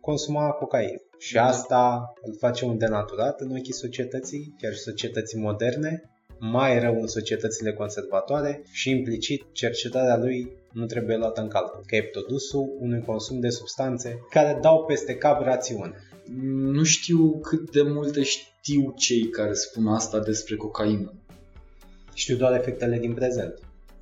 consuma 0.00 0.50
cocaină 0.50 1.02
și 1.18 1.34
da. 1.34 1.44
asta 1.44 2.12
îl 2.22 2.36
face 2.38 2.64
un 2.64 2.78
denaturat 2.78 3.40
în 3.40 3.50
ochii 3.50 3.72
societății, 3.72 4.54
chiar 4.58 4.72
și 4.72 4.80
societății 4.80 5.38
moderne, 5.38 6.11
mai 6.50 6.78
rău 6.78 7.00
în 7.00 7.06
societățile 7.06 7.72
conservatoare 7.72 8.62
și 8.70 8.90
implicit 8.90 9.44
cercetarea 9.52 10.16
lui 10.16 10.52
nu 10.72 10.86
trebuie 10.86 11.16
luată 11.16 11.40
în 11.40 11.48
calcul, 11.48 11.82
că 11.86 11.96
e 11.96 12.02
produsul 12.02 12.76
unui 12.78 13.02
consum 13.06 13.40
de 13.40 13.48
substanțe 13.48 14.20
care 14.30 14.58
dau 14.60 14.84
peste 14.84 15.14
cap 15.14 15.42
rațiune. 15.42 15.92
Nu 16.72 16.82
știu 16.82 17.40
cât 17.40 17.70
de 17.70 17.82
multe 17.82 18.22
știu 18.22 18.94
cei 18.96 19.28
care 19.28 19.52
spun 19.52 19.86
asta 19.86 20.18
despre 20.18 20.56
cocaină. 20.56 21.12
Știu 22.14 22.36
doar 22.36 22.54
efectele 22.54 22.98
din 22.98 23.14
prezent. 23.14 23.58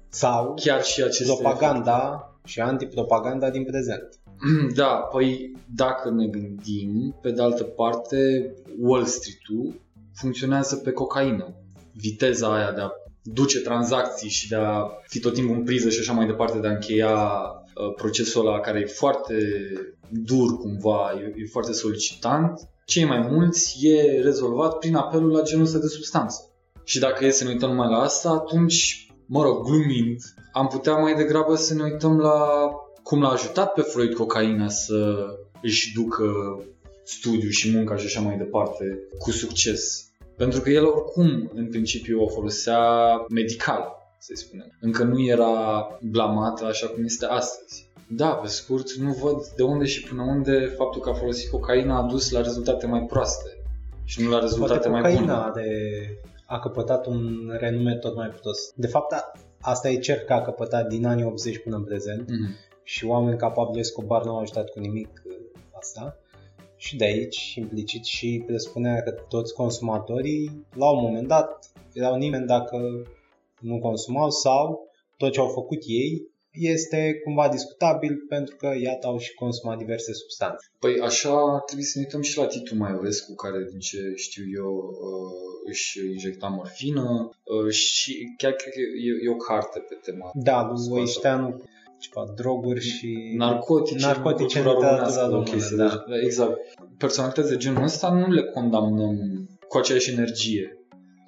Sau 0.09 0.55
chiar 0.55 0.83
și 0.83 1.03
aceste 1.03 1.33
propaganda 1.33 2.13
efecte. 2.15 2.49
și 2.49 2.61
antipropaganda 2.61 3.51
din 3.51 3.65
prezent. 3.65 4.09
Da, 4.75 4.87
păi 4.87 5.53
dacă 5.75 6.11
ne 6.11 6.27
gândim, 6.27 7.19
pe 7.23 7.31
de 7.31 7.43
altă 7.43 7.65
parte, 7.65 8.51
Wall 8.79 9.05
Street-ul 9.05 9.81
funcționează 10.13 10.77
pe 10.77 10.93
cocaină. 10.93 11.55
Viteza 12.01 12.55
aia 12.55 12.73
de 12.73 12.81
a 12.81 12.91
duce 13.23 13.61
tranzacții 13.61 14.29
și 14.29 14.49
de 14.49 14.55
a 14.55 14.87
fi 15.07 15.21
tot 15.21 15.35
timpul 15.35 15.57
în 15.57 15.65
priză 15.65 15.89
și 15.91 16.01
așa 16.01 16.13
mai 16.13 16.27
departe, 16.27 16.59
de 16.59 16.67
a 16.67 16.71
încheia 16.71 17.15
uh, 17.15 17.95
procesul 17.97 18.47
ăla 18.47 18.61
care 18.61 18.81
e 18.81 18.87
foarte 18.87 19.35
dur 20.09 20.57
cumva, 20.57 21.13
e, 21.21 21.43
e 21.43 21.47
foarte 21.51 21.73
solicitant, 21.73 22.61
cei 22.85 23.05
mai 23.05 23.27
mulți 23.31 23.87
e 23.87 24.21
rezolvat 24.21 24.79
prin 24.79 24.95
apelul 24.95 25.31
la 25.31 25.43
genul 25.43 25.65
ăsta 25.65 25.79
de 25.79 25.87
substanță. 25.87 26.51
Și 26.85 26.99
dacă 26.99 27.25
e 27.25 27.31
să 27.31 27.45
ne 27.45 27.51
uităm 27.51 27.69
numai 27.69 27.89
la 27.89 28.01
asta, 28.01 28.31
atunci, 28.31 29.07
mă 29.27 29.43
rog, 29.43 29.65
glumind, 29.65 30.19
am 30.53 30.67
putea 30.67 30.95
mai 30.95 31.15
degrabă 31.15 31.55
să 31.55 31.75
ne 31.75 31.83
uităm 31.83 32.19
la 32.19 32.71
cum 33.03 33.21
l-a 33.21 33.29
ajutat 33.29 33.73
pe 33.73 33.81
Freud 33.81 34.15
cocaina 34.15 34.69
să 34.69 35.27
își 35.63 35.93
ducă 35.95 36.25
studiu 37.05 37.49
și 37.49 37.71
munca 37.71 37.97
și 37.97 38.07
așa 38.07 38.21
mai 38.21 38.37
departe 38.37 38.99
cu 39.19 39.31
succes. 39.31 40.10
Pentru 40.43 40.61
că 40.61 40.71
el 40.71 40.85
oricum, 40.85 41.51
în 41.55 41.69
principiu, 41.69 42.23
o 42.23 42.29
folosea 42.29 42.81
medical, 43.29 43.83
să 44.19 44.33
spunem. 44.35 44.77
Încă 44.81 45.03
nu 45.03 45.23
era 45.23 45.53
blamat 46.03 46.61
așa 46.61 46.87
cum 46.87 47.05
este 47.05 47.27
astăzi. 47.27 47.89
Da, 48.09 48.29
pe 48.29 48.47
scurt, 48.47 48.93
nu 48.93 49.13
văd 49.13 49.47
de 49.57 49.63
unde 49.63 49.85
și 49.85 50.03
până 50.09 50.23
unde 50.23 50.75
faptul 50.77 51.01
că 51.01 51.09
a 51.09 51.13
folosit 51.13 51.51
cocaina 51.51 51.99
a 51.99 52.03
dus 52.03 52.31
la 52.31 52.41
rezultate 52.41 52.87
mai 52.87 53.01
proaste 53.01 53.49
și 54.05 54.23
nu 54.23 54.31
la 54.31 54.39
rezultate 54.39 54.89
Poate 54.89 55.03
mai 55.03 55.15
bune. 55.15 55.51
de 55.55 55.69
a 56.47 56.59
căpătat 56.59 57.07
un 57.07 57.53
renume 57.59 57.97
tot 57.97 58.15
mai 58.15 58.29
prost. 58.41 58.75
De 58.75 58.87
fapt, 58.87 59.15
asta 59.61 59.89
e 59.89 59.99
cer 59.99 60.19
că 60.19 60.33
a 60.33 60.43
căpătat 60.43 60.87
din 60.87 61.07
anii 61.07 61.25
80 61.25 61.59
până 61.59 61.77
în 61.77 61.85
prezent 61.85 62.23
mm-hmm. 62.23 62.83
și 62.83 63.05
oameni 63.05 63.39
capabili 63.39 63.81
Escobar 63.81 64.25
nu 64.25 64.31
au 64.31 64.41
ajutat 64.41 64.69
cu 64.69 64.79
nimic 64.79 65.23
uh, 65.25 65.35
asta. 65.79 66.17
Și 66.85 66.97
de 66.97 67.05
aici, 67.05 67.55
implicit, 67.55 68.05
și 68.05 68.43
presupunea 68.47 69.03
că 69.03 69.11
toți 69.11 69.55
consumatorii, 69.55 70.67
la 70.75 70.91
un 70.91 71.03
moment 71.03 71.29
dat, 71.29 71.73
erau 71.93 72.17
nimeni 72.17 72.47
dacă 72.47 72.79
nu 73.61 73.79
consumau 73.79 74.31
sau 74.31 74.89
tot 75.17 75.33
ce 75.33 75.41
au 75.41 75.49
făcut 75.49 75.83
ei 75.87 76.29
este 76.51 77.21
cumva 77.25 77.49
discutabil 77.49 78.25
pentru 78.29 78.57
că, 78.57 78.73
iată, 78.83 79.07
au 79.07 79.19
și 79.19 79.35
consumat 79.35 79.79
diverse 79.79 80.13
substanțe. 80.13 80.71
Păi 80.79 81.01
așa 81.01 81.63
trebuie 81.67 81.87
să 81.87 81.99
ne 81.99 82.05
uităm 82.05 82.23
și 82.23 82.39
la 82.39 82.47
Titu 82.47 82.77
Maiorescu, 82.77 83.35
care, 83.35 83.67
din 83.71 83.79
ce 83.79 83.99
știu 84.17 84.45
eu, 84.55 84.73
uh, 84.77 85.69
își 85.69 85.99
injecta 86.07 86.47
morfină 86.47 87.31
uh, 87.45 87.73
și 87.73 88.35
chiar 88.37 88.53
cred 88.53 88.73
că 88.73 88.81
e, 88.81 89.27
e 89.27 89.31
o 89.31 89.37
carte 89.37 89.79
pe 89.79 89.99
tema. 90.03 90.31
Da, 90.35 90.67
lui 90.67 90.89
Voișteanu 90.89 91.63
ceva 92.01 92.33
droguri 92.37 92.81
și 92.81 93.35
narcotice, 93.37 94.07
narcotice 94.07 94.59
în 94.59 94.65
literatura 94.65 95.27
română. 95.27 95.77
Da. 95.77 96.05
da. 96.09 96.21
Exact. 96.23 96.59
Personalități 96.99 97.49
de 97.49 97.57
genul 97.57 97.83
ăsta 97.83 98.13
nu 98.13 98.33
le 98.33 98.45
condamnăm 98.45 99.17
cu 99.69 99.79
aceeași 99.79 100.11
energie. 100.11 100.79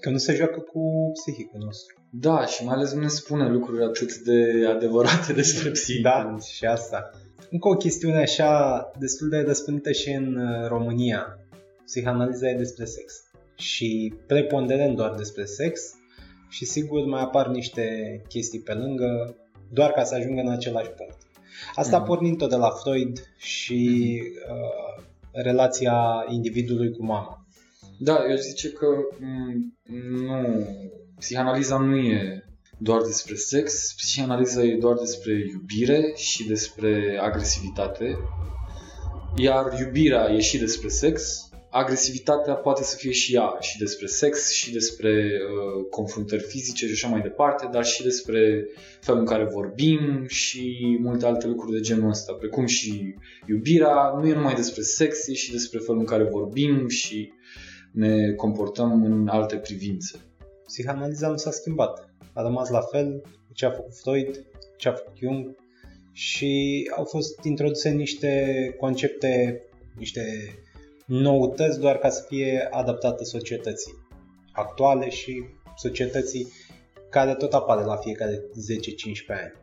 Că 0.01 0.11
nu 0.11 0.17
se 0.17 0.35
joacă 0.35 0.61
cu 0.61 1.11
psihicul 1.13 1.61
nostru. 1.65 1.97
Da, 2.11 2.47
și 2.47 2.65
mai 2.65 2.75
ales 2.75 2.93
nu 2.93 3.01
ne 3.01 3.09
spune 3.09 3.49
lucruri 3.49 3.85
atât 3.85 4.17
de 4.17 4.67
adevărate 4.69 5.33
despre 5.43 5.71
psihică. 5.71 6.09
Da, 6.09 6.37
și 6.39 6.65
asta. 6.65 7.11
Încă 7.51 7.69
o 7.69 7.77
chestiune 7.77 8.19
așa 8.19 8.81
destul 8.99 9.29
de 9.29 9.45
răspândită 9.47 9.93
și 9.93 10.11
în 10.11 10.37
uh, 10.37 10.69
România. 10.69 11.39
Psihanaliza 11.85 12.49
e 12.49 12.57
despre 12.57 12.85
sex. 12.85 13.13
Și 13.57 14.15
preponderent 14.27 14.97
doar 14.97 15.15
despre 15.15 15.45
sex 15.45 15.95
și 16.49 16.65
sigur 16.65 17.05
mai 17.05 17.23
apar 17.23 17.49
niște 17.49 17.87
chestii 18.29 18.61
pe 18.61 18.73
lângă 18.73 19.37
doar 19.73 19.91
ca 19.91 20.05
să 20.05 20.15
ajungă 20.15 20.41
în 20.41 20.51
același 20.51 20.91
punct. 20.91 21.17
Asta 21.75 22.03
mm-hmm. 22.03 22.07
pornind 22.07 22.39
tot 22.39 22.51
de 22.51 22.57
la 22.57 22.71
Freud 22.71 23.35
și 23.37 24.23
uh, 24.49 25.05
relația 25.33 26.25
individului 26.29 26.91
cu 26.91 27.05
mama. 27.05 27.47
Da, 27.99 28.19
eu 28.31 28.37
zice 28.37 28.71
că 28.71 28.87
m- 29.19 29.91
nu, 30.11 30.67
psihanaliza 31.19 31.79
nu 31.79 31.97
e 31.97 32.45
doar 32.79 33.03
despre 33.03 33.35
sex, 33.35 33.95
psihanaliza 33.97 34.63
e 34.63 34.77
doar 34.77 34.97
despre 34.97 35.33
iubire 35.53 36.13
și 36.17 36.47
despre 36.47 37.19
agresivitate, 37.23 38.19
iar 39.37 39.79
iubirea 39.79 40.31
e 40.31 40.41
și 40.41 40.59
despre 40.59 40.89
sex, 40.89 41.49
agresivitatea 41.75 42.55
poate 42.55 42.83
să 42.83 42.97
fie 42.97 43.11
și 43.11 43.35
ea 43.35 43.57
și 43.61 43.79
despre 43.79 44.07
sex 44.07 44.51
și 44.51 44.73
despre 44.73 45.11
uh, 45.11 45.87
confruntări 45.91 46.43
fizice 46.43 46.87
și 46.87 46.93
așa 46.93 47.09
mai 47.09 47.21
departe, 47.21 47.69
dar 47.73 47.85
și 47.85 48.03
despre 48.03 48.67
felul 49.01 49.21
în 49.21 49.27
care 49.27 49.45
vorbim 49.45 50.25
și 50.27 50.97
multe 51.01 51.27
alte 51.27 51.47
lucruri 51.47 51.73
de 51.73 51.81
genul 51.81 52.09
ăsta, 52.09 52.33
precum 52.33 52.67
și 52.67 53.15
iubirea, 53.49 54.13
nu 54.21 54.27
e 54.27 54.35
numai 54.35 54.55
despre 54.55 54.83
sex, 54.83 55.27
e 55.27 55.33
și 55.33 55.53
despre 55.53 55.79
felul 55.79 56.01
în 56.01 56.07
care 56.07 56.25
vorbim 56.25 56.89
și 56.89 57.33
ne 57.93 58.33
comportăm 58.33 59.05
în 59.05 59.29
alte 59.29 59.57
privințe. 59.57 60.19
Psihanaliza 60.67 61.29
nu 61.29 61.37
s-a 61.37 61.51
schimbat. 61.51 62.15
A 62.33 62.43
rămas 62.43 62.69
la 62.69 62.81
fel 62.81 63.23
ce 63.53 63.67
a 63.67 63.71
făcut 63.71 63.95
Freud, 63.97 64.47
ce 64.77 64.89
a 64.89 64.93
făcut 64.93 65.17
Jung 65.17 65.57
și 66.13 66.83
au 66.97 67.05
fost 67.05 67.45
introduse 67.45 67.91
niște 67.91 68.75
concepte, 68.79 69.63
niște 69.99 70.23
noutăți 71.07 71.81
doar 71.81 71.97
ca 71.97 72.09
să 72.09 72.25
fie 72.29 72.69
adaptată 72.71 73.25
societății 73.25 73.93
actuale 74.53 75.11
și 75.11 75.45
societății 75.77 76.53
care 77.11 77.35
tot 77.35 77.53
apare 77.53 77.85
la 77.85 77.97
fiecare 77.97 78.37
10-15 78.37 78.43
ani. 79.27 79.55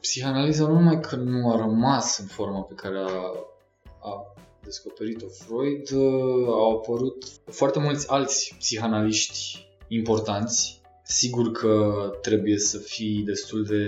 Psihanaliza 0.00 0.66
nu 0.66 0.72
numai 0.72 1.00
că 1.00 1.16
nu 1.16 1.52
a 1.52 1.56
rămas 1.56 2.18
în 2.18 2.26
forma 2.26 2.60
pe 2.62 2.74
care 2.74 2.98
a, 2.98 3.34
a 4.00 4.34
descoperit-o 4.64 5.26
Freud, 5.28 5.90
au 6.46 6.76
apărut 6.76 7.24
foarte 7.50 7.78
mulți 7.78 8.10
alți 8.10 8.54
psihanaliști 8.58 9.66
importanți. 9.88 10.80
Sigur 11.04 11.50
că 11.50 11.92
trebuie 12.22 12.58
să 12.58 12.78
fii 12.78 13.22
destul 13.24 13.64
de 13.64 13.84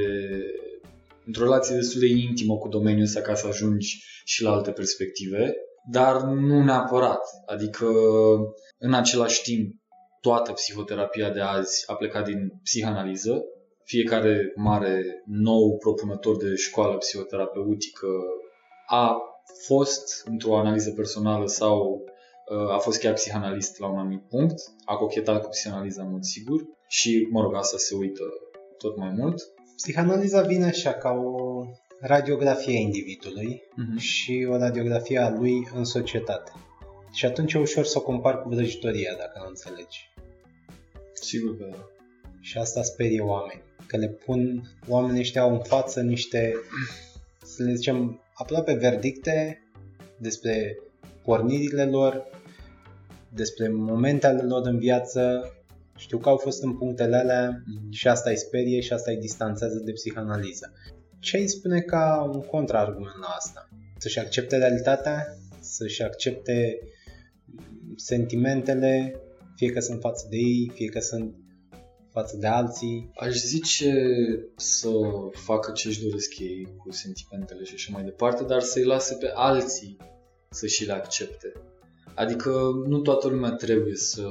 într-o 1.26 1.42
relație 1.42 1.76
destul 1.76 2.00
de 2.00 2.06
intimă 2.06 2.56
cu 2.56 2.68
domeniul 2.68 3.04
ăsta 3.04 3.20
ca 3.20 3.34
să 3.34 3.46
ajungi 3.46 4.02
și 4.24 4.42
la 4.42 4.50
alte 4.50 4.70
perspective 4.70 5.54
dar 5.90 6.22
nu 6.22 6.62
neapărat. 6.62 7.20
Adică, 7.46 7.86
în 8.78 8.94
același 8.94 9.42
timp, 9.42 9.74
toată 10.20 10.52
psihoterapia 10.52 11.30
de 11.30 11.40
azi 11.40 11.84
a 11.86 11.94
plecat 11.94 12.24
din 12.24 12.52
psihanaliză. 12.62 13.44
Fiecare 13.84 14.52
mare 14.54 15.22
nou 15.26 15.76
propunător 15.76 16.36
de 16.36 16.54
școală 16.54 16.96
psihoterapeutică 16.96 18.08
a 18.86 19.16
fost 19.66 20.26
într-o 20.26 20.58
analiză 20.58 20.90
personală 20.90 21.46
sau 21.46 22.04
uh, 22.50 22.70
a 22.74 22.78
fost 22.78 22.98
chiar 22.98 23.12
psihanalist 23.12 23.78
la 23.78 23.88
un 23.88 23.98
anumit 23.98 24.22
punct, 24.28 24.62
a 24.84 24.96
cochetat 24.96 25.42
cu 25.42 25.48
psihanaliza 25.48 26.02
în 26.02 26.10
mod 26.10 26.22
sigur 26.22 26.60
și, 26.88 27.28
mă 27.30 27.40
rog, 27.40 27.54
asta 27.54 27.76
se 27.76 27.94
uită 27.94 28.22
tot 28.78 28.96
mai 28.96 29.12
mult. 29.16 29.42
Psihanaliza 29.76 30.40
vine 30.40 30.64
așa 30.64 30.92
ca 30.92 31.10
o 31.10 31.62
radiografia 32.06 32.78
individului 32.78 33.62
uh-huh. 33.62 33.98
și 33.98 34.46
o 34.50 34.56
radiografie 34.56 35.18
a 35.18 35.30
lui 35.30 35.68
în 35.74 35.84
societate. 35.84 36.52
Și 37.12 37.24
atunci 37.24 37.52
e 37.52 37.58
ușor 37.58 37.84
să 37.84 37.98
o 37.98 38.02
compar 38.02 38.42
cu 38.42 38.48
vrăjitoria, 38.48 39.14
dacă 39.18 39.38
nu 39.42 39.48
înțelegi. 39.48 40.12
Sigur 41.12 41.56
că 41.56 41.66
da. 41.70 41.88
Și 42.40 42.58
asta 42.58 42.82
sperie 42.82 43.20
oameni. 43.20 43.62
Că 43.86 43.96
le 43.96 44.08
pun, 44.08 44.62
oamenii 44.88 45.20
ăștia 45.20 45.42
au 45.42 45.52
în 45.52 45.62
față 45.62 46.00
niște, 46.02 46.54
să 47.44 47.62
le 47.62 47.74
zicem, 47.74 48.20
aproape 48.34 48.72
verdicte 48.72 49.62
despre 50.18 50.78
pornirile 51.22 51.84
lor, 51.84 52.30
despre 53.28 53.68
momentele 53.68 54.42
lor 54.42 54.66
în 54.66 54.78
viață, 54.78 55.52
știu 55.96 56.18
că 56.18 56.28
au 56.28 56.36
fost 56.36 56.62
în 56.62 56.76
punctele 56.76 57.16
alea 57.16 57.62
mm-hmm. 57.62 57.90
și 57.90 58.08
asta 58.08 58.30
îi 58.30 58.38
sperie 58.38 58.80
și 58.80 58.92
asta 58.92 59.10
îi 59.10 59.16
distanțează 59.16 59.78
de 59.78 59.92
psihanaliză. 59.92 60.72
Ce 61.24 61.36
îi 61.36 61.48
spune 61.48 61.80
ca 61.80 62.30
un 62.32 62.40
contraargument 62.40 63.18
la 63.20 63.26
asta? 63.26 63.68
Să-și 63.98 64.18
accepte 64.18 64.56
realitatea, 64.56 65.36
să-și 65.60 66.02
accepte 66.02 66.78
sentimentele, 67.96 69.20
fie 69.56 69.70
că 69.70 69.80
sunt 69.80 70.00
față 70.00 70.26
de 70.30 70.36
ei, 70.36 70.70
fie 70.74 70.88
că 70.88 71.00
sunt 71.00 71.34
față 72.10 72.36
de 72.36 72.46
alții. 72.46 73.10
Aș 73.14 73.34
zice 73.34 73.92
să 74.56 74.90
facă 75.32 75.72
ce 75.72 75.88
își 75.88 76.02
doresc 76.02 76.38
ei 76.38 76.74
cu 76.76 76.92
sentimentele 76.92 77.64
și 77.64 77.74
așa 77.74 77.90
mai 77.92 78.04
departe, 78.04 78.44
dar 78.44 78.60
să-i 78.60 78.84
lase 78.84 79.14
pe 79.14 79.30
alții 79.34 79.96
să 80.50 80.66
și 80.66 80.84
le 80.84 80.92
accepte. 80.92 81.52
Adică 82.14 82.50
nu 82.86 82.98
toată 83.00 83.28
lumea 83.28 83.50
trebuie 83.50 83.96
să 83.96 84.26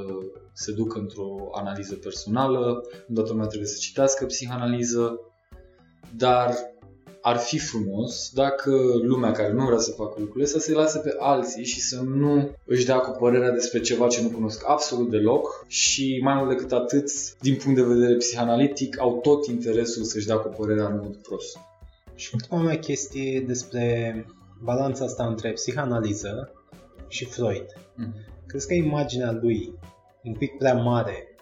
se 0.54 0.72
ducă 0.72 1.00
într-o 1.00 1.50
analiză 1.52 1.96
personală, 1.96 2.82
nu 3.08 3.16
toată 3.16 3.32
lumea 3.32 3.48
trebuie 3.48 3.70
să 3.70 3.78
citească 3.80 4.26
psihanaliză, 4.26 5.20
dar 6.16 6.73
ar 7.26 7.38
fi 7.38 7.60
frumos 7.60 8.32
dacă 8.34 8.72
lumea 9.02 9.32
care 9.32 9.52
nu 9.52 9.66
vrea 9.66 9.78
să 9.78 9.92
facă 9.92 10.16
lucrurile 10.20 10.46
să 10.46 10.60
se 10.60 10.72
lase 10.72 11.00
pe 11.00 11.16
alții 11.20 11.66
și 11.66 11.82
să 11.82 12.02
nu 12.02 12.50
își 12.66 12.86
dea 12.86 12.98
cu 12.98 13.18
părerea 13.20 13.52
despre 13.52 13.80
ceva 13.80 14.08
ce 14.08 14.22
nu 14.22 14.30
cunosc 14.30 14.64
absolut 14.70 15.10
deloc 15.10 15.66
și 15.68 16.20
mai 16.24 16.36
mult 16.36 16.50
decât 16.50 16.72
atât, 16.72 17.10
din 17.40 17.56
punct 17.56 17.78
de 17.78 17.94
vedere 17.94 18.16
psihanalitic, 18.16 19.00
au 19.00 19.20
tot 19.22 19.46
interesul 19.46 20.04
să-și 20.04 20.26
dea 20.26 20.38
cu 20.38 20.48
părerea 20.48 20.88
în 20.88 21.00
mod 21.04 21.16
prost. 21.16 21.58
Și 22.16 22.30
ultima 22.34 22.62
mea 22.62 22.80
chestie 22.80 23.44
despre 23.48 24.26
balanța 24.64 25.06
asta 25.06 25.28
între 25.28 25.52
psihanaliză 25.52 26.52
și 27.08 27.26
Freud. 27.26 27.66
Mm-hmm. 27.74 28.46
Crezi 28.48 28.68
că 28.68 28.74
imaginea 28.74 29.32
lui 29.32 29.74
un 30.24 30.34
pic 30.34 30.58
prea 30.58 30.74
mare 30.74 31.36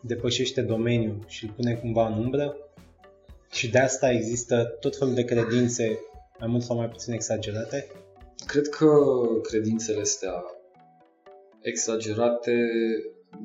depășește 0.00 0.60
domeniul 0.60 1.24
și 1.26 1.44
îl 1.44 1.52
pune 1.56 1.74
cumva 1.74 2.06
în 2.06 2.18
umbră? 2.18 2.56
Și 3.50 3.70
de 3.70 3.78
asta 3.78 4.10
există 4.10 4.76
tot 4.80 4.96
felul 4.96 5.14
de 5.14 5.24
credințe 5.24 5.98
mai 6.38 6.48
mult 6.48 6.62
sau 6.62 6.76
mai 6.76 6.88
puțin 6.88 7.12
exagerate? 7.12 7.86
Cred 8.46 8.68
că 8.68 8.86
credințele 9.42 10.00
astea 10.00 10.44
exagerate 11.60 12.52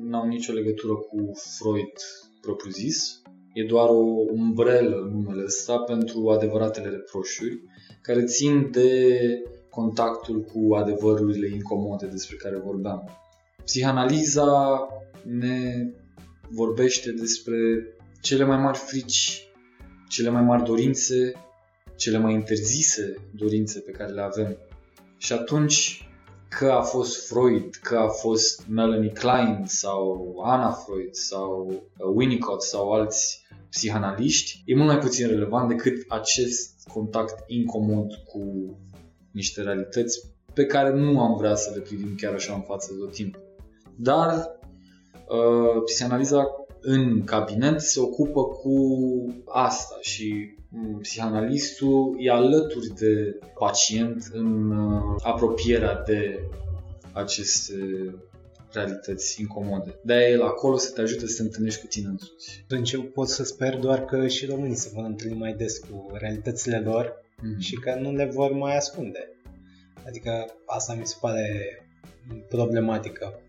n-au 0.00 0.26
nicio 0.26 0.52
legătură 0.52 0.94
cu 0.94 1.32
Freud 1.58 1.92
propriu-zis. 2.40 3.22
E 3.52 3.64
doar 3.64 3.88
o 3.88 4.04
umbrelă 4.32 5.08
numele 5.12 5.42
ăsta 5.44 5.78
pentru 5.78 6.28
adevăratele 6.28 6.88
reproșuri 6.88 7.60
care 8.02 8.24
țin 8.24 8.70
de 8.70 9.18
contactul 9.70 10.40
cu 10.40 10.74
adevărurile 10.74 11.48
incomode 11.54 12.06
despre 12.06 12.36
care 12.36 12.58
vorbeam. 12.58 13.10
Psihanaliza 13.64 14.88
ne 15.22 15.90
vorbește 16.50 17.12
despre 17.12 17.56
cele 18.20 18.44
mai 18.44 18.56
mari 18.56 18.78
frici 18.78 19.45
cele 20.16 20.30
mai 20.30 20.42
mari 20.42 20.64
dorințe, 20.64 21.32
cele 21.96 22.18
mai 22.18 22.32
interzise 22.32 23.14
dorințe 23.34 23.80
pe 23.80 23.90
care 23.90 24.12
le 24.12 24.20
avem. 24.20 24.56
Și 25.18 25.32
atunci, 25.32 26.08
că 26.48 26.70
a 26.70 26.82
fost 26.82 27.26
Freud, 27.28 27.74
că 27.82 27.96
a 27.96 28.08
fost 28.08 28.66
Melanie 28.68 29.10
Klein 29.10 29.62
sau 29.64 30.34
Anna 30.44 30.70
Freud 30.70 31.14
sau 31.14 31.66
uh, 31.68 32.06
Winnicott 32.14 32.62
sau 32.62 32.92
alți 32.92 33.44
psihanaliști, 33.70 34.62
e 34.64 34.74
mult 34.74 34.88
mai 34.88 34.98
puțin 34.98 35.26
relevant 35.26 35.68
decât 35.68 36.04
acest 36.08 36.88
contact 36.92 37.44
incomod 37.46 38.14
cu 38.14 38.42
niște 39.32 39.62
realități 39.62 40.20
pe 40.54 40.64
care 40.66 40.92
nu 40.92 41.20
am 41.20 41.36
vrea 41.36 41.54
să 41.54 41.72
le 41.74 41.80
privim 41.80 42.14
chiar 42.16 42.32
așa 42.32 42.54
în 42.54 42.62
față 42.62 42.92
tot 42.98 43.12
timpul. 43.12 43.42
Dar 43.96 44.58
uh, 45.28 45.82
psihanaliza 45.84 46.65
în 46.88 47.24
cabinet 47.24 47.80
se 47.80 48.00
ocupă 48.00 48.44
cu 48.44 48.74
asta 49.46 49.98
și 50.00 50.54
mm, 50.68 50.98
psihanalistul 50.98 52.16
e 52.18 52.30
alături 52.30 52.86
de 52.98 53.38
pacient 53.58 54.28
în 54.32 54.70
uh, 54.70 55.02
apropierea 55.22 56.02
de 56.06 56.40
aceste 57.12 57.74
realități 58.72 59.40
incomode. 59.40 59.98
de 60.04 60.28
el 60.30 60.42
acolo 60.42 60.76
să 60.76 60.92
te 60.92 61.00
ajute 61.00 61.26
să 61.26 61.36
te 61.36 61.42
întâlnești 61.42 61.80
cu 61.80 61.86
tine 61.86 62.08
însuți. 62.08 62.64
Atunci 62.70 62.92
eu 62.92 63.02
pot 63.02 63.28
să 63.28 63.44
sper 63.44 63.78
doar 63.78 64.04
că 64.04 64.26
și 64.26 64.46
românii 64.46 64.76
se 64.76 64.90
vor 64.94 65.04
întâlni 65.04 65.38
mai 65.38 65.54
des 65.54 65.78
cu 65.78 66.10
realitățile 66.12 66.80
lor 66.80 67.24
mm. 67.42 67.58
și 67.58 67.74
că 67.74 67.98
nu 68.00 68.12
le 68.12 68.24
vor 68.24 68.52
mai 68.52 68.76
ascunde. 68.76 69.30
Adică 70.06 70.46
asta 70.66 70.94
mi 70.94 71.06
se 71.06 71.16
pare 71.20 71.48
problematică. 72.48 73.40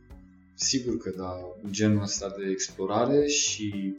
Sigur 0.60 0.98
că 0.98 1.10
da, 1.18 1.54
genul 1.70 2.02
ăsta 2.02 2.34
de 2.38 2.50
explorare 2.52 3.28
și 3.28 3.96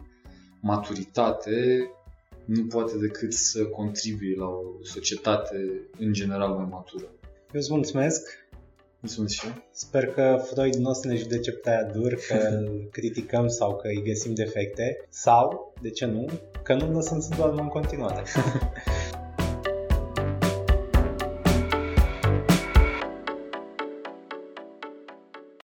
maturitate 0.61 1.91
nu 2.45 2.67
poate 2.67 2.97
decât 2.97 3.33
să 3.33 3.65
contribuie 3.65 4.37
la 4.37 4.47
o 4.47 4.63
societate 4.83 5.89
în 5.99 6.13
general 6.13 6.49
mai 6.49 6.67
matură. 6.71 7.05
Eu 7.53 7.61
îți 7.61 7.73
mulțumesc. 7.73 8.29
Mulțumesc 9.01 9.35
și 9.35 9.47
Sper 9.71 10.07
că 10.07 10.45
Freud 10.51 10.75
nu 10.75 10.91
o 10.91 10.93
să 10.93 11.07
ne 11.07 11.17
judece 11.17 11.53
pe 11.53 11.71
aia 11.71 11.85
dur, 11.85 12.15
că 12.29 12.35
îl 12.35 12.85
criticăm 12.97 13.49
sau 13.49 13.77
că 13.77 13.89
îi 13.89 14.03
găsim 14.03 14.35
defecte. 14.35 15.07
Sau, 15.09 15.75
de 15.83 15.91
ce 15.91 16.05
nu, 16.05 16.29
că 16.63 16.75
nu 16.75 16.93
lăsăm 16.93 17.21
să 17.21 17.35
doarmă 17.37 17.61
în 17.61 17.69
continuare. 17.69 18.23